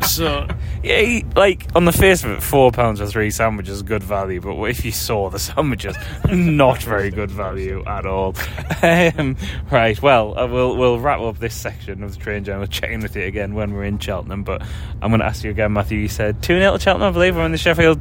So 0.07 0.49
yeah, 0.83 1.01
he- 1.01 1.25
like 1.37 1.67
on 1.75 1.85
the 1.85 1.93
face 1.93 2.25
of 2.25 2.31
it, 2.31 2.43
four 2.43 2.73
pounds 2.73 3.01
for 3.01 3.07
three 3.07 3.31
sandwiches 3.31 3.83
good 3.83 4.03
value. 4.03 4.41
But 4.41 4.61
if 4.65 4.85
you 4.85 4.93
saw 4.93 5.29
the 5.31 5.39
sandwiches, 5.39 5.97
not 6.31 6.83
very 6.83 7.11
good 7.11 7.31
value 7.31 7.85
at 7.87 8.07
all. 8.07 8.35
Um, 8.83 9.37
right, 9.71 10.01
well, 10.01 10.39
uh, 10.39 10.47
we'll 10.47 10.77
we'll 10.77 10.99
wrap 10.99 11.21
up 11.21 11.39
this 11.39 11.55
section 11.55 12.03
of 12.03 12.13
the 12.15 12.19
train 12.19 12.45
journey. 12.45 12.61
We'll 12.61 12.67
check 12.69 12.91
with 13.03 13.15
you 13.15 13.25
again 13.25 13.55
when 13.55 13.73
we're 13.75 13.85
in 13.85 13.99
Cheltenham. 13.99 14.43
But 14.43 14.63
I'm 15.03 15.11
going 15.11 15.21
to 15.21 15.27
ask 15.27 15.45
you 15.45 15.51
again, 15.51 15.73
Matthew. 15.73 15.99
You 15.99 16.09
said 16.09 16.43
two 16.43 16.59
0 16.59 16.73
to 16.77 16.83
Cheltenham, 16.83 17.09
I 17.09 17.13
believe. 17.13 17.37
We're 17.37 17.45
in 17.45 17.53
the 17.53 17.59
Sheffield. 17.59 18.01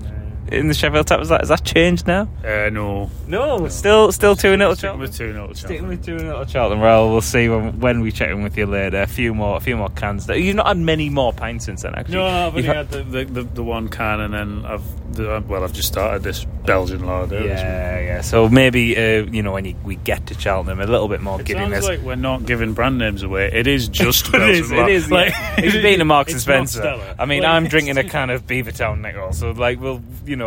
In 0.52 0.68
the 0.68 0.74
Sheffield 0.74 1.08
tap, 1.08 1.22
is 1.22 1.30
that 1.30 1.44
is 1.44 1.50
that 1.50 1.64
changed 1.64 2.08
now? 2.08 2.28
uh, 2.44 2.70
no, 2.72 3.10
No, 3.28 3.68
still 3.68 4.12
still 4.12 4.36
two 4.36 4.56
0 4.58 4.70
to 4.72 4.76
sticking 4.76 5.00
with 5.00 5.16
two 5.16 5.32
0 5.34 5.54
Sticking 5.54 5.88
with 5.88 6.04
two 6.06 6.18
0 6.20 6.44
to 6.44 6.50
Cheltenham. 6.50 6.82
Well, 6.82 7.10
we'll 7.10 7.22
see 7.22 7.48
when, 7.50 7.80
when 7.80 8.02
we 8.02 8.12
check 8.12 8.30
in 8.30 8.42
with 8.44 8.58
you 8.58 8.66
later. 8.66 9.02
A 9.02 9.08
few 9.08 9.34
more, 9.34 9.58
a 9.58 9.60
few 9.60 9.78
more 9.78 9.90
cans. 9.90 10.28
You've 10.28 10.56
not 10.56 10.68
had 10.68 10.78
many 10.78 11.10
more 11.10 11.34
pints 11.34 11.66
since 11.66 11.84
then, 11.84 11.94
actually. 11.96 12.16
No, 12.16 12.26
I've 12.26 12.56
only 12.56 12.64
had 12.68 12.90
the, 12.90 13.04
the, 13.04 13.44
the, 13.44 13.64
one 13.64 13.90
can, 13.90 14.22
and 14.22 14.34
then 14.34 14.66
I've 14.66 14.84
the, 15.16 15.44
well, 15.48 15.64
I've 15.64 15.74
just 15.74 15.88
started 15.88 16.24
this 16.24 16.46
Belgian 16.66 17.06
lager. 17.06 17.44
Yeah, 17.46 18.00
yeah. 18.00 18.22
So 18.22 18.48
maybe 18.48 18.96
uh, 18.98 19.26
you 19.26 19.42
know 19.44 19.52
when 19.52 19.66
you, 19.66 19.76
we 19.84 19.96
get 19.98 20.26
to 20.28 20.34
Cheltenham, 20.40 20.80
a 20.80 20.86
little 20.88 21.08
bit 21.08 21.22
more 21.22 21.40
It 21.40 21.46
giddiness. 21.48 21.86
sounds 21.86 21.88
like 21.90 22.02
we're 22.02 22.16
not 22.16 22.46
giving 22.46 22.74
brand 22.74 22.98
names 22.98 23.24
away. 23.24 23.52
It 23.52 23.68
is 23.68 23.88
just 24.00 24.32
Belgian 24.32 24.50
it 24.50 24.56
is, 24.60 24.72
it 24.72 24.76
lager. 24.78 24.92
is. 24.92 25.12
Like, 25.12 25.34
if 25.60 25.74
you've 25.74 25.84
been 25.84 26.00
to 26.00 26.06
Marks 26.06 26.32
and 26.34 26.42
Spencer, 26.42 27.16
I 27.20 27.26
mean, 27.26 27.44
Like, 27.44 27.50
I'm 27.52 27.68
drinking 27.68 27.98
a 27.98 28.04
can 28.04 28.30
of 28.30 28.46
Beavertown 28.48 29.02
Neck 29.02 29.16
Oil, 29.18 29.34
so 29.34 29.52
like 29.52 29.80
we'll, 29.82 30.02
you 30.26 30.36
know, 30.36 30.39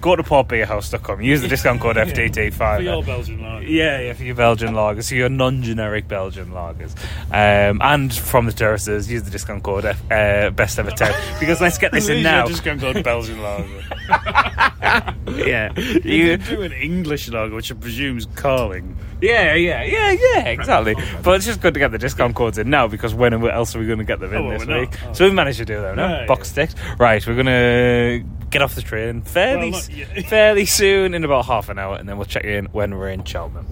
go 0.00 0.16
to 0.16 0.22
portbeerhouse.com, 0.22 1.20
use 1.20 1.42
the 1.42 1.48
discount 1.48 1.80
code 1.80 1.96
FTT5. 1.96 2.76
for 2.76 2.82
your 2.82 3.02
Belgian 3.02 3.42
lager. 3.42 3.66
Yeah, 3.66 4.00
yeah, 4.00 4.12
for 4.14 4.24
your 4.24 4.34
Belgian 4.34 4.72
lagers, 4.74 5.08
for 5.08 5.14
your 5.14 5.28
non-generic 5.28 6.08
Belgian 6.08 6.50
lagers, 6.52 6.94
um, 7.30 7.80
and 7.82 8.12
from 8.14 8.46
the 8.46 8.52
terraces, 8.52 9.10
use 9.10 9.22
the 9.24 9.30
discount 9.30 9.62
code 9.62 9.84
F, 9.84 10.00
uh, 10.10 10.50
best 10.50 10.78
ever 10.78 10.90
ten. 10.90 11.12
Because 11.38 11.60
let's 11.60 11.76
get 11.78 11.92
this 11.92 12.08
in 12.10 12.22
now. 12.22 12.46
Just 12.46 12.64
going 12.64 12.78
to 12.80 13.02
Belgian 13.02 13.42
lager. 13.42 13.82
yeah, 15.46 15.72
You 15.78 16.00
you, 16.04 16.36
do 16.36 16.62
an 16.62 16.72
English 16.72 17.28
lager, 17.28 17.54
which 17.54 17.70
I 17.70 17.74
presume 17.74 18.18
is 18.18 18.26
Carling. 18.34 18.96
yeah, 19.20 19.54
yeah, 19.54 19.82
yeah, 19.82 20.10
yeah, 20.12 20.48
exactly. 20.48 20.94
But 21.22 21.36
it's 21.36 21.46
just 21.46 21.60
good 21.60 21.74
to 21.74 21.80
get 21.80 21.90
the 21.90 21.98
discount 21.98 22.34
codes 22.36 22.58
in 22.58 22.70
now 22.70 22.86
because 22.88 23.14
when 23.14 23.32
else 23.46 23.74
are 23.74 23.78
we 23.80 23.86
going 23.86 23.98
to 23.98 24.04
get 24.04 24.20
them 24.20 24.32
in 24.34 24.40
Oh, 24.42 24.48
well, 24.48 24.58
this 24.58 24.68
week? 24.68 24.98
Oh. 25.06 25.12
So 25.12 25.24
we 25.24 25.30
managed 25.32 25.58
to 25.58 25.64
do 25.64 25.80
them. 25.80 25.96
No, 25.96 26.08
Yeah, 26.08 26.26
box 26.26 26.48
yeah. 26.48 26.66
sticks. 26.66 26.74
Right, 26.98 27.26
we're 27.26 27.34
going 27.34 27.46
to 27.46 28.24
get 28.54 28.62
off 28.62 28.76
the 28.76 28.82
train 28.82 29.20
fairly, 29.20 29.72
Well, 29.72 29.80
fairly 30.28 30.64
soon 30.64 31.12
in 31.12 31.24
about 31.24 31.46
half 31.46 31.68
an 31.68 31.78
hour, 31.78 31.96
and 31.96 32.08
then 32.08 32.16
we'll 32.16 32.24
check 32.24 32.44
in 32.44 32.66
when 32.66 32.96
we're 32.96 33.08
in 33.10 33.24
Cheltenham. 33.24 33.66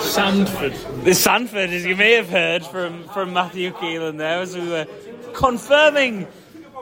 Sandford. 0.00 0.72
The 1.04 1.14
Sandford, 1.14 1.70
as 1.70 1.86
you 1.86 1.94
may 1.94 2.12
have 2.14 2.28
heard 2.28 2.66
from, 2.66 3.04
from 3.10 3.32
Matthew 3.32 3.70
Keelan 3.72 4.18
there, 4.18 4.40
as 4.40 4.56
we 4.56 4.68
were 4.68 4.86
confirming 5.34 6.26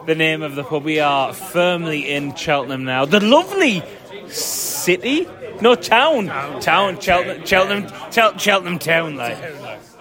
the 0.07 0.14
name 0.14 0.42
of 0.42 0.55
the 0.55 0.64
pub. 0.64 0.83
We 0.83 0.98
are 0.98 1.35
firmly 1.35 2.11
in 2.11 2.35
Cheltenham 2.35 2.85
now. 2.85 3.05
The 3.05 3.20
lovely 3.20 3.83
city? 4.29 5.29
No, 5.61 5.74
town. 5.74 6.27
Town, 6.61 6.98
Cheltenham, 7.00 7.44
Cheltenham, 7.44 8.11
Chel- 8.11 8.38
Cheltenham 8.38 8.79
town, 8.79 9.16
like. 9.16 9.37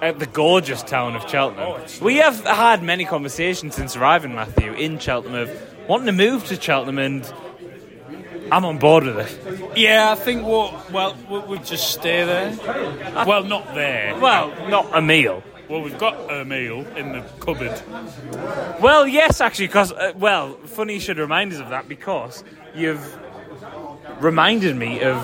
Uh, 0.04 0.12
the 0.12 0.26
gorgeous 0.26 0.84
town 0.84 1.16
of 1.16 1.30
Cheltenham. 1.30 1.82
We 2.02 2.18
have 2.18 2.44
had 2.44 2.84
many 2.84 3.06
conversations 3.06 3.74
since 3.76 3.96
arriving, 3.96 4.36
Matthew, 4.36 4.74
in 4.74 5.00
Cheltenham 5.00 5.48
of 5.48 5.88
wanting 5.88 6.08
to 6.08 6.12
move 6.12 6.46
to 6.48 6.60
Cheltenham 6.60 7.00
and 7.00 7.34
I'm 8.52 8.66
on 8.66 8.80
board 8.80 9.06
with 9.06 9.20
it. 9.20 9.78
Yeah, 9.78 10.12
I 10.12 10.16
think 10.16 10.46
we'll, 10.46 10.78
well, 10.92 11.16
we'll, 11.30 11.64
just 11.64 11.92
stay 11.92 12.26
there. 12.26 12.54
Well, 13.26 13.46
not 13.46 13.74
there. 13.76 14.20
Well, 14.20 14.50
not 14.68 14.90
a 14.94 15.02
meal. 15.02 15.42
Well, 15.70 15.82
we've 15.82 15.98
got 15.98 16.30
a 16.30 16.44
meal 16.44 16.86
in 16.98 17.14
the 17.14 17.22
cupboard. 17.40 17.82
Well, 18.82 19.08
yes, 19.08 19.40
actually, 19.40 19.68
because, 19.68 19.94
uh, 19.94 20.12
well, 20.18 20.56
funny 20.66 20.96
you 20.96 21.00
should 21.00 21.18
remind 21.18 21.54
us 21.54 21.62
of 21.62 21.70
that 21.70 21.88
because 21.88 22.44
you've 22.76 23.18
reminded 24.20 24.76
me 24.76 25.02
of 25.02 25.16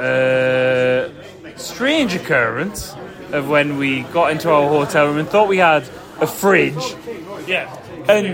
a 0.00 1.12
strange 1.56 2.14
occurrence 2.14 2.94
of 3.34 3.48
when 3.48 3.76
we 3.78 4.02
got 4.04 4.30
into 4.30 4.50
our 4.50 4.68
hotel 4.68 5.06
room 5.06 5.18
and 5.18 5.28
thought 5.28 5.48
we 5.48 5.58
had 5.58 5.82
a 6.20 6.26
fridge. 6.26 6.94
Yeah. 7.46 7.74
And, 8.08 8.26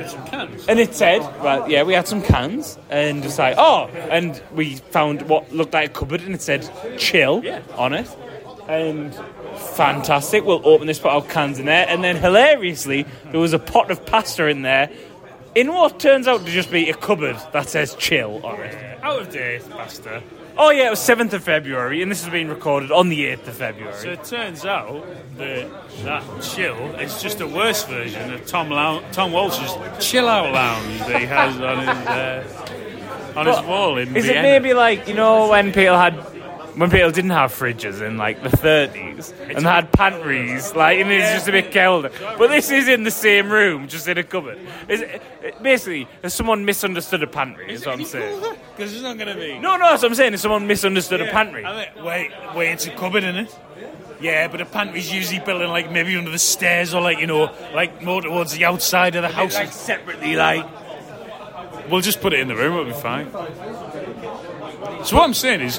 and 0.68 0.80
it 0.80 0.94
said, 0.94 1.20
well, 1.42 1.70
yeah, 1.70 1.84
we 1.84 1.92
had 1.94 2.08
some 2.08 2.22
cans, 2.22 2.76
and 2.90 3.24
it's 3.24 3.38
like, 3.38 3.54
oh, 3.56 3.86
and 4.10 4.40
we 4.52 4.74
found 4.76 5.22
what 5.28 5.52
looked 5.52 5.74
like 5.74 5.90
a 5.90 5.92
cupboard, 5.92 6.22
and 6.22 6.34
it 6.34 6.42
said 6.42 6.68
chill 6.98 7.40
Yeah. 7.44 7.60
on 7.76 7.92
it. 7.94 8.08
And 8.68 9.14
fantastic, 9.74 10.44
we'll 10.44 10.66
open 10.66 10.86
this, 10.88 10.98
put 10.98 11.12
our 11.12 11.22
cans 11.22 11.58
in 11.60 11.66
there, 11.66 11.86
and 11.88 12.02
then 12.02 12.16
hilariously, 12.16 13.06
there 13.30 13.40
was 13.40 13.52
a 13.52 13.58
pot 13.60 13.90
of 13.92 14.04
pasta 14.06 14.46
in 14.46 14.62
there, 14.62 14.90
in 15.54 15.72
what 15.72 16.00
turns 16.00 16.26
out 16.28 16.44
to 16.44 16.50
just 16.50 16.70
be 16.70 16.90
a 16.90 16.94
cupboard 16.94 17.36
that 17.52 17.68
says 17.68 17.94
chill 17.94 18.44
on 18.44 18.60
it. 18.60 18.74
Out 19.02 19.20
of 19.22 19.32
date 19.32 19.68
pasta. 19.70 20.22
Oh, 20.58 20.70
yeah, 20.70 20.88
it 20.88 20.90
was 20.90 20.98
7th 21.00 21.32
of 21.32 21.42
February, 21.42 22.02
and 22.02 22.10
this 22.10 22.22
has 22.22 22.30
been 22.32 22.48
recorded 22.48 22.90
on 22.90 23.08
the 23.08 23.24
8th 23.26 23.48
of 23.48 23.54
February. 23.56 23.94
So 23.96 24.10
it 24.10 24.24
turns 24.24 24.64
out 24.66 25.06
that 25.38 25.68
that 26.04 26.22
chill 26.42 26.94
is 26.96 27.22
just 27.22 27.40
a 27.40 27.46
worse 27.46 27.84
version 27.84 28.32
of 28.34 28.46
Tom 28.46 28.68
Lou- 28.68 29.02
Tom 29.12 29.32
Walsh's 29.32 29.72
chill 30.04 30.28
out 30.28 30.52
lounge 30.52 30.98
that 31.00 31.20
he 31.20 31.26
has 31.26 31.58
on 31.60 31.78
his 31.78 31.88
uh, 31.88 33.32
on 33.36 33.46
his 33.46 33.56
But 33.56 33.66
wall 33.66 33.96
in 33.98 34.14
Is 34.16 34.26
Vienna. 34.26 34.40
it 34.40 34.42
maybe 34.42 34.74
like 34.74 35.08
you 35.08 35.14
know 35.14 35.48
when 35.48 35.72
people 35.72 35.96
had 35.96 36.14
when 36.76 36.90
people 36.90 37.10
didn't 37.10 37.30
have 37.30 37.52
fridges 37.52 38.00
in 38.00 38.16
like 38.16 38.42
the 38.42 38.50
thirties 38.50 39.32
and 39.40 39.64
had 39.64 39.92
pantries, 39.92 40.74
like 40.74 40.98
and 40.98 41.10
it's 41.10 41.30
just 41.32 41.48
a 41.48 41.52
bit 41.52 41.72
colder. 41.72 42.10
But 42.38 42.48
this 42.48 42.70
is 42.70 42.88
in 42.88 43.04
the 43.04 43.10
same 43.10 43.50
room, 43.50 43.88
just 43.88 44.08
in 44.08 44.18
a 44.18 44.22
cupboard. 44.22 44.58
Is 44.88 45.00
it, 45.00 45.22
basically 45.62 46.08
has 46.22 46.34
someone 46.34 46.64
misunderstood 46.64 47.22
a 47.22 47.26
pantry? 47.26 47.72
Is 47.72 47.86
what 47.86 47.98
I'm 47.98 48.04
saying. 48.04 48.40
Because 48.76 48.92
it's 48.92 49.02
not 49.02 49.18
going 49.18 49.28
to 49.28 49.34
be. 49.34 49.58
No, 49.58 49.76
no, 49.76 49.90
that's 49.90 50.02
what 50.02 50.10
I'm 50.10 50.14
saying. 50.14 50.34
Is 50.34 50.40
someone 50.40 50.66
misunderstood 50.66 51.20
a 51.20 51.26
pantry? 51.26 51.64
I 51.64 51.84
think- 51.84 52.04
wait, 52.04 52.30
wait, 52.54 52.72
it's 52.72 52.86
a 52.86 52.90
cupboard 52.90 53.24
in 53.24 53.36
it. 53.36 53.58
Yeah, 54.20 54.48
but 54.48 54.60
a 54.60 54.66
pantry's 54.66 55.12
usually 55.12 55.40
built 55.40 55.62
in 55.62 55.70
like 55.70 55.90
maybe 55.90 56.14
under 56.16 56.30
the 56.30 56.38
stairs 56.38 56.92
or 56.92 57.00
like 57.00 57.18
you 57.18 57.26
know 57.26 57.54
like 57.74 58.02
more 58.02 58.20
towards 58.20 58.52
the 58.52 58.64
outside 58.66 59.16
of 59.16 59.22
the 59.22 59.28
house. 59.28 59.54
Like 59.54 59.72
separately, 59.72 60.36
like 60.36 60.66
We'll 61.90 62.00
just 62.00 62.20
put 62.20 62.32
it 62.32 62.38
in 62.38 62.46
the 62.46 62.54
room. 62.54 62.74
It'll 62.74 62.84
be 62.84 62.92
fine. 62.92 63.30
So 65.04 65.16
what 65.16 65.24
I'm 65.24 65.34
saying 65.34 65.60
is, 65.60 65.78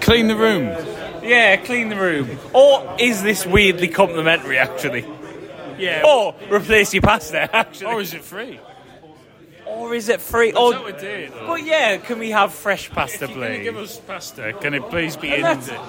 clean 0.00 0.28
the 0.28 0.36
room. 0.36 0.64
yeah, 1.22 1.56
clean 1.56 1.88
the 1.88 1.96
room. 1.96 2.38
Or 2.52 2.96
is 2.98 3.22
this 3.22 3.46
weirdly 3.46 3.88
complimentary? 3.88 4.58
Actually, 4.58 5.04
Yeah. 5.78 6.02
or 6.06 6.34
replace 6.50 6.92
your 6.94 7.02
pasta? 7.02 7.48
Actually, 7.56 7.92
Or 7.92 8.00
is 8.00 8.14
it 8.14 8.22
free? 8.24 8.60
or 9.66 9.94
is 9.94 10.08
it 10.08 10.20
free? 10.20 10.52
Or 10.52 10.72
what 10.72 10.84
we 10.84 10.92
did? 10.92 11.32
But 11.46 11.62
yeah, 11.64 11.96
can 11.98 12.18
we 12.18 12.30
have 12.30 12.52
fresh 12.52 12.90
pasta, 12.90 13.24
If 13.26 13.30
please? 13.32 13.62
give 13.62 13.76
us 13.76 13.98
pasta, 14.00 14.52
can 14.60 14.74
it 14.74 14.82
please 14.90 15.16
be 15.16 15.32
in 15.34 15.42
the... 15.42 15.80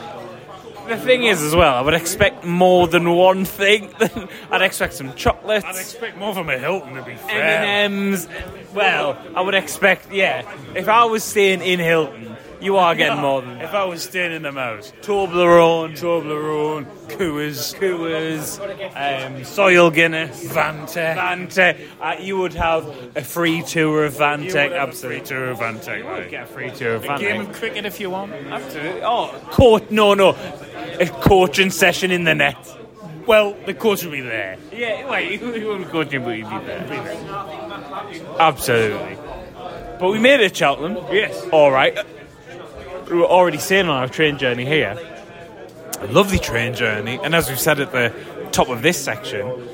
The 0.88 0.97
thing 0.97 1.24
is, 1.24 1.41
as 1.43 1.56
well, 1.56 1.76
I 1.76 1.82
would 1.82 1.93
expect 1.93 2.43
more 2.43 2.88
than 2.88 3.10
one 3.12 3.45
thing. 3.45 3.93
I'd 4.52 4.63
expect 4.63 4.93
some 4.95 5.13
chocolates. 5.13 5.63
I'd 5.63 5.76
expect 5.76 6.17
more 6.17 6.34
from 6.34 6.50
a 6.50 6.58
Hilton, 6.58 6.95
to 6.95 7.04
be 7.04 7.15
fair. 7.15 7.39
and 7.63 7.93
M's. 8.13 8.28
Well, 8.74 9.15
I 9.36 9.41
would 9.41 9.54
expect, 9.54 10.12
yeah. 10.12 10.41
If 10.76 10.89
I 10.89 11.06
was 11.06 11.24
staying 11.24 11.62
in 11.62 11.80
Hilton, 11.80 12.36
you 12.62 12.78
are 12.78 12.95
getting 12.95 13.19
more 13.19 13.41
than 13.41 13.60
If 13.62 13.74
I 13.74 13.84
was 13.86 14.04
staying 14.04 14.32
in 14.32 14.43
the 14.43 14.52
mouse, 14.52 14.93
Toblerone, 15.02 15.97
Toblerone, 15.97 16.86
Coors, 17.08 17.76
Coors, 17.78 18.60
um, 19.36 19.43
Soil 19.43 19.89
Guinness, 19.91 20.45
Vante. 20.45 21.15
Vante. 21.15 21.88
Uh, 22.00 22.15
you 22.19 22.38
would 22.38 22.54
have 22.54 22.86
a 23.15 23.24
free 23.24 23.62
tour 23.63 24.06
of 24.06 24.13
You 24.13 24.19
Vante. 24.19 24.45
would 24.45 24.54
have 24.54 24.71
a 24.71 24.78
Absolutely, 24.78 25.19
free 25.19 25.28
tour 25.28 25.50
of 25.50 25.60
Vante, 25.60 25.97
You 25.97 26.06
would 26.06 26.30
get 26.30 26.43
a 26.43 26.45
free 26.47 26.71
tour 26.71 26.95
of 26.95 27.06
A 27.06 27.17
game 27.17 27.41
of 27.41 27.54
cricket 27.54 27.86
if 27.86 28.00
you 28.00 28.10
want. 28.10 28.32
Absolutely. 28.34 29.02
Oh, 29.04 29.28
court? 29.52 29.91
No, 29.91 30.13
no. 30.13 30.30
A 31.00 31.08
coaching 31.21 31.69
session 31.71 32.12
in 32.12 32.24
the 32.24 32.36
net. 32.36 32.58
Well, 33.28 33.56
the 33.65 33.74
coach 33.74 34.04
will 34.04 34.12
be 34.12 34.21
there. 34.21 34.58
Yeah, 34.74 35.10
wait, 35.10 35.39
you 35.39 35.47
wouldn't 35.67 35.89
coaching, 35.89 36.24
but 36.24 36.32
you'd 36.38 36.50
be 36.50 36.58
there. 36.65 36.86
Absolutely. 38.39 39.17
But 40.00 40.10
we 40.12 40.19
made 40.19 40.39
it, 40.39 40.56
Cheltenham. 40.56 40.97
Yes. 41.12 41.47
All 41.52 41.71
right. 41.71 41.97
We 43.12 43.17
were 43.17 43.26
already 43.26 43.58
saying 43.58 43.89
on 43.89 43.97
our 43.97 44.08
train 44.08 44.38
journey 44.38 44.63
here. 44.63 44.97
A 46.00 46.08
lovely 46.08 46.39
train 46.39 46.74
journey, 46.74 47.19
and 47.21 47.36
as 47.36 47.50
we've 47.50 47.60
said 47.60 47.82
at 47.82 47.91
the 47.91 48.13
top 48.54 48.69
of 48.69 48.82
this 48.82 48.97
section, 48.97 49.67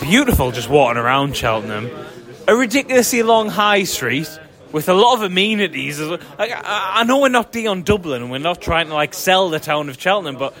beautiful 0.00 0.52
just 0.52 0.68
walking 0.68 0.96
around 0.96 1.36
Cheltenham. 1.36 1.90
A 2.46 2.54
ridiculously 2.54 3.24
long 3.24 3.48
high 3.48 3.82
street 3.82 4.28
with 4.70 4.88
a 4.88 4.94
lot 4.94 5.16
of 5.16 5.22
amenities. 5.22 5.98
Like, 5.98 6.22
I, 6.38 7.00
I 7.00 7.02
know 7.02 7.18
we're 7.18 7.28
not 7.28 7.50
Dion 7.50 7.82
Dublin 7.82 8.22
and 8.22 8.30
we're 8.30 8.38
not 8.38 8.62
trying 8.62 8.86
to 8.86 8.94
like 8.94 9.14
sell 9.14 9.50
the 9.50 9.58
town 9.58 9.88
of 9.88 10.00
Cheltenham, 10.00 10.36
but 10.36 10.54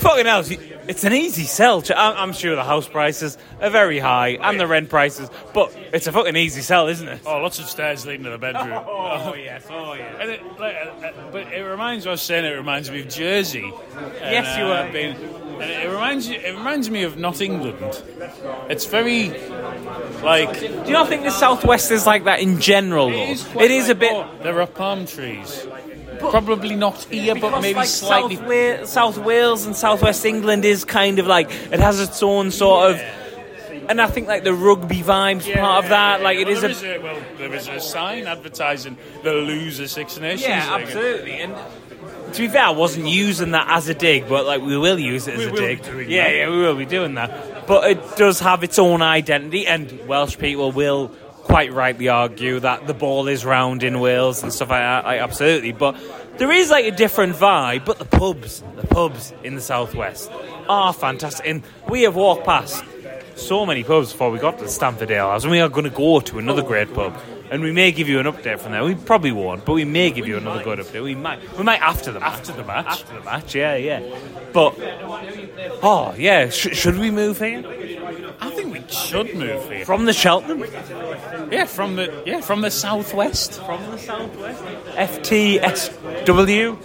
fucking 0.00 0.26
hell, 0.26 0.42
it's 0.88 1.04
an 1.04 1.12
easy 1.12 1.44
sell. 1.44 1.82
I'm 1.94 2.32
sure 2.32 2.56
the 2.56 2.64
house 2.64 2.88
prices 2.88 3.38
are 3.60 3.70
very 3.70 3.98
high 3.98 4.30
and 4.40 4.58
the 4.58 4.66
rent 4.66 4.88
prices, 4.88 5.30
but 5.54 5.74
it's 5.92 6.06
a 6.06 6.12
fucking 6.12 6.36
easy 6.36 6.62
sell, 6.62 6.88
isn't 6.88 7.06
it? 7.06 7.20
Oh, 7.26 7.38
lots 7.38 7.58
of 7.58 7.66
stairs 7.66 8.06
leading 8.06 8.24
to 8.24 8.30
the 8.30 8.38
bedroom. 8.38 8.84
Oh 9.20 9.34
yes, 9.34 9.66
oh 9.70 9.94
yes. 9.94 10.16
And 10.20 10.30
it, 10.30 10.42
like, 10.58 10.74
uh, 10.74 11.06
uh, 11.06 11.12
but 11.32 11.52
it 11.52 11.62
reminds. 11.62 12.06
I 12.06 12.10
was 12.10 12.22
saying 12.22 12.44
it 12.44 12.56
reminds 12.56 12.90
me 12.90 13.00
of 13.00 13.08
Jersey. 13.08 13.64
And, 13.96 14.14
Yes, 14.20 14.56
you 14.56 14.64
uh, 14.64 14.86
were. 14.86 14.92
Been- 14.92 15.16
and 15.60 15.70
it 15.70 15.88
reminds 15.90 16.28
you. 16.28 16.36
It 16.38 16.52
reminds 16.56 16.88
me 16.90 17.02
of 17.02 17.18
not 17.18 17.40
England. 17.40 18.02
It's 18.70 18.86
very 18.86 19.30
like 20.22 20.58
Do 20.58 20.66
you 20.86 20.92
not 20.92 21.08
think 21.08 21.22
the 21.24 21.30
southwest 21.30 21.90
is 21.90 22.06
like 22.06 22.24
that 22.24 22.40
in 22.40 22.60
general? 22.60 23.08
It 23.10 23.30
is, 23.30 23.46
it 23.56 23.70
is 23.70 23.88
like, 23.88 23.96
a 23.96 24.00
bit. 24.00 24.12
oh, 24.12 24.30
there 24.42 24.60
are 24.60 24.66
palm 24.66 25.06
trees. 25.06 25.66
Probably 26.20 26.76
not 26.76 27.02
here, 27.04 27.34
but 27.34 27.60
maybe 27.60 27.74
like 27.78 27.88
slightly. 27.88 28.36
South, 28.36 28.46
Wa- 28.46 28.84
South 28.86 29.18
Wales 29.18 29.66
and 29.66 29.74
Southwest 29.74 30.24
England 30.24 30.64
is 30.64 30.84
kind 30.84 31.18
of 31.18 31.26
like 31.26 31.50
it 31.50 31.80
has 31.80 32.00
its 32.00 32.22
own 32.22 32.50
sort 32.50 32.90
of, 32.92 33.00
and 33.88 34.00
I 34.00 34.06
think 34.06 34.28
like 34.28 34.44
the 34.44 34.54
rugby 34.54 35.02
vibes 35.02 35.46
Yeah, 35.46 35.60
part 35.60 35.84
of 35.84 35.90
that. 35.90 36.18
yeah, 36.20 36.24
Like 36.24 36.36
yeah. 36.36 36.42
it 36.42 36.48
Well, 36.48 36.56
is 36.56 36.62
a 36.64 36.68
is 36.70 36.82
a 36.84 36.98
well, 36.98 37.20
there 37.38 37.54
is 37.54 37.68
a 37.68 37.80
sign 37.80 38.26
advertising 38.26 38.96
the 39.24 39.32
loser 39.32 39.88
Six 39.88 40.18
Nations. 40.18 40.42
yeah, 40.42 40.76
thing. 40.76 40.82
absolutely. 40.86 41.32
And 41.40 41.54
to 42.34 42.40
be 42.42 42.48
fair, 42.48 42.64
I 42.66 42.70
wasn't 42.70 43.08
using 43.08 43.50
that 43.52 43.66
as 43.68 43.88
a 43.88 43.94
dig, 43.94 44.28
but 44.28 44.46
like 44.46 44.62
we 44.62 44.76
will 44.78 44.98
use 44.98 45.26
it 45.26 45.34
as 45.34 45.46
We 45.50 45.52
a 45.52 45.76
dig. 45.76 46.08
yeah, 46.08 46.24
that. 46.24 46.36
yeah, 46.36 46.50
we 46.50 46.58
will 46.58 46.76
be 46.76 46.86
doing 46.86 47.14
that. 47.14 47.66
But 47.66 47.90
it 47.90 48.16
does 48.16 48.40
have 48.40 48.62
its 48.62 48.78
own 48.78 49.02
identity, 49.02 49.66
and 49.66 50.06
Welsh 50.06 50.38
people 50.38 50.70
will 50.72 51.10
quite 51.50 51.72
rightly 51.72 52.08
argue 52.08 52.60
that 52.60 52.86
the 52.86 52.94
ball 52.94 53.26
is 53.26 53.44
round 53.44 53.82
in 53.82 53.98
Wales 53.98 54.44
and 54.44 54.52
stuff 54.52 54.70
like 54.70 54.82
that. 54.82 55.04
Like, 55.04 55.20
absolutely, 55.20 55.72
but 55.72 55.96
there 56.38 56.52
is 56.52 56.70
like 56.70 56.84
a 56.84 56.92
different 56.92 57.34
vibe. 57.34 57.84
But 57.84 57.98
the 57.98 58.04
pubs, 58.04 58.62
the 58.76 58.86
pubs 58.86 59.34
in 59.42 59.56
the 59.56 59.60
southwest 59.60 60.30
are 60.68 60.92
fantastic, 60.92 61.46
and 61.46 61.62
we 61.88 62.02
have 62.02 62.14
walked 62.14 62.44
past 62.44 62.84
so 63.34 63.66
many 63.66 63.82
pubs 63.82 64.12
before 64.12 64.30
we 64.30 64.38
got 64.38 64.58
to 64.58 64.64
the 64.64 64.70
Sandford 64.70 65.10
Ale 65.10 65.28
House, 65.28 65.42
and 65.42 65.50
we 65.50 65.60
are 65.60 65.68
going 65.68 65.84
to 65.84 65.90
go 65.90 66.20
to 66.20 66.38
another 66.38 66.62
great 66.62 66.94
pub. 66.94 67.18
And 67.50 67.64
we 67.64 67.72
may 67.72 67.90
give 67.90 68.08
you 68.08 68.20
an 68.20 68.26
update 68.26 68.60
from 68.60 68.70
there. 68.70 68.84
We 68.84 68.94
probably 68.94 69.32
won't, 69.32 69.64
but 69.64 69.72
we 69.72 69.84
may 69.84 70.12
give 70.12 70.28
you 70.28 70.36
another 70.36 70.62
good 70.62 70.78
update. 70.78 71.02
We 71.02 71.16
might. 71.16 71.40
We 71.58 71.64
might 71.64 71.82
after 71.82 72.12
the 72.12 72.20
match. 72.20 72.32
After 72.34 72.52
the 72.52 72.62
match. 72.62 72.86
After 72.86 73.14
the 73.14 73.24
match, 73.24 73.54
yeah, 73.56 73.74
yeah. 73.74 74.18
But 74.52 74.76
oh 75.82 76.14
yeah, 76.16 76.48
Sh- 76.50 76.76
should 76.76 76.96
we 76.96 77.10
move 77.10 77.38
here 77.38 77.62
I 78.40 78.50
think 78.50 78.72
we 78.72 78.82
should 78.88 79.34
move 79.34 79.70
here. 79.70 79.84
from 79.84 80.06
the 80.06 80.12
Cheltenham? 80.12 80.60
Yeah, 81.52 81.66
from 81.66 81.96
the 81.96 82.22
yeah 82.26 82.40
from 82.40 82.62
the 82.62 82.70
southwest. 82.70 83.60
From 83.62 83.82
the 83.90 83.98
southwest. 83.98 84.62
FTSW. 84.96 86.78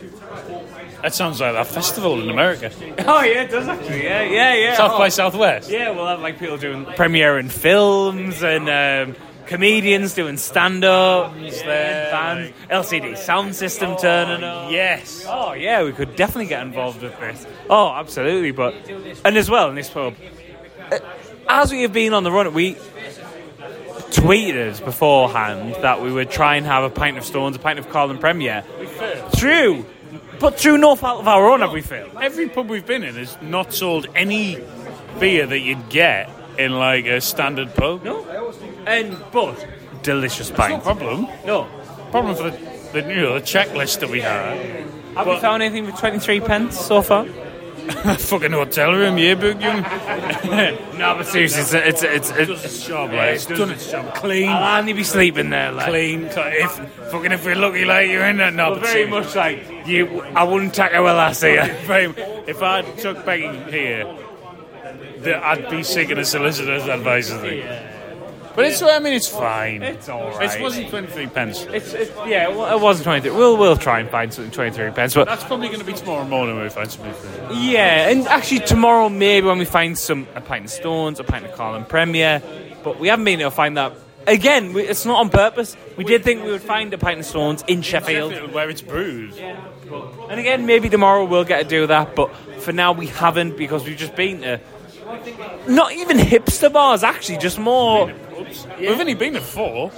That 1.01 1.13
sounds 1.13 1.39
like 1.39 1.53
that 1.53 1.67
festival 1.67 2.19
in 2.21 2.29
America. 2.29 2.71
Oh 3.07 3.21
yeah, 3.21 3.43
it 3.43 3.51
does 3.51 3.67
actually. 3.67 4.03
Yeah, 4.03 4.23
yeah, 4.23 4.55
yeah. 4.55 4.75
South 4.75 4.93
oh. 4.93 4.97
by 4.97 5.09
Southwest. 5.09 5.69
Yeah, 5.69 5.91
we'll 5.91 6.07
have 6.07 6.19
like 6.19 6.39
people 6.39 6.57
doing 6.57 6.85
premiere 6.95 7.37
in 7.37 7.49
films 7.49 8.41
and 8.41 8.67
um, 8.67 9.15
comedians 9.45 10.15
doing 10.15 10.37
stand-ups, 10.37 11.61
there, 11.61 12.11
bands, 12.11 12.51
LCD 12.69 13.15
sound 13.17 13.55
system 13.55 13.95
turning 13.97 14.43
up. 14.43 14.71
Yes. 14.71 15.25
Oh 15.27 15.53
yeah, 15.53 15.83
we 15.83 15.91
could 15.91 16.15
definitely 16.15 16.47
get 16.47 16.63
involved 16.63 17.01
with 17.01 17.17
this. 17.19 17.45
Oh, 17.69 17.89
absolutely. 17.89 18.51
But 18.51 18.73
and 19.23 19.37
as 19.37 19.49
well 19.49 19.69
in 19.69 19.75
this 19.75 19.89
pub, 19.89 20.15
as 21.47 21.71
we 21.71 21.81
have 21.83 21.93
been 21.93 22.13
on 22.13 22.23
the 22.23 22.31
run, 22.31 22.53
we 22.53 22.75
tweeted 24.11 24.83
beforehand 24.83 25.75
that 25.81 26.01
we 26.01 26.11
would 26.11 26.29
try 26.31 26.55
and 26.55 26.65
have 26.65 26.83
a 26.83 26.89
pint 26.89 27.17
of 27.17 27.25
Stones, 27.25 27.55
a 27.55 27.59
pint 27.59 27.79
of 27.79 27.89
Carling 27.89 28.17
Premier. 28.17 28.63
True, 29.37 29.85
but 30.39 30.59
through 30.59 30.77
no 30.77 30.95
fault 30.95 31.19
of 31.21 31.27
our 31.27 31.49
own 31.49 31.61
have 31.61 31.71
we 31.71 31.81
failed. 31.81 32.11
Every 32.21 32.49
pub 32.49 32.69
we've 32.69 32.85
been 32.85 33.03
in 33.03 33.15
has 33.15 33.37
not 33.41 33.73
sold 33.73 34.07
any 34.15 34.57
beer 35.19 35.45
that 35.47 35.59
you'd 35.59 35.89
get 35.89 36.29
in 36.57 36.73
like 36.73 37.05
a 37.05 37.21
standard 37.21 37.73
pub. 37.75 38.03
No, 38.03 38.25
and 38.85 39.17
but 39.31 39.65
delicious 40.03 40.49
No 40.49 40.55
pint. 40.55 40.83
problem. 40.83 41.27
No, 41.45 41.67
Problem 42.11 42.35
for 42.35 42.43
the, 42.51 42.57
the 42.93 43.09
you 43.13 43.21
know 43.21 43.33
the 43.33 43.41
checklist 43.41 43.99
that 43.99 44.09
we 44.09 44.21
had. 44.21 44.57
have 45.15 45.27
we 45.27 45.37
found 45.39 45.61
anything 45.63 45.91
for 45.91 45.97
twenty 45.97 46.19
three 46.19 46.39
pence 46.39 46.79
so 46.79 47.01
far? 47.01 47.25
fucking 48.19 48.51
hotel 48.51 48.91
room 48.93 49.17
yearbook, 49.17 49.59
young. 49.61 49.83
No, 50.95 51.15
but 51.17 51.25
seriously, 51.27 51.61
it's 51.61 51.73
it's 51.73 52.03
it's, 52.03 52.29
it's, 52.31 52.47
does 52.47 52.65
its 52.65 52.87
job, 52.87 53.11
Yeah, 53.11 53.17
like 53.17 53.35
it's 53.35 53.45
done 53.45 53.71
its 53.71 53.91
job. 53.91 54.13
Clean, 54.15 54.47
I'll 54.49 54.79
only 54.79 54.93
be 54.93 55.03
sleeping 55.03 55.49
there, 55.49 55.71
like. 55.71 55.87
clean. 55.89 56.25
If 56.25 56.71
fucking 57.11 57.31
if 57.31 57.45
we're 57.45 57.55
lucky, 57.55 57.83
like 57.85 58.09
you're 58.09 58.25
in 58.25 58.37
that. 58.37 58.53
No, 58.53 58.75
But 58.75 58.83
very 58.83 59.07
much 59.09 59.35
like 59.35 59.67
you. 59.85 60.21
I 60.21 60.43
wouldn't 60.43 60.73
tack 60.73 60.93
a 60.93 61.01
well 61.01 61.19
ass 61.19 61.41
here. 61.49 61.65
Very, 61.85 62.05
if 62.47 62.61
I 62.63 62.81
took 62.83 63.25
Becky 63.25 63.71
here, 63.71 64.05
that 65.19 65.43
I'd 65.43 65.69
be 65.69 65.83
seeking 65.83 66.17
a 66.17 66.25
solicitor's 66.25 66.85
advice. 66.87 67.31
I 67.31 67.37
think. 67.41 67.94
But 68.55 68.65
it's, 68.65 68.81
I 68.81 68.99
mean, 68.99 69.13
it's 69.13 69.27
fine. 69.27 69.83
It's 69.83 70.07
all 70.07 70.29
right. 70.31 70.55
It 70.57 70.61
wasn't 70.61 70.89
23 70.89 71.27
pence. 71.27 71.63
It's, 71.65 71.93
it's 71.93 72.11
yeah, 72.25 72.47
well, 72.47 72.77
it 72.77 72.81
wasn't 72.81 73.05
twenty 73.05 73.21
three. 73.21 73.31
We'll 73.31 73.57
we'll 73.57 73.75
try 73.77 73.99
and 73.99 74.09
find 74.09 74.33
something 74.33 74.51
twenty 74.51 74.71
three 74.71 74.91
pence, 74.91 75.13
but 75.13 75.27
That's 75.27 75.43
probably 75.43 75.67
going 75.67 75.79
to 75.79 75.85
be 75.85 75.93
tomorrow 75.93 76.25
morning 76.25 76.55
when 76.55 76.63
we 76.63 76.69
find 76.69 76.89
something 76.89 77.13
for 77.13 77.27
it. 77.27 77.55
yeah, 77.55 78.09
and 78.09 78.27
actually 78.27 78.61
tomorrow 78.61 79.09
maybe 79.09 79.47
when 79.47 79.57
we 79.57 79.65
find 79.65 79.97
some 79.97 80.27
a 80.35 80.41
pint 80.41 80.65
of 80.65 80.71
Stones, 80.71 81.19
a 81.19 81.23
pint 81.23 81.45
of 81.45 81.51
Carling 81.53 81.85
Premier, 81.85 82.41
but 82.83 82.99
we 82.99 83.09
haven't 83.09 83.25
been 83.25 83.41
able 83.41 83.49
to 83.51 83.55
find 83.55 83.77
that. 83.77 83.93
Again, 84.27 84.73
we, 84.73 84.81
it's 84.81 85.05
not 85.05 85.19
on 85.19 85.29
purpose. 85.29 85.77
We 85.97 86.03
did 86.03 86.23
think 86.23 86.43
we 86.43 86.51
would 86.51 86.63
find 86.63 86.91
a 86.95 86.97
pint 86.97 87.19
of 87.19 87.25
Stones 87.27 87.63
in 87.67 87.83
Sheffield, 87.83 88.31
Sheffield, 88.31 88.53
where 88.53 88.69
it's 88.71 88.81
brewed. 88.81 89.33
and 89.37 90.39
again 90.39 90.65
maybe 90.65 90.89
tomorrow 90.89 91.25
we'll 91.25 91.43
get 91.43 91.61
to 91.63 91.69
do 91.69 91.87
that. 91.87 92.15
But 92.15 92.33
for 92.59 92.71
now 92.71 92.93
we 92.93 93.07
haven't 93.07 93.57
because 93.57 93.83
we've 93.85 93.97
just 93.97 94.15
been 94.15 94.41
to 94.41 94.59
not 95.67 95.91
even 95.93 96.17
hipster 96.17 96.71
bars. 96.71 97.03
Actually, 97.03 97.37
just 97.37 97.59
more. 97.59 98.09
Oops. 98.39 98.67
We've 98.79 98.99
only 98.99 99.13
been 99.13 99.33
to 99.33 99.41
four, 99.41 99.91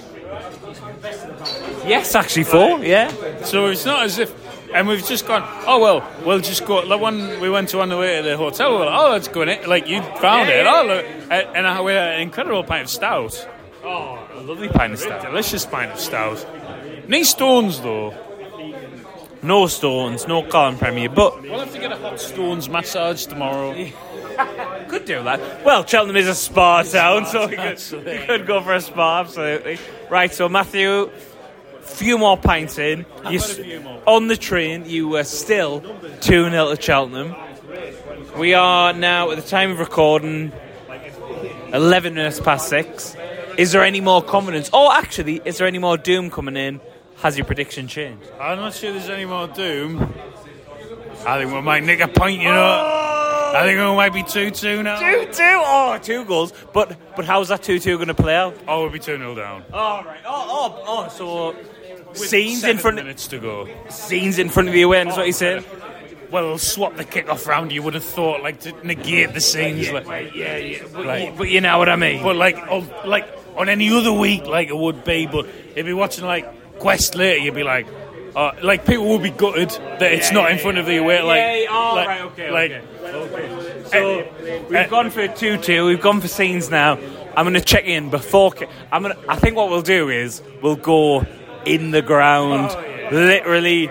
Yes, 1.85 2.15
actually 2.15 2.43
four. 2.43 2.79
Yeah. 2.83 3.09
so 3.43 3.67
it's 3.67 3.85
not 3.85 4.03
as 4.03 4.19
if. 4.19 4.33
And 4.73 4.87
we've 4.87 5.05
just 5.05 5.25
gone. 5.25 5.43
Oh 5.65 5.79
well, 5.79 6.09
we'll 6.25 6.39
just 6.41 6.65
go. 6.65 6.79
Like 6.81 6.99
one 6.99 7.39
we 7.39 7.49
went 7.49 7.69
to 7.69 7.79
on 7.79 7.89
the 7.89 7.97
way 7.97 8.17
to 8.17 8.23
the 8.23 8.37
hotel. 8.37 8.71
We 8.73 8.79
were 8.79 8.85
like, 8.85 8.99
oh, 8.99 9.11
let's 9.11 9.27
go 9.29 9.41
in 9.43 9.49
it. 9.49 9.67
Like 9.67 9.87
you 9.87 10.01
found 10.19 10.49
Yeah, 10.49 10.55
it. 10.55 10.65
yeah, 10.65 10.73
oh 10.81 10.85
look, 10.87 11.05
and, 11.31 11.57
and 11.57 11.67
I 11.67 11.81
we 11.81 11.93
had 11.93 12.15
an 12.15 12.21
incredible 12.21 12.63
pint 12.63 12.83
of 12.83 12.89
stout. 12.89 13.47
Oh, 13.83 14.19
a 14.33 14.41
lovely 14.41 14.67
pint 14.67 14.91
of 14.93 14.99
stout. 14.99 15.21
Delicious 15.21 15.65
pint 15.65 15.93
of 15.93 15.99
stout. 15.99 16.45
Need 17.07 17.23
stones 17.23 17.79
though. 17.81 18.13
No 19.43 19.67
Stones, 19.67 20.27
no 20.27 20.41
Carling 20.43 20.77
Premier, 20.79 21.07
but 21.09 21.41
We'll 21.43 21.59
have 21.59 21.71
to 21.71 21.79
get 21.79 21.91
a 21.91 21.95
hot 21.95 22.19
stones 22.19 22.67
massage 22.67 23.25
tomorrow. 23.27 23.73
could 24.87 25.05
do 25.05 25.23
that. 25.23 25.63
Well, 25.65 25.85
Cheltenham 25.85 26.15
is 26.17 26.27
a 26.27 26.35
spa 26.35 26.83
town, 26.83 27.25
so 27.25 27.47
we 27.47 27.55
could, 27.55 27.81
we 28.05 28.17
could 28.25 28.45
go 28.47 28.61
for 28.61 28.73
a 28.73 28.81
spa, 28.81 29.19
absolutely. 29.21 29.77
Right, 30.09 30.33
so 30.33 30.47
Matthew, 30.49 31.09
few 31.81 32.17
more 32.17 32.37
pints 32.37 32.77
in. 32.77 32.99
You 32.99 33.05
had 33.23 33.33
a 33.33 33.35
s- 33.35 33.53
few 33.57 33.79
more. 33.81 34.01
On 34.05 34.27
the 34.27 34.37
train, 34.37 34.85
you 34.89 35.07
were 35.09 35.23
still 35.23 35.81
2 36.21 36.49
0 36.49 36.75
to 36.75 36.81
Cheltenham. 36.81 37.35
We 38.37 38.53
are 38.53 38.93
now, 38.93 39.31
at 39.31 39.35
the 39.37 39.47
time 39.47 39.71
of 39.71 39.79
recording, 39.79 40.51
11 41.73 42.13
minutes 42.13 42.39
past 42.39 42.69
6. 42.69 43.15
Is 43.57 43.71
there 43.71 43.83
any 43.83 44.01
more 44.01 44.21
confidence? 44.21 44.69
Oh, 44.73 44.91
actually, 44.91 45.41
is 45.43 45.57
there 45.57 45.67
any 45.67 45.79
more 45.79 45.97
doom 45.97 46.29
coming 46.29 46.55
in? 46.55 46.79
Has 47.17 47.35
your 47.37 47.45
prediction 47.45 47.87
changed? 47.87 48.23
I'm 48.39 48.59
not 48.59 48.75
sure 48.75 48.91
there's 48.91 49.09
any 49.09 49.25
more 49.25 49.47
doom. 49.47 50.13
I 51.25 51.39
think 51.39 51.51
we 51.51 51.61
might 51.61 51.83
nick 51.83 51.99
a 51.99 52.07
point, 52.07 52.39
you 52.41 52.49
know. 52.49 52.53
Oh! 52.85 53.06
I 53.55 53.63
think 53.65 53.79
it 53.79 53.83
might 53.95 54.13
be 54.13 54.23
2 54.23 54.51
2 54.51 54.83
now. 54.83 54.99
Two 54.99 55.25
two, 55.31 55.41
oh, 55.43 55.99
two 56.01 56.25
goals. 56.25 56.53
But 56.73 56.97
but 57.15 57.25
how's 57.25 57.49
that 57.49 57.63
two 57.63 57.79
two 57.79 57.95
going 57.97 58.07
to 58.07 58.13
play 58.13 58.35
out? 58.35 58.55
Oh, 58.67 58.81
we'll 58.83 58.91
be 58.91 58.99
2 58.99 59.17
0 59.17 59.35
down. 59.35 59.63
Oh 59.73 60.03
right. 60.03 60.19
Oh 60.25 60.45
oh 60.77 60.83
oh. 60.87 61.09
So 61.09 61.55
With 62.09 62.17
scenes 62.17 62.63
in 62.63 62.77
front 62.77 62.99
of 62.99 63.05
minutes 63.05 63.27
to 63.27 63.39
go. 63.39 63.67
scenes 63.89 64.39
in 64.39 64.49
front 64.49 64.69
of 64.69 64.73
the 64.73 64.81
away. 64.81 65.03
That's 65.03 65.17
what 65.17 65.27
you 65.27 65.33
said. 65.33 65.65
Well, 66.29 66.57
swap 66.57 66.97
the 66.97 67.05
kick 67.05 67.29
off 67.29 67.47
round. 67.47 67.71
You 67.71 67.81
would 67.83 67.93
have 67.93 68.03
thought, 68.03 68.43
like, 68.43 68.59
to 68.61 68.73
negate 68.85 69.33
the 69.33 69.39
scenes. 69.39 69.89
like, 69.89 70.35
Yeah 70.35 70.57
yeah. 70.57 70.83
But, 70.91 71.05
Right. 71.05 71.25
you, 71.31 71.33
but 71.37 71.47
you 71.49 71.61
know 71.61 71.77
what 71.77 71.87
I 71.87 71.95
mean. 71.95 72.21
But 72.21 72.35
like, 72.35 72.57
on, 72.69 72.89
like 73.05 73.25
on 73.55 73.69
any 73.69 73.89
other 73.91 74.11
week, 74.11 74.45
like 74.45 74.67
it 74.67 74.75
would 74.77 75.05
be. 75.05 75.25
But 75.25 75.47
if 75.75 75.85
you're 75.85 75.95
watching 75.95 76.25
like 76.25 76.79
Quest 76.79 77.15
later, 77.15 77.39
you'd 77.39 77.55
be 77.55 77.63
like, 77.63 77.87
uh, 78.37 78.55
like 78.61 78.85
people 78.85 79.05
will 79.05 79.17
be 79.17 79.31
gutted 79.31 79.71
that 79.99 80.11
it's 80.11 80.31
not 80.31 80.51
in 80.51 80.59
front 80.59 80.77
of 80.77 80.85
the 80.85 80.97
away. 80.97 81.23
Like, 81.23 81.37
yeah, 81.37 81.55
yeah, 81.55 81.67
oh, 81.71 81.95
like, 81.95 82.07
right, 82.07 82.21
okay, 82.21 82.51
like, 82.51 82.71
okay. 82.71 83.83
So 83.87 84.19
uh, 84.19 84.63
we've 84.69 84.89
gone 84.91 85.09
for 85.09 85.27
two 85.27 85.57
two. 85.57 85.87
We've 85.87 85.99
gone 85.99 86.21
for 86.21 86.27
scenes 86.27 86.69
now. 86.69 86.99
I'm 87.35 87.45
going 87.45 87.55
to 87.55 87.61
check 87.61 87.85
in 87.85 88.11
before. 88.11 88.51
ki- 88.51 88.67
I'm 88.91 89.01
going. 89.01 89.15
I 89.27 89.37
think 89.37 89.55
what 89.55 89.69
we'll 89.71 89.81
do 89.81 90.09
is 90.09 90.43
we'll 90.61 90.75
go 90.75 91.25
in 91.65 91.89
the 91.89 92.03
ground, 92.03 92.69
literally. 93.11 93.89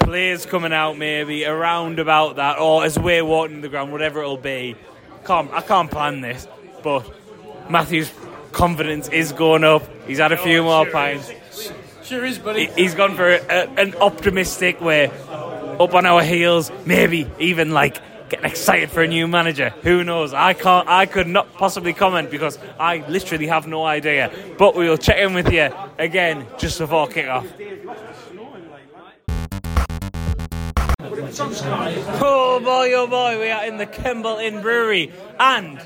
Players 0.00 0.44
coming 0.44 0.74
out, 0.74 0.98
maybe 0.98 1.46
around 1.46 1.98
about 1.98 2.36
that, 2.36 2.58
or 2.58 2.84
as 2.84 2.98
we're 2.98 3.24
walking 3.24 3.62
the 3.62 3.70
ground, 3.70 3.90
whatever 3.92 4.20
it'll 4.20 4.36
be. 4.36 4.76
Can't 5.24 5.50
I 5.52 5.62
can't 5.62 5.90
plan 5.90 6.20
this, 6.20 6.46
but 6.82 7.10
Matthew's 7.70 8.12
confidence 8.50 9.08
is 9.08 9.32
going 9.32 9.64
up. 9.64 9.82
He's 10.06 10.18
had 10.18 10.32
a 10.32 10.36
few 10.36 10.62
more 10.62 10.84
pints. 10.84 11.30
Is, 12.12 12.40
He's 12.76 12.94
gone 12.94 13.14
for 13.14 13.28
a, 13.28 13.68
an 13.78 13.94
optimistic 13.96 14.80
way, 14.80 15.10
up 15.80 15.94
on 15.94 16.06
our 16.06 16.22
heels, 16.22 16.70
maybe 16.84 17.26
even 17.38 17.70
like 17.70 18.00
getting 18.28 18.50
excited 18.50 18.90
for 18.90 19.02
a 19.02 19.08
new 19.08 19.28
manager. 19.28 19.70
Who 19.82 20.04
knows? 20.04 20.32
I 20.32 20.54
can't. 20.54 20.88
I 20.88 21.06
could 21.06 21.26
not 21.26 21.52
possibly 21.54 21.92
comment 21.92 22.30
because 22.30 22.58
I 22.78 23.04
literally 23.08 23.46
have 23.46 23.66
no 23.66 23.84
idea. 23.84 24.32
But 24.58 24.74
we 24.74 24.88
will 24.88 24.96
check 24.96 25.18
in 25.18 25.34
with 25.34 25.52
you 25.52 25.70
again 25.98 26.46
just 26.58 26.78
before 26.78 27.08
kick 27.08 27.28
off. 27.28 27.46
Oh 32.24 32.60
boy, 32.62 32.92
oh 32.94 33.06
boy, 33.06 33.38
we 33.38 33.50
are 33.50 33.66
in 33.66 33.76
the 33.76 33.86
Kemble 33.86 34.38
Inn 34.38 34.62
Brewery 34.62 35.12
and 35.38 35.80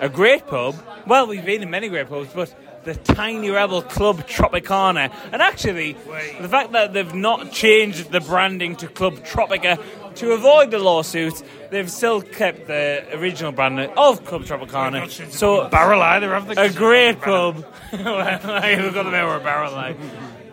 a 0.00 0.08
great 0.08 0.46
pub. 0.46 0.76
Well, 1.06 1.26
we've 1.26 1.44
been 1.44 1.62
in 1.62 1.70
many 1.70 1.88
great 1.88 2.08
pubs, 2.08 2.30
but 2.32 2.54
the 2.88 2.94
Tiny 2.94 3.50
Rebel 3.50 3.82
Club 3.82 4.26
Tropicana. 4.26 5.12
And 5.30 5.42
actually, 5.42 5.92
the 6.40 6.48
fact 6.48 6.72
that 6.72 6.94
they've 6.94 7.14
not 7.14 7.52
changed 7.52 8.10
the 8.10 8.20
branding 8.20 8.76
to 8.76 8.88
Club 8.88 9.16
Tropica 9.16 9.78
to 10.14 10.32
avoid 10.32 10.70
the 10.70 10.78
lawsuit, 10.78 11.42
they've 11.68 11.90
still 11.90 12.22
kept 12.22 12.66
the 12.66 13.04
original 13.12 13.52
branding 13.52 13.90
of 13.98 14.24
Club 14.24 14.44
Tropicana. 14.44 15.30
So, 15.30 15.68
barrel 15.68 16.00
either 16.00 16.34
of 16.34 16.46
the 16.46 16.58
a 16.58 16.70
great 16.70 17.20
pub. 17.20 17.56
We've 17.92 18.02
got 18.02 19.02
the 19.02 19.10
name 19.10 19.28
of 19.28 19.42
barrel. 19.42 19.94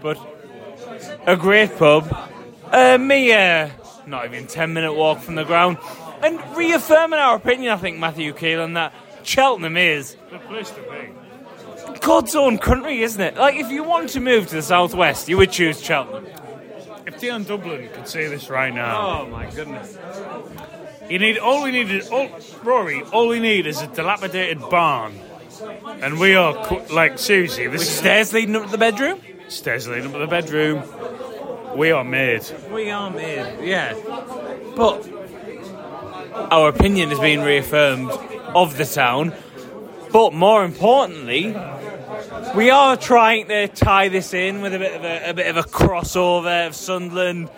But 0.02 0.18
a 1.26 1.38
great 1.38 1.78
pub. 1.78 2.14
Uh, 2.70 2.98
me, 2.98 3.30
not 3.30 4.26
even 4.26 4.48
10 4.48 4.74
minute 4.74 4.94
walk 4.94 5.20
from 5.20 5.36
the 5.36 5.46
ground. 5.46 5.78
And 6.22 6.38
reaffirming 6.58 7.18
our 7.18 7.38
opinion, 7.38 7.72
I 7.72 7.78
think, 7.78 7.98
Matthew 7.98 8.34
Keelan, 8.34 8.74
that 8.74 8.94
Cheltenham 9.24 9.78
is 9.78 10.18
the 10.32 10.40
place 10.40 10.70
to 10.72 10.82
be. 10.82 11.15
God's 12.06 12.36
own 12.36 12.58
country, 12.60 13.02
isn't 13.02 13.20
it? 13.22 13.36
Like, 13.36 13.56
if 13.56 13.70
you 13.72 13.84
want 13.84 14.10
to 14.12 14.20
move 14.20 14.48
to 14.48 14.56
the 14.56 14.62
southwest, 14.62 15.28
you 15.28 15.38
would 15.38 15.52
choose 15.52 15.82
Cheltenham. 15.82 16.28
If 17.08 17.20
Dion 17.20 17.44
Dublin 17.44 17.90
could 17.94 18.08
see 18.08 18.28
this 18.28 18.50
right 18.50 18.74
now, 18.74 19.22
Oh, 19.22 19.26
my 19.28 19.50
goodness. 19.50 19.98
you 21.10 21.20
need 21.20 21.38
all 21.40 21.64
we 21.64 21.72
need 21.72 21.90
is 21.90 22.10
all, 22.10 22.30
Rory. 22.64 23.02
All 23.14 23.28
we 23.28 23.40
need 23.40 23.66
is 23.68 23.82
a 23.82 23.88
dilapidated 23.88 24.60
barn, 24.70 25.14
and 26.02 26.20
we 26.20 26.36
are 26.36 26.54
like 26.92 27.18
seriously. 27.20 27.68
This 27.68 27.82
is 27.82 27.90
Stairs 27.90 28.34
leading 28.34 28.56
up 28.56 28.66
to 28.66 28.70
the 28.72 28.78
bedroom? 28.78 29.20
stairs 29.48 29.88
leading 29.88 30.08
up 30.08 30.14
to 30.14 30.20
the 30.20 30.28
bedroom. 30.28 30.82
We 31.78 31.92
are 31.92 32.04
made. 32.04 32.44
We 32.72 32.90
are 32.90 33.12
made, 33.12 33.64
yeah. 33.64 33.94
But 34.76 35.08
our 36.52 36.70
opinion 36.70 37.10
has 37.10 37.20
been 37.20 37.42
reaffirmed 37.42 38.10
of 38.56 38.78
the 38.78 38.86
town. 38.86 39.34
But 40.12 40.34
more 40.34 40.64
importantly, 40.64 41.54
we 42.56 42.70
are 42.70 42.96
trying 42.98 43.48
to 43.48 43.68
tie 43.68 44.10
this 44.10 44.34
in 44.34 44.62
with 44.62 44.74
a 44.74 44.80
bit 44.80 44.96
of 44.96 45.04
a, 45.04 45.30
a 45.30 45.34
bit 45.34 45.48
of 45.48 45.58
a 45.58 45.64
crossover 45.64 46.68
of 46.68 46.76
Sunderland. 46.76 47.50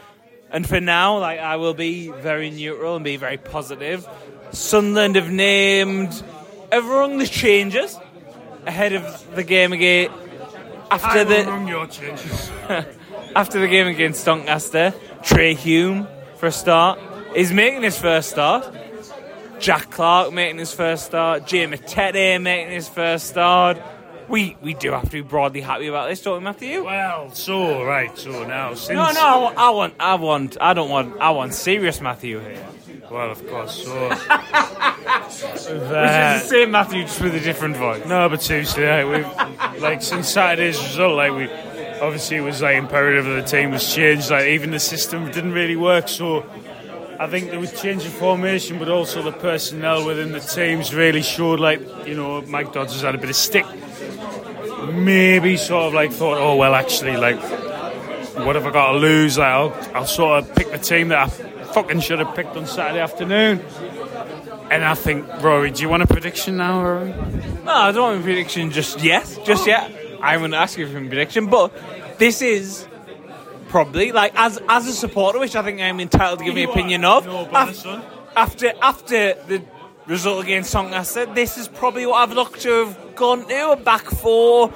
And 0.49 0.67
for 0.67 0.79
now, 0.79 1.19
like 1.19 1.39
I 1.39 1.57
will 1.57 1.73
be 1.73 2.09
very 2.09 2.49
neutral 2.49 2.95
and 2.95 3.03
be 3.03 3.17
very 3.17 3.37
positive. 3.37 4.07
Sunderland 4.51 5.15
have 5.15 5.31
named 5.31 6.23
have 6.71 6.85
rung 6.85 7.17
the 7.17 7.27
changes 7.27 7.97
ahead 8.65 8.93
of 8.93 9.35
the 9.35 9.43
game 9.43 9.73
again 9.73 10.11
after 10.91 11.23
the 11.23 11.65
your 11.67 11.87
changes. 11.87 12.49
after 13.35 13.59
the 13.59 13.67
game 13.67 13.87
against 13.87 14.25
Doncaster, 14.25 14.93
Trey 15.23 15.53
Hume 15.53 16.07
for 16.37 16.47
a 16.47 16.51
start 16.51 16.99
is 17.35 17.51
making 17.51 17.83
his 17.83 17.97
first 17.97 18.29
start. 18.29 18.73
Jack 19.59 19.89
Clarke 19.89 20.33
making 20.33 20.59
his 20.59 20.73
first 20.73 21.05
start. 21.05 21.47
Jay 21.47 21.65
Matete 21.65 22.41
making 22.41 22.71
his 22.71 22.87
first 22.87 23.27
start. 23.27 23.77
We 24.29 24.57
we 24.61 24.73
do 24.73 24.91
have 24.91 25.03
to 25.05 25.09
be 25.09 25.21
broadly 25.21 25.61
happy 25.61 25.87
about 25.87 26.09
this, 26.09 26.21
don't 26.21 26.39
we, 26.39 26.43
Matthew? 26.43 26.83
Well, 26.83 27.31
so 27.33 27.83
right, 27.83 28.15
so 28.17 28.45
now 28.45 28.73
since 28.73 28.89
No, 28.89 29.11
no, 29.11 29.53
I, 29.55 29.67
I 29.67 29.69
want, 29.69 29.93
I 29.99 30.15
want, 30.15 30.57
I 30.59 30.73
don't 30.73 30.89
want, 30.89 31.19
I 31.21 31.29
want 31.31 31.53
serious 31.53 32.01
Matthew 32.01 32.39
here. 32.39 32.65
well, 33.09 33.31
of 33.31 33.47
course, 33.47 33.83
so 33.85 34.09
Which 34.09 34.19
is 35.39 35.63
the 35.89 36.39
same 36.39 36.71
Matthew, 36.71 37.03
just 37.03 37.21
with 37.21 37.35
a 37.35 37.39
different 37.39 37.77
voice. 37.77 38.05
No, 38.05 38.27
but 38.27 38.41
seriously, 38.41 38.85
like, 38.85 39.07
we've, 39.07 39.81
like 39.81 40.01
since 40.01 40.27
Saturday's 40.29 40.77
result, 40.81 41.15
like 41.15 41.31
we 41.31 41.49
obviously 42.01 42.37
it 42.37 42.41
was 42.41 42.61
like 42.61 42.75
imperative 42.75 43.25
that 43.25 43.45
the 43.45 43.47
team 43.57 43.71
was 43.71 43.93
changed. 43.93 44.29
Like 44.29 44.47
even 44.47 44.71
the 44.71 44.79
system 44.79 45.31
didn't 45.31 45.53
really 45.53 45.75
work, 45.77 46.07
so 46.09 46.45
I 47.19 47.27
think 47.27 47.49
there 47.49 47.59
was 47.59 47.79
change 47.81 48.05
of 48.05 48.13
formation, 48.13 48.77
but 48.79 48.89
also 48.89 49.23
the 49.23 49.31
personnel 49.31 50.05
within 50.05 50.31
the 50.31 50.39
teams 50.39 50.93
really 50.93 51.21
showed 51.21 51.59
like 51.59 51.79
you 52.05 52.15
know 52.15 52.41
Mike 52.41 52.73
Dodds 52.73 52.93
has 52.93 53.01
had 53.01 53.15
a 53.15 53.17
bit 53.17 53.29
of 53.29 53.35
stick. 53.35 53.65
Maybe 54.93 55.57
sort 55.57 55.87
of 55.87 55.93
like 55.93 56.11
thought, 56.11 56.37
oh 56.37 56.55
well, 56.55 56.75
actually, 56.75 57.17
like 57.17 57.39
what 58.45 58.55
have 58.55 58.65
I 58.65 58.71
got 58.71 58.91
to 58.91 58.97
lose? 58.97 59.37
Like 59.37 59.47
I'll, 59.47 59.73
I'll 59.95 60.05
sort 60.05 60.43
of 60.43 60.55
pick 60.55 60.71
the 60.71 60.77
team 60.77 61.09
that 61.09 61.19
I 61.19 61.27
fucking 61.73 62.01
should 62.01 62.19
have 62.19 62.35
picked 62.35 62.55
on 62.55 62.67
Saturday 62.67 62.99
afternoon. 62.99 63.63
And 64.69 64.83
I 64.83 64.95
think, 64.95 65.25
Rory, 65.41 65.71
do 65.71 65.81
you 65.81 65.89
want 65.89 66.03
a 66.03 66.07
prediction 66.07 66.57
now, 66.57 66.83
Rory? 66.83 67.09
No, 67.63 67.71
I 67.71 67.91
don't 67.91 68.03
want 68.03 68.19
a 68.19 68.23
prediction 68.23 68.71
just 68.71 69.01
yet. 69.01 69.39
Just 69.45 69.65
yet. 69.65 69.91
I 70.21 70.37
wouldn't 70.37 70.55
ask 70.55 70.77
you 70.77 70.87
for 70.87 70.97
a 70.97 71.07
prediction, 71.07 71.47
but 71.47 71.71
this 72.17 72.41
is 72.41 72.86
probably 73.67 74.11
like 74.11 74.33
as 74.35 74.59
as 74.69 74.87
a 74.87 74.93
supporter, 74.93 75.39
which 75.39 75.55
I 75.55 75.63
think 75.63 75.81
I'm 75.81 75.99
entitled 75.99 76.39
to 76.39 76.45
give 76.45 76.55
my 76.55 76.61
opinion 76.61 77.05
of. 77.05 77.25
No 77.25 77.45
after 78.35 78.73
after 78.81 79.33
the 79.47 79.63
result 80.05 80.43
against 80.43 80.71
Doncaster, 80.71 81.25
this 81.25 81.57
is 81.57 81.67
probably 81.67 82.05
what 82.05 82.21
I've 82.21 82.35
looked 82.35 82.61
to 82.61 82.85
have 82.85 83.15
gone 83.15 83.47
to 83.47 83.71
a 83.71 83.75
back 83.75 84.05
four. 84.05 84.73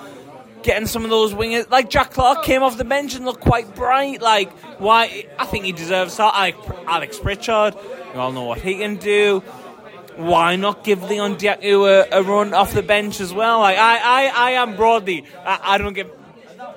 Getting 0.63 0.85
some 0.85 1.03
of 1.03 1.09
those 1.09 1.33
wingers, 1.33 1.71
like 1.71 1.89
Jack 1.89 2.11
Clarke 2.11 2.43
came 2.43 2.61
off 2.61 2.77
the 2.77 2.85
bench 2.85 3.15
and 3.15 3.25
looked 3.25 3.41
quite 3.41 3.73
bright. 3.73 4.21
Like, 4.21 4.51
why? 4.79 5.25
I 5.39 5.45
think 5.47 5.65
he 5.65 5.71
deserves 5.71 6.17
that. 6.17 6.33
Alex, 6.35 6.57
Alex 6.85 7.19
Pritchard, 7.19 7.75
we 8.13 8.19
all 8.19 8.31
know 8.31 8.43
what 8.43 8.61
he 8.61 8.77
can 8.77 8.97
do 8.97 9.41
why 10.17 10.55
not 10.55 10.83
give 10.83 11.03
Leon 11.03 11.37
Dajaku 11.37 11.87
a, 12.11 12.19
a 12.19 12.23
run 12.23 12.53
off 12.53 12.73
the 12.73 12.83
bench 12.83 13.19
as 13.21 13.33
well? 13.33 13.59
Like 13.59 13.77
I, 13.77 13.97
I, 13.97 14.31
I 14.33 14.51
am 14.51 14.75
broadly, 14.75 15.25
I, 15.39 15.59
I 15.63 15.77
don't 15.77 15.93
get, 15.93 16.07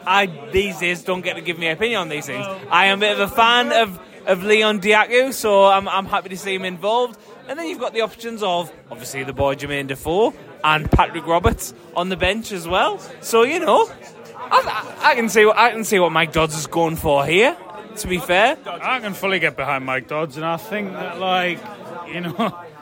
I 0.07 0.27
these 0.53 0.79
days 0.79 1.03
don't 1.03 1.23
get 1.23 1.35
to 1.35 1.41
give 1.41 1.59
me 1.59 1.69
opinion 1.69 2.01
on 2.01 2.09
these 2.09 2.27
things. 2.27 2.47
I 2.71 2.87
am 2.87 2.99
a 2.99 3.01
bit 3.01 3.13
of 3.19 3.33
a 3.33 3.35
fan 3.35 3.73
of, 3.73 4.01
of 4.27 4.43
Leon 4.45 4.81
Dajaku, 4.81 5.33
so 5.33 5.67
I'm, 5.67 5.89
I'm 5.89 6.07
happy 6.07 6.31
to 6.31 6.37
see 6.37 6.55
him 6.55 6.65
involved. 6.65 7.19
And 7.49 7.59
then 7.59 7.67
you've 7.69 7.81
got 7.81 7.93
the 7.93 8.01
options 8.01 8.43
of 8.43 8.73
obviously 8.91 9.25
the 9.25 9.33
boy 9.33 9.55
Jermain 9.55 9.87
Defoe 9.87 10.33
and 10.63 10.91
Patrick 10.91 11.27
Roberts 11.27 11.75
on 11.95 12.09
the 12.09 12.17
bench 12.17 12.53
as 12.53 12.67
well. 12.67 12.99
So 13.21 13.43
you 13.43 13.61
know, 13.61 13.91
I, 14.37 14.95
I, 15.03 15.11
I 15.11 15.15
can 15.15 15.29
see 15.29 15.45
what 15.45 15.57
I 15.57 15.71
can 15.71 15.85
see 15.85 15.99
what 15.99 16.13
Mike 16.13 16.33
Dodds 16.33 16.57
is 16.57 16.67
going 16.67 16.97
for 16.97 17.25
here. 17.27 17.57
To 17.99 18.09
be 18.09 18.19
fair, 18.19 18.59
I 18.67 18.99
can 18.99 19.15
fully 19.15 19.39
get 19.39 19.57
behind 19.57 19.85
Mike 19.85 20.09
Dodds, 20.09 20.37
and 20.37 20.45
I 20.45 20.57
think 20.57 20.91
that, 20.93 21.21
like, 21.21 21.61
you 22.09 22.23
know, 22.23 22.35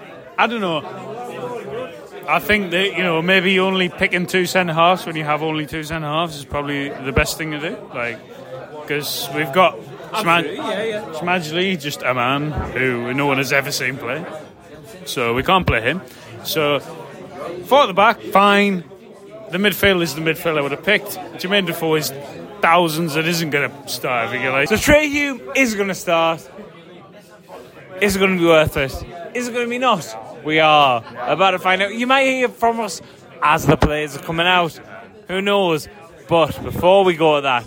I 0.39 0.47
don't 0.47 0.63
know. 0.63 0.81
I 2.29 2.39
think 2.39 2.71
that 2.71 2.97
you 2.97 3.03
know 3.03 3.21
maybe 3.23 3.59
only 3.59 3.89
picking 3.89 4.27
two 4.27 4.47
centre 4.47 4.73
halves 4.73 5.07
when 5.07 5.17
you 5.17 5.25
have 5.25 5.43
only 5.43 5.67
two 5.67 5.83
centre 5.83 6.07
halves 6.07 6.37
is 6.37 6.45
probably 6.45 6.89
the 6.89 7.13
best 7.13 7.37
thing 7.39 7.51
to 7.53 7.61
do. 7.61 7.77
Like, 7.95 8.19
because 8.83 9.29
we've 9.35 9.53
got 9.53 9.79
Smad- 10.13 11.19
Smedgley, 11.19 11.77
just 11.77 12.03
a 12.03 12.15
man 12.15 12.51
who 12.73 13.13
no 13.15 13.27
one 13.27 13.39
has 13.39 13.53
ever 13.53 13.73
seen 13.73 13.97
play, 13.97 14.25
so 15.05 15.35
we 15.35 15.43
can't 15.43 15.67
play 15.67 15.81
him. 15.81 16.03
So 16.45 16.81
four 17.67 17.83
at 17.83 17.87
the 17.87 17.95
back, 17.95 18.21
fine. 18.21 18.85
The 19.51 19.59
midfield 19.59 20.01
is 20.03 20.15
the 20.15 20.21
midfield 20.23 20.59
I 20.59 20.63
would 20.63 20.73
have 20.73 20.85
picked. 20.85 21.19
Jermain 21.39 21.67
Defoe 21.67 21.97
is 21.97 22.13
thousands 22.63 23.15
that 23.15 23.27
isn't 23.27 23.51
going 23.51 23.71
to 23.71 23.89
start. 23.89 24.29
I 24.29 24.31
think 24.31 24.45
like. 24.45 24.69
So 24.69 24.77
Trai 24.77 25.09
Hume 25.11 25.41
is 25.55 25.75
going 25.75 25.89
to 25.89 25.95
start. 25.95 26.49
Is 28.01 28.17
it 28.17 28.19
going 28.19 28.37
to 28.37 28.41
be 28.41 28.47
worth 28.47 28.77
it? 28.77 28.93
Is 29.35 29.49
it 29.49 29.53
going 29.53 29.67
to 29.67 29.71
be 29.71 29.79
not? 29.79 30.17
We 30.45 30.59
are 30.59 31.05
about 31.27 31.53
to 31.53 31.59
find 31.59 31.83
out. 31.83 31.95
You 31.95 32.07
might 32.07 32.25
hear 32.25 32.49
from 32.49 32.81
us 32.81 33.01
as 33.43 33.67
the 33.67 33.77
players 33.77 34.17
are 34.17 34.23
coming 34.23 34.47
out. 34.47 34.73
Who 35.29 35.41
knows? 35.41 35.89
But 36.29 36.63
before 36.63 37.05
we 37.05 37.15
go 37.15 37.37
to 37.37 37.43
that, 37.43 37.65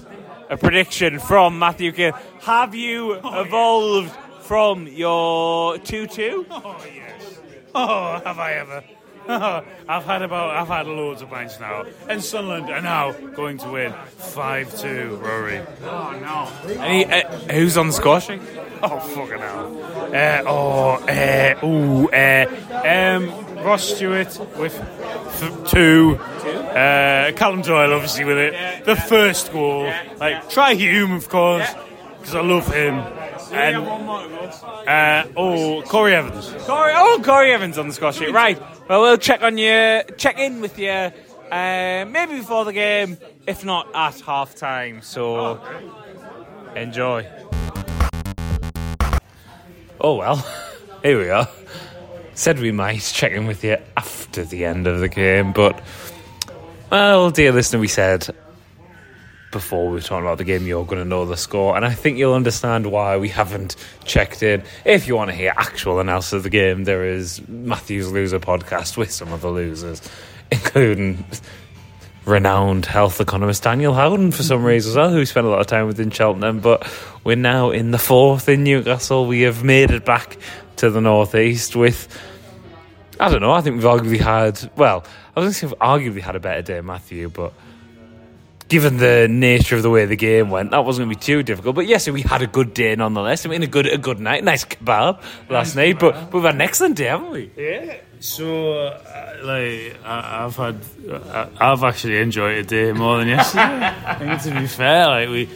a 0.49 0.57
prediction 0.57 1.19
from 1.19 1.57
Matthew 1.59 1.91
Kidd. 1.91 2.13
Have 2.41 2.75
you 2.75 3.19
evolved 3.23 4.15
from 4.41 4.87
your 4.87 5.77
2 5.79 6.07
2? 6.07 6.45
Oh 6.49 6.85
yes. 6.93 7.39
Oh, 7.73 8.21
have 8.23 8.39
I 8.39 8.53
ever? 8.53 8.83
I've 9.87 10.05
had 10.05 10.21
about 10.21 10.55
I've 10.55 10.67
had 10.67 10.87
loads 10.87 11.21
of 11.21 11.29
pints 11.29 11.59
now, 11.59 11.85
and 12.07 12.23
Sunderland 12.23 12.69
are 12.69 12.81
now 12.81 13.11
going 13.11 13.57
to 13.59 13.69
win 13.71 13.93
five 14.17 14.73
two. 14.79 15.19
Rory. 15.21 15.61
Oh 15.83 16.11
no. 16.21 16.81
uh, 16.81 17.37
who's 17.51 17.77
on 17.77 17.87
the 17.87 17.93
score 17.93 18.19
sheet? 18.21 18.41
Oh 18.83 18.99
fucking 18.99 19.39
hell. 19.39 19.83
Uh, 20.13 20.43
oh, 20.45 20.91
uh, 21.07 21.65
ooh, 21.65 22.07
uh, 22.09 22.45
um, 22.85 23.63
Ross 23.63 23.95
Stewart 23.95 24.37
with 24.57 24.77
f- 24.77 25.67
two. 25.71 26.17
Uh, 26.19 27.31
Callum 27.35 27.61
Doyle 27.61 27.93
obviously 27.93 28.25
with 28.25 28.37
it. 28.37 28.85
The 28.85 28.95
first 28.97 29.51
goal. 29.53 29.85
Like 30.19 30.49
Trai 30.49 30.75
Hume 30.75 31.13
of 31.13 31.29
course, 31.29 31.67
because 32.19 32.35
I 32.35 32.41
love 32.41 32.67
him. 32.71 32.95
And 33.51 33.75
uh, 33.77 35.27
oh, 35.35 35.83
Corry 35.85 36.13
Evans. 36.13 36.47
Corry, 36.65 36.93
oh, 36.95 37.19
Corry 37.21 37.51
Evans 37.51 37.77
on 37.77 37.87
the 37.87 37.93
score 37.93 38.13
sheet. 38.13 38.31
Right. 38.31 38.59
Well, 38.89 39.01
we'll 39.01 39.17
check 39.17 39.41
on 39.41 39.57
you, 39.57 40.01
check 40.17 40.37
in 40.37 40.61
with 40.61 40.77
you, 40.77 40.89
uh, 40.89 42.05
maybe 42.07 42.37
before 42.37 42.65
the 42.65 42.73
game, 42.73 43.17
if 43.47 43.63
not 43.65 43.93
at 43.95 44.19
half 44.21 44.55
time. 44.55 45.01
So 45.01 45.61
enjoy. 46.75 47.27
Oh 49.99 50.15
well, 50.15 50.45
here 51.03 51.19
we 51.19 51.29
are. 51.29 51.47
Said 52.33 52.59
we 52.59 52.71
might 52.71 53.01
check 53.01 53.31
in 53.31 53.47
with 53.47 53.63
you 53.63 53.77
after 53.95 54.43
the 54.43 54.65
end 54.65 54.87
of 54.87 54.99
the 54.99 55.07
game, 55.07 55.53
but 55.53 55.81
well, 56.91 57.31
dear 57.31 57.51
listener, 57.51 57.79
we 57.79 57.87
said 57.87 58.27
before 59.55 59.85
we 59.87 59.93
were 59.93 60.01
talking 60.01 60.25
about 60.25 60.37
the 60.37 60.43
game, 60.43 60.67
you're 60.67 60.83
going 60.83 61.01
to 61.01 61.07
know 61.07 61.23
the 61.23 61.37
score, 61.37 61.77
and 61.77 61.85
I 61.85 61.93
think 61.93 62.17
you'll 62.17 62.33
understand 62.33 62.91
why 62.91 63.15
we 63.15 63.29
haven't 63.29 63.77
checked 64.03 64.43
in. 64.43 64.63
If 64.83 65.07
you 65.07 65.15
want 65.15 65.29
to 65.29 65.35
hear 65.35 65.53
actual 65.55 66.01
analysis 66.01 66.33
of 66.33 66.43
the 66.43 66.49
game, 66.49 66.83
there 66.83 67.05
is 67.05 67.41
Matthew's 67.47 68.11
Loser 68.11 68.41
podcast 68.41 68.97
with 68.97 69.11
some 69.11 69.31
of 69.31 69.39
the 69.39 69.49
losers, 69.49 70.01
including 70.51 71.23
renowned 72.25 72.85
health 72.85 73.21
economist 73.21 73.63
Daniel 73.63 73.93
Howden 73.93 74.33
for 74.33 74.43
some 74.43 74.65
reason 74.65 74.89
as 74.89 74.97
well, 74.97 75.09
who 75.09 75.25
spent 75.25 75.47
a 75.47 75.49
lot 75.49 75.61
of 75.61 75.67
time 75.67 75.87
within 75.87 76.11
Cheltenham. 76.11 76.59
But 76.59 76.85
we're 77.23 77.37
now 77.37 77.71
in 77.71 77.91
the 77.91 77.97
Forth 77.97 78.49
in 78.49 78.65
Newcastle. 78.65 79.25
We 79.25 79.43
have 79.43 79.63
made 79.63 79.89
it 79.89 80.03
back 80.03 80.37
to 80.77 80.89
the 80.89 80.99
northeast 80.99 81.77
with. 81.77 82.09
I 83.21 83.29
don't 83.29 83.39
know. 83.39 83.53
I 83.53 83.61
think 83.61 83.77
we've 83.77 83.85
arguably 83.85 84.19
had. 84.19 84.69
Well, 84.75 85.05
I 85.33 85.39
was 85.39 85.45
going 85.45 85.53
to 85.53 85.59
say 85.59 85.67
we've 85.67 85.79
arguably 85.79 86.21
had 86.21 86.35
a 86.35 86.41
better 86.41 86.61
day, 86.61 86.81
Matthew, 86.81 87.29
but 87.29 87.53
given 88.67 88.97
the 88.97 89.27
nature 89.29 89.75
of 89.75 89.83
the 89.83 89.89
way 89.89 90.05
the 90.05 90.15
game 90.15 90.49
went, 90.49 90.71
that 90.71 90.83
wasn't 90.85 91.07
going 91.07 91.15
to 91.15 91.19
be 91.19 91.25
too 91.25 91.43
difficult. 91.43 91.75
But 91.75 91.87
yes, 91.87 92.09
we 92.09 92.21
had 92.21 92.41
a 92.41 92.47
good 92.47 92.73
day 92.73 92.95
nonetheless. 92.95 93.45
I 93.45 93.49
mean, 93.49 93.63
a 93.63 93.67
good 93.67 93.87
a 93.87 93.97
good 93.97 94.19
night, 94.19 94.43
nice 94.43 94.65
kebab 94.65 95.21
last 95.49 95.75
night. 95.75 95.99
But, 95.99 96.13
but 96.13 96.33
we've 96.33 96.43
had 96.43 96.55
an 96.55 96.61
excellent 96.61 96.95
day, 96.97 97.05
haven't 97.05 97.31
we? 97.31 97.51
Yeah. 97.55 97.97
So, 98.19 98.73
uh, 98.73 99.37
like, 99.43 99.97
I, 100.03 100.45
I've 100.45 100.55
had, 100.55 100.77
I, 101.11 101.47
I've 101.59 101.83
actually 101.83 102.17
enjoyed 102.17 102.57
the 102.57 102.63
day 102.63 102.91
more 102.91 103.19
than 103.19 103.27
yesterday. 103.27 103.63
I 104.05 104.15
think 104.15 104.41
to 104.43 104.59
be 104.61 104.67
fair, 104.67 105.05
like 105.07 105.29
we, 105.29 105.49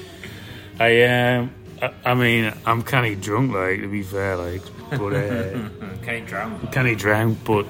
I 0.80 1.04
um, 1.04 1.52
I, 1.82 1.94
I 2.06 2.14
mean, 2.14 2.54
I'm 2.66 2.84
kind 2.84 3.12
of 3.12 3.22
drunk, 3.22 3.54
like 3.54 3.82
to 3.82 3.88
be 3.88 4.04
fair, 4.04 4.36
like, 4.36 4.62
but 4.92 5.14
uh, 5.14 5.70
Can 6.04 6.22
you 6.22 6.26
drown? 6.26 6.68
canny 6.72 6.96
drunk, 6.96 7.40
but 7.46 7.66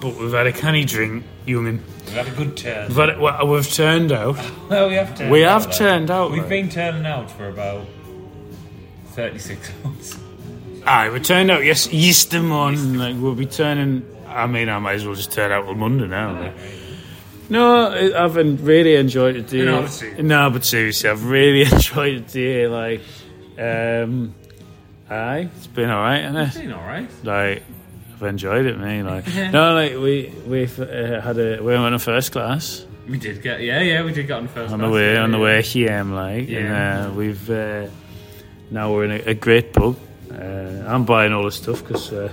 but 0.00 0.14
we've 0.16 0.32
had 0.32 0.46
a 0.46 0.52
canny 0.52 0.84
drink, 0.84 1.24
youngin. 1.46 1.80
We've 2.06 2.14
had 2.14 2.28
a 2.28 2.30
good 2.32 2.56
turn. 2.56 2.92
But 2.94 3.18
well, 3.20 3.46
we've 3.46 3.70
turned 3.72 4.12
out. 4.12 4.36
Well, 4.68 4.88
we 4.88 4.94
have 4.94 5.16
turned 5.16 5.30
We 5.30 5.44
out, 5.44 5.62
have 5.62 5.70
though. 5.72 5.78
turned 5.78 6.10
out. 6.10 6.30
We've 6.32 6.40
like. 6.40 6.48
been 6.48 6.68
turning 6.68 7.06
out 7.06 7.30
for 7.30 7.48
about 7.48 7.86
36 9.12 9.70
hours. 9.84 10.16
Aye, 10.84 11.10
we 11.10 11.20
turned 11.20 11.50
out 11.50 11.64
yes 11.64 11.88
Easter 11.92 12.42
morning. 12.42 12.94
Like 12.94 13.16
we'll 13.18 13.34
be 13.34 13.46
turning. 13.46 14.04
I 14.28 14.46
mean, 14.46 14.68
I 14.68 14.78
might 14.78 14.94
as 14.94 15.06
well 15.06 15.14
just 15.14 15.32
turn 15.32 15.50
out 15.52 15.66
on 15.66 15.78
Monday 15.78 16.06
now. 16.06 16.40
Like. 16.40 16.54
No, 17.48 17.88
I- 17.90 18.24
I've 18.24 18.36
really 18.66 18.96
enjoyed 18.96 19.36
it. 19.36 19.48
Dear. 19.48 19.64
No, 19.66 19.82
but 19.82 19.90
seriously. 19.90 20.22
no, 20.24 20.50
but 20.50 20.64
seriously, 20.64 21.10
I've 21.10 21.24
really 21.28 21.62
enjoyed 21.72 22.14
it. 22.16 22.28
Dear. 22.28 22.68
Like, 22.68 23.00
um, 23.58 24.34
aye, 25.08 25.48
it's 25.56 25.66
been 25.68 25.88
all 25.90 26.02
right, 26.02 26.18
hasn't 26.22 26.56
it? 26.56 26.60
Been 26.60 26.72
alright. 26.72 27.08
Like, 27.24 27.62
I've 28.16 28.22
enjoyed 28.22 28.64
it, 28.66 28.78
me. 28.78 29.02
Like, 29.02 29.26
no, 29.52 29.74
like 29.74 29.92
we 29.92 30.32
we 30.46 30.64
uh, 30.64 31.20
had 31.20 31.38
a 31.38 31.60
we 31.62 31.74
went 31.74 31.92
in 31.92 31.98
first 31.98 32.32
class. 32.32 32.86
We 33.08 33.18
did 33.18 33.40
get, 33.40 33.60
yeah, 33.60 33.82
yeah, 33.82 34.02
we 34.02 34.12
did 34.12 34.26
get 34.26 34.38
on 34.38 34.48
first. 34.48 34.72
on 34.72 34.80
the 34.80 34.86
class, 34.86 34.94
way 34.94 35.12
yeah, 35.14 35.22
on 35.22 35.30
the 35.30 35.38
yeah. 35.38 35.44
way 35.44 35.62
here, 35.62 36.02
like, 36.04 36.48
Yeah. 36.48 36.58
and 36.58 37.12
uh, 37.12 37.14
we've 37.14 37.50
uh, 37.50 37.86
now 38.70 38.92
we're 38.92 39.04
in 39.04 39.12
a, 39.12 39.30
a 39.30 39.34
great 39.34 39.72
pub. 39.72 39.96
Uh, 40.32 40.82
I'm 40.88 41.04
buying 41.04 41.32
all 41.32 41.44
the 41.44 41.52
stuff 41.52 41.84
because 41.84 42.12
uh, 42.12 42.28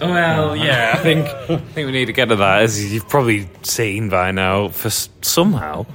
Well, 0.00 0.56
yeah, 0.56 0.94
I 0.94 0.98
think 0.98 1.26
I 1.50 1.56
think 1.58 1.86
we 1.86 1.92
need 1.92 2.06
to 2.06 2.12
get 2.12 2.28
to 2.30 2.36
that. 2.36 2.62
As 2.62 2.92
you've 2.92 3.08
probably 3.08 3.48
seen 3.62 4.08
by 4.08 4.30
now, 4.32 4.68
for 4.68 4.90
somehow 4.90 5.86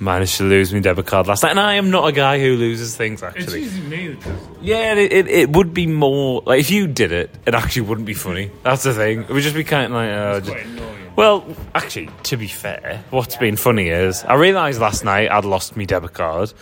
managed 0.00 0.38
to 0.38 0.44
lose 0.44 0.72
my 0.72 0.80
debit 0.80 1.06
card 1.06 1.26
last 1.26 1.42
night, 1.42 1.50
and 1.50 1.60
I 1.60 1.74
am 1.74 1.90
not 1.90 2.08
a 2.08 2.12
guy 2.12 2.40
who 2.40 2.56
loses 2.56 2.96
things. 2.96 3.22
Actually, 3.22 3.62
usually 3.62 3.88
me 3.88 4.08
that 4.08 4.20
does 4.20 4.38
yeah, 4.62 4.94
it, 4.94 5.12
it 5.12 5.28
it 5.28 5.50
would 5.50 5.74
be 5.74 5.86
more 5.86 6.42
like 6.46 6.60
if 6.60 6.70
you 6.70 6.86
did 6.86 7.12
it, 7.12 7.30
it 7.46 7.54
actually 7.54 7.82
wouldn't 7.82 8.06
be 8.06 8.14
funny. 8.14 8.50
That's 8.62 8.82
the 8.82 8.94
thing. 8.94 9.22
It 9.22 9.30
would 9.30 9.42
just 9.42 9.56
be 9.56 9.64
kind 9.64 9.86
of 9.86 9.92
like, 9.92 10.10
uh, 10.10 10.40
just, 10.40 10.66
annoying. 10.66 11.12
well, 11.16 11.56
actually, 11.74 12.08
to 12.24 12.36
be 12.36 12.48
fair, 12.48 13.04
what's 13.10 13.36
been 13.36 13.56
funny 13.56 13.88
is 13.88 14.24
I 14.24 14.34
realised 14.34 14.80
last 14.80 15.04
night 15.04 15.30
I'd 15.30 15.44
lost 15.44 15.76
my 15.76 15.84
debit 15.84 16.14
card. 16.14 16.52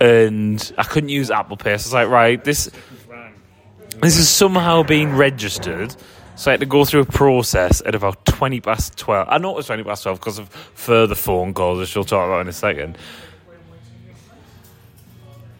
And 0.00 0.72
I 0.76 0.82
couldn't 0.82 1.08
use 1.08 1.30
Apple 1.30 1.56
Pay. 1.56 1.64
So 1.64 1.70
I 1.70 1.74
was 1.74 1.92
like, 1.92 2.08
right, 2.08 2.42
this 2.42 2.68
this 4.02 4.16
has 4.16 4.28
somehow 4.28 4.82
been 4.82 5.16
registered. 5.16 5.94
So 6.36 6.50
I 6.50 6.52
had 6.52 6.60
to 6.60 6.66
go 6.66 6.84
through 6.84 7.02
a 7.02 7.06
process 7.06 7.80
at 7.86 7.94
about 7.94 8.24
20 8.26 8.60
past 8.60 8.98
12. 8.98 9.28
I 9.30 9.38
know 9.38 9.50
it 9.50 9.56
was 9.56 9.66
20 9.66 9.84
past 9.84 10.02
12 10.02 10.18
because 10.18 10.38
of 10.38 10.48
further 10.48 11.14
phone 11.14 11.54
calls, 11.54 11.78
which 11.78 11.94
we'll 11.94 12.04
talk 12.04 12.26
about 12.26 12.40
in 12.40 12.48
a 12.48 12.52
second. 12.52 12.98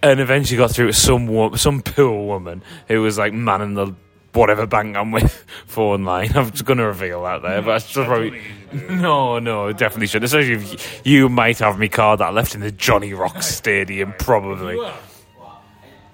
And 0.03 0.21
eventually 0.21 0.59
got 0.59 0.71
through 0.73 0.89
to 0.89 0.93
some 0.93 1.57
some 1.57 1.81
poor 1.81 2.27
woman 2.27 2.63
who 2.89 3.01
was 3.01 3.17
like 3.17 3.33
manning 3.33 3.75
the 3.75 3.95
whatever 4.35 4.67
bank 4.67 4.97
I'm 4.97 5.13
with 5.13 5.33
phone 5.67 6.05
line. 6.05 6.33
I'm 6.37 6.51
just 6.51 6.65
going 6.65 6.79
to 6.79 6.87
reveal 6.87 7.23
that 7.23 7.43
there, 7.43 7.63
but 7.63 7.71
I 7.71 7.79
should 7.79 8.05
probably. 8.07 8.43
No, 8.91 9.39
no, 9.39 9.73
definitely 9.73 10.09
should. 10.09 10.25
Especially 10.25 10.55
if 10.55 11.07
you, 11.07 11.13
you 11.21 11.29
might 11.29 11.59
have 11.61 11.79
me 11.79 11.89
card 11.89 12.19
that 12.21 12.27
I 12.27 12.31
left 12.31 12.55
in 12.55 12.61
the 12.61 12.73
Johnny 12.73 13.15
Rock 13.15 13.43
Stadium, 13.43 14.13
probably. 14.19 14.77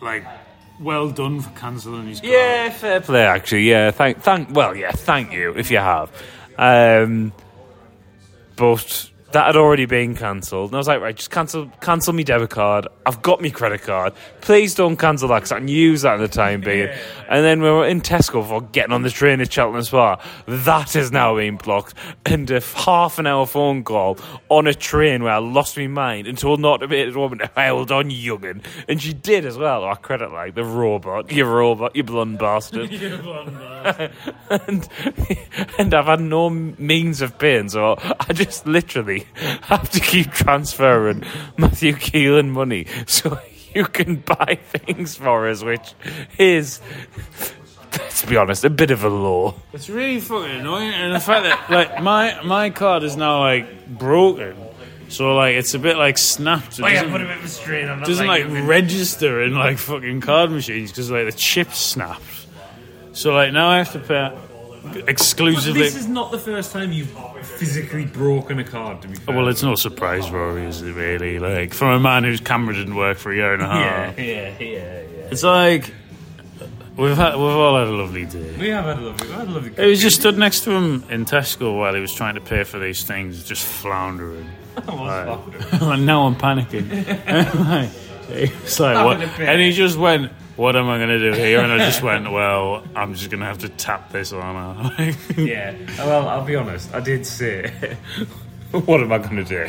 like 0.00 0.24
well 0.80 1.10
done 1.10 1.40
for 1.40 1.50
cancelling 1.50 2.08
his. 2.08 2.22
Yeah, 2.22 2.70
fair 2.70 3.00
play. 3.00 3.24
Actually, 3.24 3.68
yeah. 3.68 3.90
Thank, 3.90 4.22
thank. 4.22 4.50
Well, 4.50 4.74
yeah. 4.74 4.92
Thank 4.92 5.32
you 5.32 5.52
if 5.56 5.70
you 5.70 5.78
have. 5.78 6.10
Um, 6.58 7.32
but 8.56 9.10
that 9.32 9.46
had 9.46 9.56
already 9.56 9.86
been 9.86 10.14
cancelled, 10.16 10.70
and 10.70 10.76
I 10.76 10.78
was 10.78 10.88
like, 10.88 11.00
right, 11.00 11.14
just 11.14 11.30
cancel, 11.30 11.70
cancel 11.80 12.12
me 12.12 12.24
debit 12.24 12.50
card. 12.50 12.88
I've 13.06 13.22
got 13.22 13.40
me 13.40 13.50
credit 13.50 13.82
card. 13.82 14.12
Please 14.40 14.74
don't 14.74 14.96
cancel 14.96 15.28
that 15.28 15.36
because 15.36 15.52
I 15.52 15.58
can 15.58 15.68
use 15.68 16.02
that 16.02 16.14
in 16.14 16.20
the 16.20 16.28
time 16.28 16.60
being. 16.60 16.88
And 17.30 17.44
then 17.44 17.62
we 17.62 17.70
were 17.70 17.86
in 17.86 18.00
Tesco 18.00 18.44
for 18.44 18.60
getting 18.60 18.92
on 18.92 19.02
the 19.02 19.10
train 19.10 19.40
at 19.40 19.52
Cheltenham 19.52 19.84
Spa. 19.84 20.20
That 20.46 20.94
has 20.94 21.12
now 21.12 21.36
been 21.36 21.56
blocked, 21.56 21.94
and 22.26 22.50
a 22.50 22.60
half 22.60 23.20
an 23.20 23.26
hour 23.28 23.46
phone 23.46 23.84
call 23.84 24.18
on 24.48 24.66
a 24.66 24.74
train 24.74 25.22
where 25.22 25.34
I 25.34 25.38
lost 25.38 25.76
my 25.76 25.86
mind 25.86 26.26
and 26.26 26.36
told 26.36 26.58
an 26.58 26.64
automated 26.64 27.14
woman 27.14 27.38
to 27.38 27.50
hold 27.56 27.92
on, 27.92 28.10
youngin, 28.10 28.64
and 28.88 29.00
she 29.00 29.12
did 29.12 29.46
as 29.46 29.56
well. 29.56 29.84
I 29.84 29.94
credit 29.94 30.32
like 30.32 30.56
the 30.56 30.64
robot, 30.64 31.30
you 31.30 31.44
robot, 31.44 31.94
you 31.94 32.02
blonde 32.02 32.38
bastard 32.40 32.90
and 34.50 34.88
and 35.78 35.94
I've 35.94 36.06
had 36.06 36.20
no 36.20 36.50
means 36.50 37.22
of 37.22 37.38
paying, 37.38 37.68
so 37.68 37.96
I 38.00 38.32
just 38.32 38.66
literally 38.66 39.19
have 39.62 39.90
to 39.90 40.00
keep 40.00 40.30
transferring 40.32 41.24
Matthew 41.56 41.92
Keelan 41.94 42.50
money 42.50 42.86
so 43.06 43.38
you 43.74 43.84
can 43.84 44.16
buy 44.16 44.58
things 44.62 45.16
for 45.16 45.48
us, 45.48 45.62
which 45.62 45.94
is, 46.38 46.80
let's 47.92 48.24
be 48.24 48.36
honest, 48.36 48.64
a 48.64 48.70
bit 48.70 48.90
of 48.90 49.04
a 49.04 49.08
law. 49.08 49.54
It's 49.72 49.88
really 49.88 50.20
fucking 50.20 50.60
annoying, 50.60 50.92
and 50.92 51.14
the 51.14 51.20
fact 51.20 51.44
that 51.44 51.70
like 51.70 52.02
my 52.02 52.40
my 52.42 52.70
card 52.70 53.02
is 53.02 53.16
now 53.16 53.40
like 53.40 53.88
broken, 53.88 54.56
so 55.08 55.34
like 55.34 55.54
it's 55.54 55.74
a 55.74 55.78
bit 55.78 55.96
like 55.96 56.18
snapped. 56.18 56.78
It 56.78 56.84
oh, 56.84 56.88
doesn't, 56.88 57.12
bit 57.12 57.20
of 57.20 57.44
a 57.44 57.48
strain 57.48 57.88
on 57.88 58.00
doesn't 58.00 58.26
like 58.26 58.46
register 58.48 59.42
in 59.42 59.54
like 59.54 59.78
fucking 59.78 60.20
card 60.20 60.50
machines 60.50 60.90
because 60.90 61.10
like 61.10 61.26
the 61.26 61.32
chip 61.32 61.72
snapped. 61.72 62.46
So 63.12 63.32
like 63.32 63.52
now 63.52 63.68
I 63.68 63.78
have 63.78 63.92
to 63.92 63.98
pay 63.98 64.36
exclusively. 65.06 65.82
This 65.82 65.96
is 65.96 66.08
not 66.08 66.30
the 66.30 66.38
first 66.38 66.72
time 66.72 66.92
you've 66.92 67.10
physically 67.46 68.06
broken 68.06 68.58
a 68.58 68.64
card. 68.64 69.02
To 69.02 69.08
be 69.08 69.14
fair. 69.16 69.36
well, 69.36 69.48
it's 69.48 69.62
no 69.62 69.74
surprise, 69.74 70.30
Rory, 70.30 70.64
is 70.64 70.82
it 70.82 70.92
really? 70.92 71.38
Like 71.38 71.74
from 71.74 71.88
a 71.90 72.00
man 72.00 72.24
whose 72.24 72.40
camera 72.40 72.74
didn't 72.74 72.96
work 72.96 73.18
for 73.18 73.32
a 73.32 73.36
year 73.36 73.54
and 73.54 73.62
a 73.62 73.66
half. 73.66 74.18
yeah, 74.18 74.24
yeah, 74.24 74.58
yeah, 74.58 74.66
yeah. 74.66 75.28
It's 75.30 75.42
like 75.42 75.92
we've 76.96 77.16
had 77.16 77.34
we've 77.34 77.42
all 77.44 77.78
had 77.78 77.88
a 77.88 77.92
lovely 77.92 78.26
day. 78.26 78.56
We 78.58 78.68
have 78.68 78.84
had 78.84 78.98
a 78.98 79.00
lovely, 79.00 79.28
had 79.28 79.48
a 79.48 79.50
lovely. 79.50 79.72
He 79.74 79.90
was 79.90 80.00
just 80.00 80.20
stood 80.20 80.38
next 80.38 80.60
to 80.64 80.72
him 80.72 81.04
in 81.10 81.24
Tesco 81.24 81.76
while 81.78 81.94
he 81.94 82.00
was 82.00 82.12
trying 82.12 82.34
to 82.34 82.40
pay 82.40 82.64
for 82.64 82.78
these 82.78 83.02
things, 83.04 83.44
just 83.44 83.64
floundering. 83.64 84.48
Right. 84.86 85.38
and 85.72 86.06
now 86.06 86.26
I'm 86.26 86.36
panicking. 86.36 86.86
it's 88.30 88.80
like, 88.80 89.04
what? 89.04 89.20
And 89.40 89.60
he 89.60 89.72
just 89.72 89.98
went, 89.98 90.32
"What 90.60 90.76
am 90.76 90.88
I 90.88 90.96
going 90.98 91.08
to 91.08 91.18
do 91.18 91.32
here?" 91.32 91.60
And 91.60 91.72
I 91.72 91.78
just 91.78 92.02
went, 92.02 92.30
"Well, 92.30 92.82
I'm 92.94 93.14
just 93.14 93.30
going 93.30 93.40
to 93.40 93.46
have 93.46 93.58
to 93.66 93.68
tap 93.70 94.12
this 94.12 94.32
on." 94.32 94.54
her." 94.90 95.14
Yeah. 95.54 95.74
Well, 95.98 96.28
I'll 96.28 96.44
be 96.44 96.56
honest. 96.56 96.94
I 96.94 97.00
did 97.00 97.24
say, 97.26 97.72
"What 98.72 99.00
am 99.00 99.10
I 99.12 99.18
going 99.18 99.36
to 99.36 99.44
do?" 99.44 99.68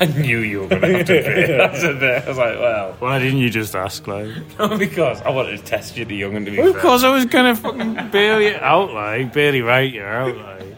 I 0.00 0.04
knew 0.06 0.40
you 0.40 0.60
were 0.62 0.68
going 0.68 0.82
to 0.82 0.96
have 0.98 1.06
to 1.06 1.22
pay. 1.22 1.56
That's 1.56 1.82
the 1.82 1.94
bit. 1.94 2.24
I 2.24 2.28
was 2.28 2.38
like, 2.38 2.58
"Well, 2.58 2.96
Why 2.98 3.18
didn't 3.18 3.38
you 3.38 3.50
just 3.50 3.74
ask? 3.74 4.06
Like, 4.06 4.30
because 4.78 5.22
I 5.22 5.30
wanted 5.30 5.58
to 5.58 5.64
test 5.64 5.96
you, 5.96 6.04
the 6.04 6.16
young 6.16 6.34
and 6.36 6.44
to 6.46 6.52
be 6.52 6.58
of 6.58 6.72
fair." 6.72 6.82
course, 6.82 7.02
I 7.04 7.10
was 7.10 7.24
going 7.26 7.54
to 7.54 7.60
fucking 7.62 8.10
bail 8.10 8.40
you 8.40 8.56
out, 8.60 8.92
like, 8.92 9.32
barely 9.32 9.62
write 9.62 9.92
you 9.94 10.02
out, 10.02 10.36
like. 10.36 10.76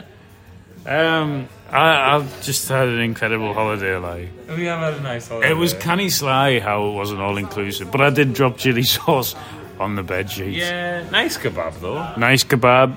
Um, 0.87 1.49
I, 1.71 2.15
I've 2.17 2.43
just 2.43 2.69
had 2.69 2.89
an 2.89 3.01
incredible 3.01 3.53
holiday, 3.53 3.97
like. 3.97 4.29
We 4.49 4.65
have 4.67 4.81
had 4.81 4.95
a 4.95 5.01
nice 5.01 5.29
holiday. 5.29 5.51
It 5.51 5.57
was 5.57 5.75
canny 5.75 6.09
sly 6.11 6.61
how 6.61 6.87
it 6.89 6.93
wasn't 6.93 7.21
all 7.21 7.37
inclusive, 7.37 7.91
but 7.91 8.01
I 8.01 8.11
did 8.11 8.35
drop 8.35 8.59
chili 8.59 8.83
sauce 8.97 9.35
on 9.81 9.97
the 9.97 10.03
bed 10.03 10.31
sheets. 10.31 10.59
yeah, 10.59 11.09
nice 11.11 11.37
kebab 11.37 11.81
though. 11.81 12.15
Nice 12.17 12.45
kebab. 12.45 12.97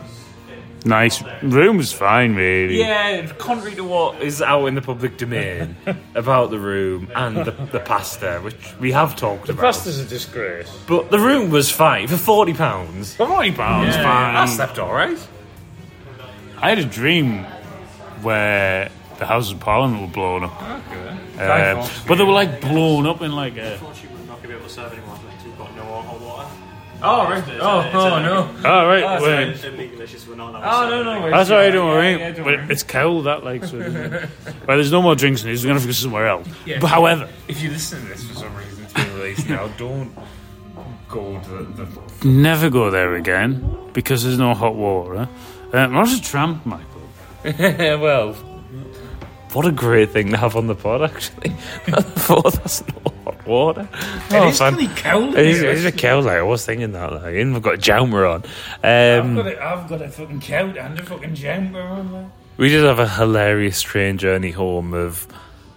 Nice 0.86 1.24
room 1.42 1.78
was 1.78 1.92
fine, 1.92 2.36
really. 2.36 2.78
Yeah, 2.80 3.26
contrary 3.34 3.76
to 3.76 3.84
what 3.84 4.22
is 4.22 4.42
out 4.42 4.68
in 4.68 4.76
the 4.76 4.82
public 4.82 5.18
domain 5.18 5.76
about 6.16 6.50
the 6.52 6.60
room 6.60 7.10
and 7.16 7.38
the, 7.38 7.52
the 7.72 7.80
pasta, 7.80 8.40
which 8.44 8.56
we 8.80 8.92
have 8.92 9.16
talked 9.16 9.50
about. 9.50 9.58
The 9.58 9.62
pasta's 9.64 10.00
a 10.00 10.06
disgrace. 10.06 10.72
But 10.88 11.10
the 11.10 11.20
room 11.20 11.50
was 11.50 11.72
fine 11.72 12.08
for 12.08 12.16
forty 12.16 12.54
pounds. 12.54 13.16
Forty 13.16 13.52
pounds, 13.52 13.96
fine. 13.96 14.36
I 14.36 14.46
slept 14.46 14.78
all 14.78 14.94
right. 14.94 15.18
I 16.60 16.70
had 16.70 16.78
a 16.80 16.86
dream 16.86 17.46
where 18.22 18.90
the 19.20 19.26
Houses 19.26 19.52
of 19.54 19.60
Parliament 19.60 20.02
were 20.02 20.08
blown 20.08 20.44
up, 20.44 20.60
Guy 21.38 21.72
Um, 21.72 21.82
Fawkes. 21.84 22.04
but 22.08 22.16
they 22.16 22.24
were 22.24 22.32
like 22.34 22.62
blown 22.62 23.06
up 23.08 23.22
in 23.22 23.32
like 23.32 23.58
a. 23.58 23.74
Unfortunately, 23.74 24.18
we're 24.20 24.28
not 24.28 24.38
going 24.38 24.42
to 24.44 24.48
be 24.50 24.54
able 24.56 24.68
to 24.68 24.74
serve 24.74 24.94
anyone 24.94 25.20
with 25.24 25.58
2.0 25.58 25.86
or 25.90 26.04
hot 26.04 26.22
water. 26.22 26.50
Oh 27.00 27.30
right. 27.30 27.44
Oh, 27.62 27.92
oh 27.94 28.22
no. 28.24 28.70
All 28.70 28.88
right, 28.88 29.04
Oh, 29.04 29.22
well, 29.22 29.50
It's 29.50 29.64
legal 29.64 30.02
issues, 30.02 30.28
we're 30.28 30.34
not 30.36 30.50
allowed 30.56 30.86
Oh 30.86 30.90
no 30.90 31.04
no. 31.04 31.10
anything. 31.12 31.24
worries. 31.24 31.34
that's 31.34 31.50
all 31.52 31.58
right, 31.58 31.70
don't 31.70 31.88
worry. 31.90 32.12
yeah, 32.18 32.32
don't 32.32 32.44
but 32.46 32.56
worry. 32.56 32.66
it's 32.72 32.82
cold, 32.84 33.26
that 33.28 33.44
like. 33.44 33.64
So, 33.66 33.78
well, 33.78 34.78
there's 34.78 34.92
no 34.92 35.04
more 35.04 35.16
drinks 35.16 35.44
in 35.44 35.52
this. 35.52 35.62
We're 35.62 35.68
gonna 35.70 35.80
have 35.80 35.84
to 35.84 35.88
go 35.90 35.94
somewhere 35.94 36.28
else. 36.28 36.48
Yeah. 36.66 36.80
But 36.80 36.88
however, 36.88 37.30
If 37.48 37.62
you 37.62 37.70
listen 37.70 38.02
to 38.02 38.08
this 38.08 38.24
for 38.28 38.34
some 38.34 38.56
reason 38.56 38.84
it's 38.84 38.94
been 38.94 39.14
released 39.14 39.48
now, 39.48 39.68
don't 39.78 40.12
go 41.08 41.40
to 41.40 41.50
the, 41.50 41.86
the 41.86 42.28
never 42.28 42.70
go 42.72 42.90
there 42.90 43.14
again 43.14 43.78
because 43.94 44.24
there's 44.24 44.40
no 44.40 44.56
hot 44.56 44.74
water. 44.76 45.30
Um, 45.74 45.96
I 45.96 46.00
was 46.02 46.14
a 46.18 46.22
tramp, 46.22 46.66
Michael. 46.66 46.87
well, 48.00 48.34
what 49.54 49.66
a 49.66 49.72
great 49.72 50.12
thing 50.12 50.32
to 50.32 50.38
have 50.38 50.56
on 50.56 50.68
the 50.68 50.76
pod, 50.76 51.04
actually. 51.04 51.56
That's 51.86 52.30
no 52.88 53.12
hot 53.24 53.48
water. 53.48 53.90
Oh, 54.32 54.50
is 54.50 54.58
fun. 54.58 54.76
pretty 54.76 54.94
cold 54.96 55.36
It 55.36 55.46
is, 55.48 55.62
it 55.62 55.70
is 55.70 55.86
a 55.86 55.92
cow, 55.92 56.20
like, 56.20 56.38
I 56.38 56.42
was 56.44 56.66
thinking 56.66 56.92
that, 56.92 57.14
like, 57.14 57.36
and 57.36 57.54
we've 57.54 57.62
got 57.62 57.76
a 57.76 57.78
jumper 57.78 58.26
on. 58.26 58.44
I've 58.84 59.24
Um, 59.26 59.36
got, 59.36 59.48
a, 59.48 59.64
I've 59.64 59.88
got 59.88 60.02
a 60.02 60.10
fucking 60.10 60.42
coat 60.42 60.78
and 60.78 61.00
a 61.00 61.04
fucking 61.04 61.36
jumper 61.36 61.80
on. 61.82 62.12
Like. 62.12 62.26
we 62.58 62.70
did 62.70 62.84
have 62.84 63.00
a 63.00 63.08
hilarious 63.08 63.82
train 63.82 64.18
journey 64.18 64.52
home 64.52 64.94
of 64.94 65.28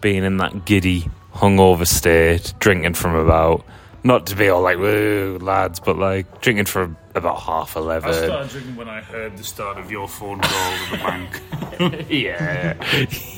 being 0.01 0.25
in 0.25 0.39
that 0.39 0.65
giddy, 0.65 1.09
hungover 1.35 1.87
state, 1.87 2.53
drinking 2.59 2.95
from 2.95 3.15
about, 3.15 3.65
not 4.03 4.27
to 4.29 4.37
be 4.37 4.49
all 4.49 4.63
like, 4.63 4.79
woo, 4.79 5.39
lads, 5.41 5.81
but 5.81 5.99
like, 5.99 6.41
drinking 6.41 6.67
for 6.67 6.97
about 7.15 7.41
half 7.41 7.77
a 7.77 7.81
level. 7.81 8.11
I 8.11 8.25
started 8.25 8.51
drinking 8.51 8.77
when 8.77 8.89
I 8.89 9.01
heard 9.01 9.37
the 9.37 9.45
start 9.45 9.79
of 9.79 9.91
your 9.91 10.09
phone 10.09 10.41
call 10.41 10.77
to 10.87 10.91
the 10.91 10.97
bank. 10.99 11.41
Yeah, 12.11 12.75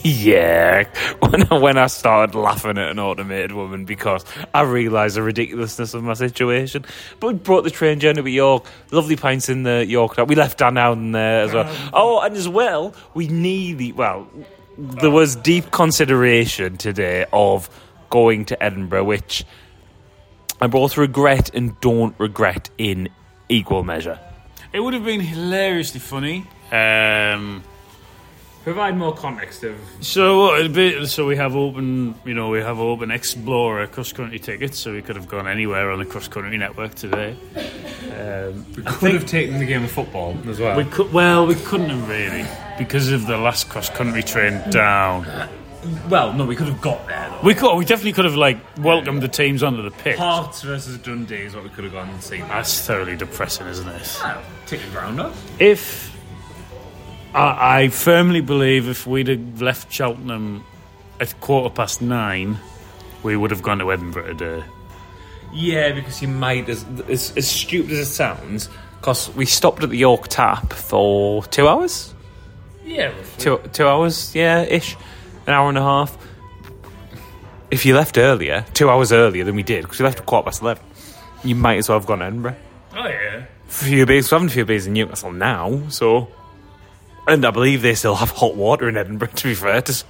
yeah. 0.03 0.85
When 1.21 1.53
I, 1.53 1.59
when 1.59 1.79
I 1.79 1.87
started 1.87 2.35
laughing 2.35 2.77
at 2.77 2.91
an 2.91 2.99
automated 2.99 3.53
woman 3.53 3.85
because 3.85 4.25
I 4.53 4.63
realised 4.63 5.15
the 5.15 5.23
ridiculousness 5.23 5.95
of 5.95 6.03
my 6.03 6.15
situation. 6.15 6.85
But 7.21 7.27
we 7.29 7.35
brought 7.35 7.63
the 7.63 7.71
train 7.71 8.01
journey 8.01 8.21
to 8.21 8.29
York. 8.29 8.67
Lovely 8.91 9.15
pints 9.15 9.49
in 9.49 9.63
the 9.63 9.87
York. 9.87 10.17
We 10.27 10.35
left 10.35 10.59
Dan 10.59 10.77
out 10.77 10.99
in 10.99 11.13
there 11.13 11.43
as 11.43 11.53
well. 11.53 11.69
Um, 11.69 11.91
oh, 11.93 12.21
and 12.21 12.35
as 12.35 12.49
well, 12.49 12.97
we 13.15 13.29
nearly 13.29 13.93
well. 13.93 14.29
There 14.77 15.11
was 15.11 15.37
deep 15.37 15.71
consideration 15.71 16.79
today 16.79 17.27
of 17.33 17.71
going 18.11 18.45
to 18.47 18.61
Edinburgh, 18.61 19.05
which 19.05 19.45
I 20.63 20.69
both 20.69 20.97
regret 20.97 21.51
and 21.55 21.79
don't 21.81 22.15
regret 22.21 22.71
in 22.79 23.09
equal 23.49 23.83
measure. 23.83 24.17
It 24.73 24.79
would 24.79 24.95
have 24.95 25.05
been 25.05 25.19
hilariously 25.19 25.99
funny. 25.99 26.47
Um, 26.71 27.65
Provide 28.63 28.97
more 28.97 29.13
context 29.13 29.65
of. 29.65 29.75
So 30.03 30.55
it'd 30.55 30.73
be, 30.73 31.05
so 31.07 31.27
we 31.27 31.35
have 31.35 31.57
open, 31.57 32.15
you 32.25 32.35
know, 32.35 32.49
we 32.49 32.61
have 32.61 32.79
open 32.79 33.11
Explorer 33.11 33.89
cross 33.89 34.13
country 34.13 34.39
tickets, 34.39 34.79
so 34.79 34.93
we 34.93 35.03
could 35.03 35.17
have 35.17 35.27
gone 35.27 35.49
anywhere 35.49 35.91
on 35.91 35.99
the 35.99 36.05
cross 36.05 36.29
country 36.29 36.57
network 36.59 36.95
today. 36.95 37.37
Um, 38.17 38.65
We 38.77 38.85
could 38.85 39.15
have 39.15 39.27
taken 39.27 39.59
the 39.59 39.67
game 39.67 39.83
of 39.83 39.91
football 39.91 40.39
as 40.49 40.61
well. 40.61 40.77
we 40.77 40.85
could, 40.85 41.13
well, 41.13 41.45
we 41.45 41.57
couldn't 41.57 41.91
have 41.91 42.09
really 42.09 42.47
because 42.79 43.11
of 43.11 43.27
the 43.27 43.37
last 43.37 43.69
cross 43.69 43.91
country 43.91 44.23
train 44.23 44.63
down. 44.71 45.27
Well, 46.09 46.33
no, 46.33 46.45
we 46.45 46.57
could 46.57 46.69
have 46.69 46.81
got 46.81 47.07
there 47.07 47.29
though. 47.31 47.47
We 47.47 47.55
could, 47.55 47.77
we 47.77 47.85
definitely 47.85 48.13
could 48.13 48.25
have 48.25 48.37
like 48.37 48.59
welcomed 48.79 49.23
the 49.23 49.29
teams 49.29 49.63
onto 49.63 49.83
the 49.83 49.91
pitch. 49.91 50.17
Hearts 50.17 50.63
versus 50.63 50.99
Dundee 50.99 51.43
is 51.43 51.55
what 51.55 51.65
we 51.65 51.71
could 51.71 51.85
have 51.85 51.93
gone 51.93 52.09
and 52.09 52.23
seen. 52.23 52.41
That's 52.43 52.81
thoroughly 52.87 53.17
depressing, 53.17 53.67
isn't 53.67 53.89
it? 53.89 54.21
Take 54.67 54.83
the 54.83 54.91
ground 54.91 55.21
up. 55.21 55.35
If 55.59 56.17
I, 57.35 57.83
I 57.83 57.89
firmly 57.89 58.41
believe 58.41 58.89
if 58.89 59.07
we'd 59.07 59.29
have 59.29 59.63
left 59.63 59.93
Cheltenham 59.93 60.65
at 61.21 61.39
quarter 61.41 61.73
past 61.75 62.03
nine, 62.03 62.59
we 63.23 63.37
would 63.37 63.51
have 63.51 63.63
gone 63.63 63.79
to 63.79 63.93
Edinburgh 63.93 64.35
today. 64.35 64.65
Yeah, 65.53 65.93
because 65.93 66.23
you 66.23 66.29
might, 66.29 66.69
as, 66.69 66.85
as, 67.09 67.37
as 67.37 67.49
stupid 67.49 67.93
as 67.93 67.99
it 67.99 68.07
sounds, 68.07 68.69
because 69.01 69.35
we 69.35 69.45
stopped 69.45 69.83
at 69.83 69.91
the 69.91 69.99
York 69.99 70.29
Tap 70.29 70.73
for 70.73 71.45
two 71.45 71.69
hours? 71.69 72.15
Yeah, 72.85 73.13
Two, 73.39 73.61
two 73.73 73.87
hours, 73.87 74.35
yeah, 74.35 74.63
ish. 74.63 74.97
An 75.47 75.55
hour 75.55 75.69
and 75.69 75.79
a 75.79 75.83
half. 75.83 76.17
If 77.71 77.87
you 77.87 77.95
left 77.95 78.19
earlier, 78.19 78.65
two 78.75 78.91
hours 78.91 79.13
earlier 79.13 79.45
than 79.45 79.57
we 79.57 79.63
did, 79.63 79.83
because 79.83 79.99
we 79.99 80.05
left 80.05 80.21
at 80.21 80.27
quarter 80.27 80.45
past 80.45 80.61
11, 80.63 80.83
you 81.43 81.55
might 81.55 81.79
as 81.79 81.89
well 81.89 81.99
have 81.99 82.07
gone 82.07 82.19
to 82.19 82.27
Edinburgh. 82.27 82.57
Oh 82.95 83.07
yeah. 83.09 83.47
Few 83.67 84.05
beers, 84.05 84.31
we're 84.31 84.37
having 84.37 84.49
a 84.51 84.53
few 84.53 84.65
beers 84.67 84.87
in 84.87 84.93
Newcastle 84.93 85.33
now, 85.33 85.89
so. 85.89 86.29
And 87.27 87.45
I 87.47 87.51
believe 87.51 87.83
they 87.83 87.95
still 87.95 88.17
have 88.17 88.31
hot 88.31 88.57
water 88.57 88.89
in 88.89 88.97
Edinburgh, 88.97 89.29
to 89.29 89.49
be 89.49 89.55
fair. 89.55 89.81
To, 89.81 90.05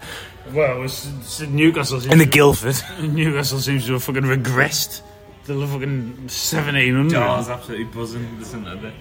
Well, 0.52 0.82
it's, 0.82 1.06
it's 1.06 1.40
Newcastle. 1.42 2.00
Seems 2.00 2.12
in 2.12 2.18
the 2.18 2.26
Guildford. 2.26 2.76
Newcastle 3.00 3.60
seems 3.60 3.86
to 3.86 3.92
have 3.92 4.02
fucking 4.02 4.22
regressed. 4.22 5.02
The 5.44 5.66
fucking 5.66 6.28
seventeen 6.28 6.94
hundred. 6.94 7.16
absolutely 7.18 7.84
buzzing, 7.86 8.38
isn't 8.40 8.66
it? 8.66 8.94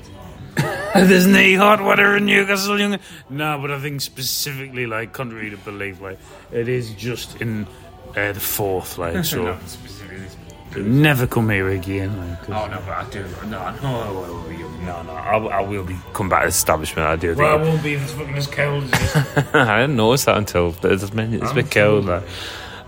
There's 0.56 1.28
no 1.28 1.58
hot 1.58 1.82
water 1.82 2.18
in 2.18 2.26
Newcastle, 2.26 2.80
young. 2.80 3.00
No, 3.30 3.58
but 3.60 3.72
I 3.72 3.80
think 3.80 4.02
specifically, 4.02 4.86
like, 4.86 5.14
contrary 5.14 5.50
to 5.50 5.58
belief, 5.58 6.02
like, 6.02 6.20
it 6.52 6.68
is 6.68 6.94
just 6.94 7.42
in 7.42 7.66
uh, 8.16 8.34
the 8.34 8.40
Forth, 8.40 8.98
like, 8.98 9.24
so 9.26 9.58
never 10.78 11.28
come 11.28 11.50
here 11.50 11.70
again. 11.70 12.18
Like, 12.18 12.50
Oh 12.50 12.68
no, 12.68 12.82
but 12.86 12.94
I 12.94 13.10
do. 13.10 13.26
No, 13.48 13.74
no, 13.82 14.48
no, 14.86 15.02
no. 15.04 15.12
I, 15.14 15.38
I 15.38 15.62
will 15.62 15.84
be 15.84 15.98
come 16.14 16.30
back 16.30 16.42
to 16.42 16.46
the 16.46 16.50
establishment. 16.50 17.08
I 17.08 17.16
do. 17.16 17.36
well, 17.36 17.60
I 17.60 17.62
won't 17.62 17.84
be 17.84 17.94
if 17.94 18.04
it's 18.04 18.14
fucking 18.14 18.36
as 18.36 18.48
cold 18.48 18.84
as 18.84 18.92
this. 18.92 19.16
I 19.54 19.82
didn't 19.82 19.96
notice 19.98 20.26
that 20.26 20.38
until 20.38 20.76
it's, 20.84 21.10
been- 21.10 21.34
it's 21.34 21.52
a 21.52 21.56
bit 21.56 21.72
cold. 21.72 22.06
Like. 22.06 22.24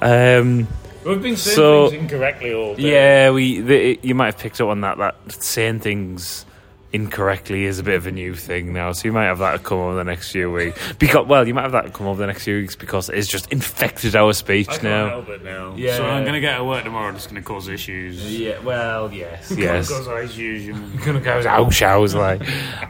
Um, 0.02 0.68
We've 1.06 1.22
been 1.22 1.36
saying 1.36 1.56
So- 1.56 1.90
things 1.90 2.04
incorrectly 2.04 2.54
all 2.54 2.76
day. 2.76 2.92
yeah, 2.92 3.32
we. 3.32 3.60
The, 3.60 4.00
you 4.02 4.16
might 4.16 4.28
have 4.28 4.38
picked 4.38 4.62
up 4.62 4.70
on 4.70 4.82
that. 4.82 4.98
That 4.98 5.16
saying 5.34 5.82
things 5.82 6.46
incorrectly 6.94 7.66
is 7.66 7.80
a 7.80 7.84
bit 7.84 7.96
of 7.96 8.06
a 8.06 8.12
new 8.12 8.36
thing 8.36 8.72
now. 8.72 8.92
So 8.92 9.08
you 9.08 9.12
might 9.12 9.26
have 9.26 9.40
that 9.40 9.64
come 9.64 9.80
over 9.80 9.96
the 9.96 10.04
next 10.04 10.32
few 10.32 10.52
weeks. 10.52 10.80
Because 11.00 11.26
well, 11.28 11.48
you 11.48 11.54
might 11.54 11.64
have 11.64 11.72
that 11.72 11.92
come 11.92 12.06
over 12.08 12.20
the 12.22 12.28
next 12.28 12.44
few 12.44 12.58
weeks 12.58 12.76
because 12.76 13.10
it's 13.10 13.28
just 13.28 13.52
infected 13.52 14.16
our 14.16 14.32
speech 14.34 14.70
I 14.70 14.72
can't 14.74 14.84
now. 14.84 15.10
help 15.10 15.30
it 15.30 15.44
now. 15.44 15.74
Yeah. 15.76 15.98
So 15.98 16.06
I'm 16.06 16.24
going 16.24 16.36
to 16.36 16.40
get 16.40 16.58
to 16.58 16.64
work 16.64 16.84
tomorrow 16.84 17.08
and 17.08 17.18
it's 17.18 17.26
going 17.26 17.42
to 17.42 17.48
cause 17.48 17.68
issues. 17.68 18.24
Yeah. 18.40 18.60
Well, 18.60 19.12
yes. 19.12 19.50
Yes. 19.50 19.60
Yes. 19.60 19.90
Cause 19.90 20.08
issues. 20.30 20.68
you 20.68 20.74
know. 20.74 20.88
gonna 21.06 21.20
go 21.20 21.46
out 21.48 21.74
showers 21.74 22.14
like. 22.14 22.42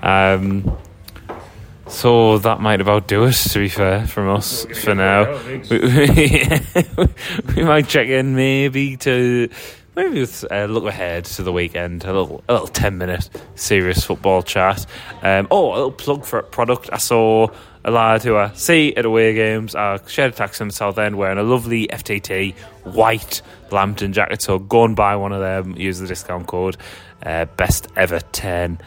Um, 0.03 0.77
so 1.87 2.37
that 2.39 2.59
might 2.59 2.81
about 2.81 3.07
do 3.07 3.23
us, 3.25 3.53
To 3.53 3.59
be 3.59 3.69
fair, 3.69 4.07
from 4.07 4.29
us 4.29 4.65
for 4.83 4.95
now, 4.95 5.23
out, 5.25 5.41
thanks. 5.41 5.69
we, 5.69 7.55
we 7.55 7.63
might 7.63 7.87
check 7.87 8.07
in 8.07 8.35
maybe 8.35 8.97
to 8.97 9.49
maybe 9.95 10.21
with 10.21 10.45
uh, 10.51 10.65
look 10.65 10.85
ahead 10.85 11.25
to 11.25 11.43
the 11.43 11.51
weekend. 11.51 12.03
A 12.03 12.13
little 12.13 12.43
a 12.47 12.53
little 12.53 12.67
ten 12.67 12.97
minute 12.97 13.29
serious 13.55 14.03
football 14.03 14.43
chat. 14.43 14.85
Um, 15.21 15.47
oh, 15.51 15.71
a 15.71 15.75
little 15.75 15.91
plug 15.91 16.25
for 16.25 16.39
a 16.39 16.43
product. 16.43 16.89
I 16.91 16.97
saw 16.97 17.47
a 17.85 17.91
lad 17.91 18.23
who 18.23 18.35
I 18.35 18.53
see 18.53 18.95
at 18.95 19.05
away 19.05 19.33
games. 19.33 19.75
I 19.75 19.99
shared 20.07 20.33
a 20.33 20.35
taxi 20.35 20.63
in 20.63 20.69
the 20.69 20.73
South 20.73 20.97
End 20.97 21.17
wearing 21.17 21.37
a 21.37 21.43
lovely 21.43 21.87
FTT 21.87 22.55
white 22.83 23.41
Lambton 23.71 24.13
jacket. 24.13 24.41
So 24.41 24.59
go 24.59 24.85
and 24.85 24.95
buy 24.95 25.15
one 25.15 25.33
of 25.33 25.41
them. 25.41 25.75
Use 25.75 25.99
the 25.99 26.07
discount 26.07 26.47
code 26.47 26.77
uh, 27.25 27.45
best 27.45 27.87
ever 27.95 28.19
10 28.19 28.79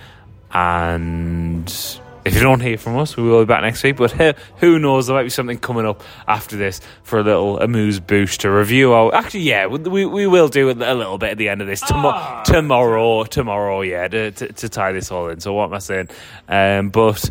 and 0.52 2.00
if 2.26 2.34
you 2.34 2.40
don't 2.40 2.60
hear 2.60 2.76
from 2.76 2.96
us 2.98 3.16
we 3.16 3.22
will 3.22 3.40
be 3.40 3.46
back 3.46 3.62
next 3.62 3.82
week 3.82 3.96
but 3.96 4.10
who, 4.12 4.32
who 4.58 4.78
knows 4.78 5.06
there 5.06 5.16
might 5.16 5.22
be 5.22 5.30
something 5.30 5.58
coming 5.58 5.86
up 5.86 6.02
after 6.28 6.56
this 6.56 6.80
for 7.02 7.18
a 7.18 7.22
little 7.22 7.58
amuse-bouche 7.60 8.36
to 8.38 8.50
review 8.50 8.92
our 8.92 9.14
actually 9.14 9.40
yeah 9.40 9.66
we, 9.66 9.78
we, 9.78 10.04
we 10.04 10.26
will 10.26 10.48
do 10.48 10.68
a 10.70 10.72
little 10.72 11.18
bit 11.18 11.30
at 11.30 11.38
the 11.38 11.48
end 11.48 11.60
of 11.62 11.66
this 11.66 11.80
Tomo- 11.80 12.10
Ah. 12.12 12.42
tomorrow 12.44 13.24
tomorrow 13.24 13.80
yeah 13.82 14.08
to, 14.08 14.30
to, 14.32 14.52
to 14.52 14.68
tie 14.68 14.92
this 14.92 15.10
all 15.10 15.28
in 15.28 15.40
so 15.40 15.52
what 15.54 15.64
am 15.66 15.74
I 15.74 15.78
saying 15.78 16.08
um, 16.48 16.90
but 16.90 17.30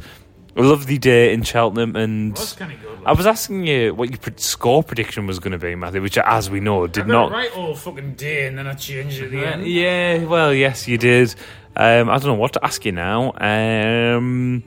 a 0.57 0.61
lovely 0.61 0.97
day 0.97 1.33
in 1.33 1.43
Cheltenham 1.43 1.97
and 1.97 2.37
of 2.37 2.57
good. 2.57 2.71
I 3.05 3.11
was 3.11 3.25
asking 3.27 3.67
you 3.67 3.93
what 3.93 4.09
your 4.09 4.19
score 4.37 4.83
prediction 4.83 5.27
was 5.27 5.39
going 5.39 5.51
to 5.51 5.57
be 5.57 5.75
Matthew 5.75 6.01
which 6.01 6.17
as 6.17 6.49
we 6.49 6.61
know 6.61 6.87
did 6.87 7.07
not 7.07 7.31
it 7.31 7.33
right 7.33 7.57
all 7.57 7.75
fucking 7.75 8.13
day 8.15 8.47
and 8.47 8.57
then 8.57 8.65
I 8.65 8.73
changed 8.73 9.19
it 9.19 9.25
at 9.25 9.31
the 9.31 9.45
uh, 9.45 9.51
end. 9.51 9.67
yeah, 9.67 10.23
well, 10.23 10.53
yes, 10.53 10.87
you 10.87 10.97
did. 10.97 11.35
Um, 11.75 12.09
I 12.09 12.13
don't 12.19 12.27
know 12.27 12.33
what 12.35 12.53
to 12.53 12.63
ask 12.63 12.85
you 12.85 12.93
now. 12.93 13.33
Um, 13.35 14.63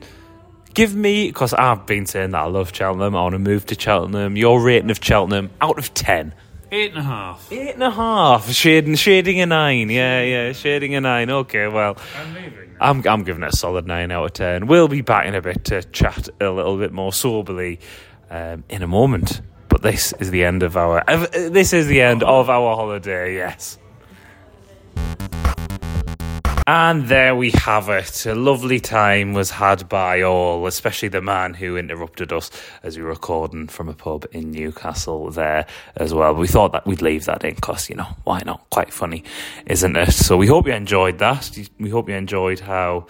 give 0.74 0.94
me, 0.94 1.28
because 1.28 1.52
I've 1.54 1.86
been 1.86 2.06
saying 2.06 2.30
that 2.30 2.38
I 2.42 2.46
love 2.46 2.74
Cheltenham. 2.74 3.14
I 3.16 3.22
want 3.22 3.34
to 3.34 3.38
move 3.38 3.66
to 3.66 3.78
Cheltenham. 3.78 4.36
Your 4.36 4.62
rating 4.62 4.90
of 4.90 4.98
Cheltenham 5.02 5.50
out 5.60 5.78
of 5.78 5.92
10. 5.94 6.34
Eight 6.70 6.90
and 6.90 6.98
a 6.98 7.02
half. 7.02 7.50
Eight 7.50 7.74
and 7.74 7.82
a 7.82 7.90
half. 7.90 8.50
Shading, 8.50 8.94
shading 8.94 9.40
a 9.40 9.46
nine. 9.46 9.88
Yeah, 9.88 10.22
yeah, 10.22 10.52
shading 10.52 10.94
a 10.94 11.00
nine. 11.00 11.30
Okay, 11.30 11.66
well, 11.66 11.96
I'm 12.16 12.34
leaving. 12.34 12.76
I'm, 12.80 13.06
I'm 13.08 13.24
giving 13.24 13.42
it 13.42 13.54
a 13.54 13.56
solid 13.56 13.86
9 13.86 14.10
out 14.10 14.24
of 14.24 14.32
10. 14.34 14.66
We'll 14.66 14.88
be 14.88 15.00
back 15.00 15.26
in 15.26 15.34
a 15.34 15.42
bit 15.42 15.64
to 15.66 15.82
chat 15.82 16.28
a 16.40 16.50
little 16.50 16.78
bit 16.78 16.92
more 16.92 17.12
soberly 17.12 17.80
um, 18.30 18.64
in 18.68 18.82
a 18.82 18.86
moment. 18.86 19.40
But 19.68 19.82
this 19.82 20.12
is 20.14 20.30
the 20.30 20.44
end 20.44 20.62
of 20.62 20.76
our. 20.76 21.02
Uh, 21.08 21.26
this 21.26 21.72
is 21.72 21.86
the 21.86 22.02
end 22.02 22.22
of 22.22 22.48
our 22.48 22.76
holiday, 22.76 23.34
yes. 23.34 23.78
And 26.70 27.08
there 27.08 27.34
we 27.34 27.50
have 27.52 27.88
it. 27.88 28.26
A 28.26 28.34
lovely 28.34 28.78
time 28.78 29.32
was 29.32 29.52
had 29.52 29.88
by 29.88 30.20
all, 30.20 30.66
especially 30.66 31.08
the 31.08 31.22
man 31.22 31.54
who 31.54 31.78
interrupted 31.78 32.30
us 32.30 32.50
as 32.82 32.98
we 32.98 33.04
were 33.04 33.08
recording 33.08 33.68
from 33.68 33.88
a 33.88 33.94
pub 33.94 34.26
in 34.32 34.50
Newcastle 34.50 35.30
there 35.30 35.64
as 35.96 36.12
well. 36.12 36.34
We 36.34 36.46
thought 36.46 36.72
that 36.72 36.86
we'd 36.86 37.00
leave 37.00 37.24
that 37.24 37.42
in 37.42 37.54
because, 37.54 37.88
you 37.88 37.96
know, 37.96 38.08
why 38.24 38.42
not? 38.44 38.68
Quite 38.68 38.92
funny, 38.92 39.24
isn't 39.64 39.96
it? 39.96 40.12
So 40.12 40.36
we 40.36 40.46
hope 40.46 40.66
you 40.66 40.74
enjoyed 40.74 41.20
that. 41.20 41.58
We 41.80 41.88
hope 41.88 42.10
you 42.10 42.16
enjoyed 42.16 42.60
how 42.60 43.06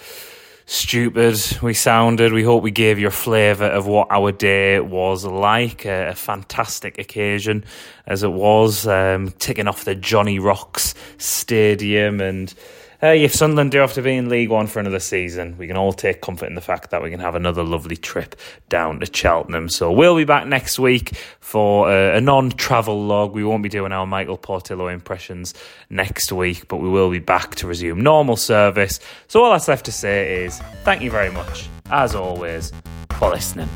stupid 0.67 1.59
we 1.61 1.75
sounded. 1.75 2.33
We 2.33 2.45
hope 2.45 2.63
we 2.63 2.71
gave 2.71 3.01
you 3.01 3.09
a 3.09 3.11
flavour 3.11 3.67
of 3.67 3.89
what 3.89 4.07
our 4.13 4.31
day 4.31 4.79
was 4.79 5.25
like. 5.25 5.85
A, 5.85 6.11
a 6.11 6.15
fantastic 6.15 7.01
occasion 7.01 7.65
as 8.07 8.23
it 8.23 8.31
was, 8.31 8.87
um, 8.87 9.33
ticking 9.41 9.67
off 9.67 9.85
the 9.85 9.97
Jonny-Rocks 9.97 10.95
Stadium 11.17 12.21
and. 12.21 12.55
Hey, 13.01 13.23
if 13.23 13.33
Sunderland 13.33 13.71
do 13.71 13.79
have 13.79 13.93
to 13.93 14.03
be 14.03 14.17
in 14.17 14.29
League 14.29 14.51
One 14.51 14.67
for 14.67 14.81
another 14.81 14.99
season, 14.99 15.57
we 15.57 15.69
can 15.69 15.77
all 15.77 15.93
take 15.93 16.21
comfort 16.21 16.47
in 16.47 16.57
the 16.57 16.61
fact 16.61 16.91
that 16.91 17.01
we 17.01 17.11
can 17.11 17.21
have 17.21 17.37
another 17.37 17.63
lovely 17.63 17.97
trip 17.97 18.35
down 18.69 18.99
to 18.99 19.07
Cheltenham. 19.07 19.69
So 19.69 19.93
we'll 19.93 20.17
be 20.17 20.25
back 20.25 20.49
next 20.49 20.81
week 20.81 21.11
for 21.39 21.89
a, 21.93 22.17
a 22.17 22.21
non-travel 22.21 23.07
log. 23.07 23.35
We 23.35 23.45
won't 23.45 23.63
be 23.63 23.69
doing 23.69 23.93
our 23.93 24.05
Michael 24.05 24.37
Portillo 24.37 24.89
impressions 24.89 25.55
next 25.89 26.33
week, 26.33 26.67
but 26.67 26.79
we 26.79 26.89
will 26.89 27.09
be 27.09 27.21
back 27.21 27.55
to 27.57 27.69
resume 27.69 28.01
normal 28.01 28.35
service. 28.35 28.99
So 29.29 29.45
all 29.45 29.53
that's 29.53 29.69
left 29.69 29.85
to 29.85 29.93
say 29.93 30.43
is 30.43 30.59
thank 30.83 31.01
you 31.01 31.13
very 31.13 31.31
much, 31.31 31.69
as 31.91 32.17
always, 32.17 32.73
for 33.11 33.31
listening. 33.31 33.69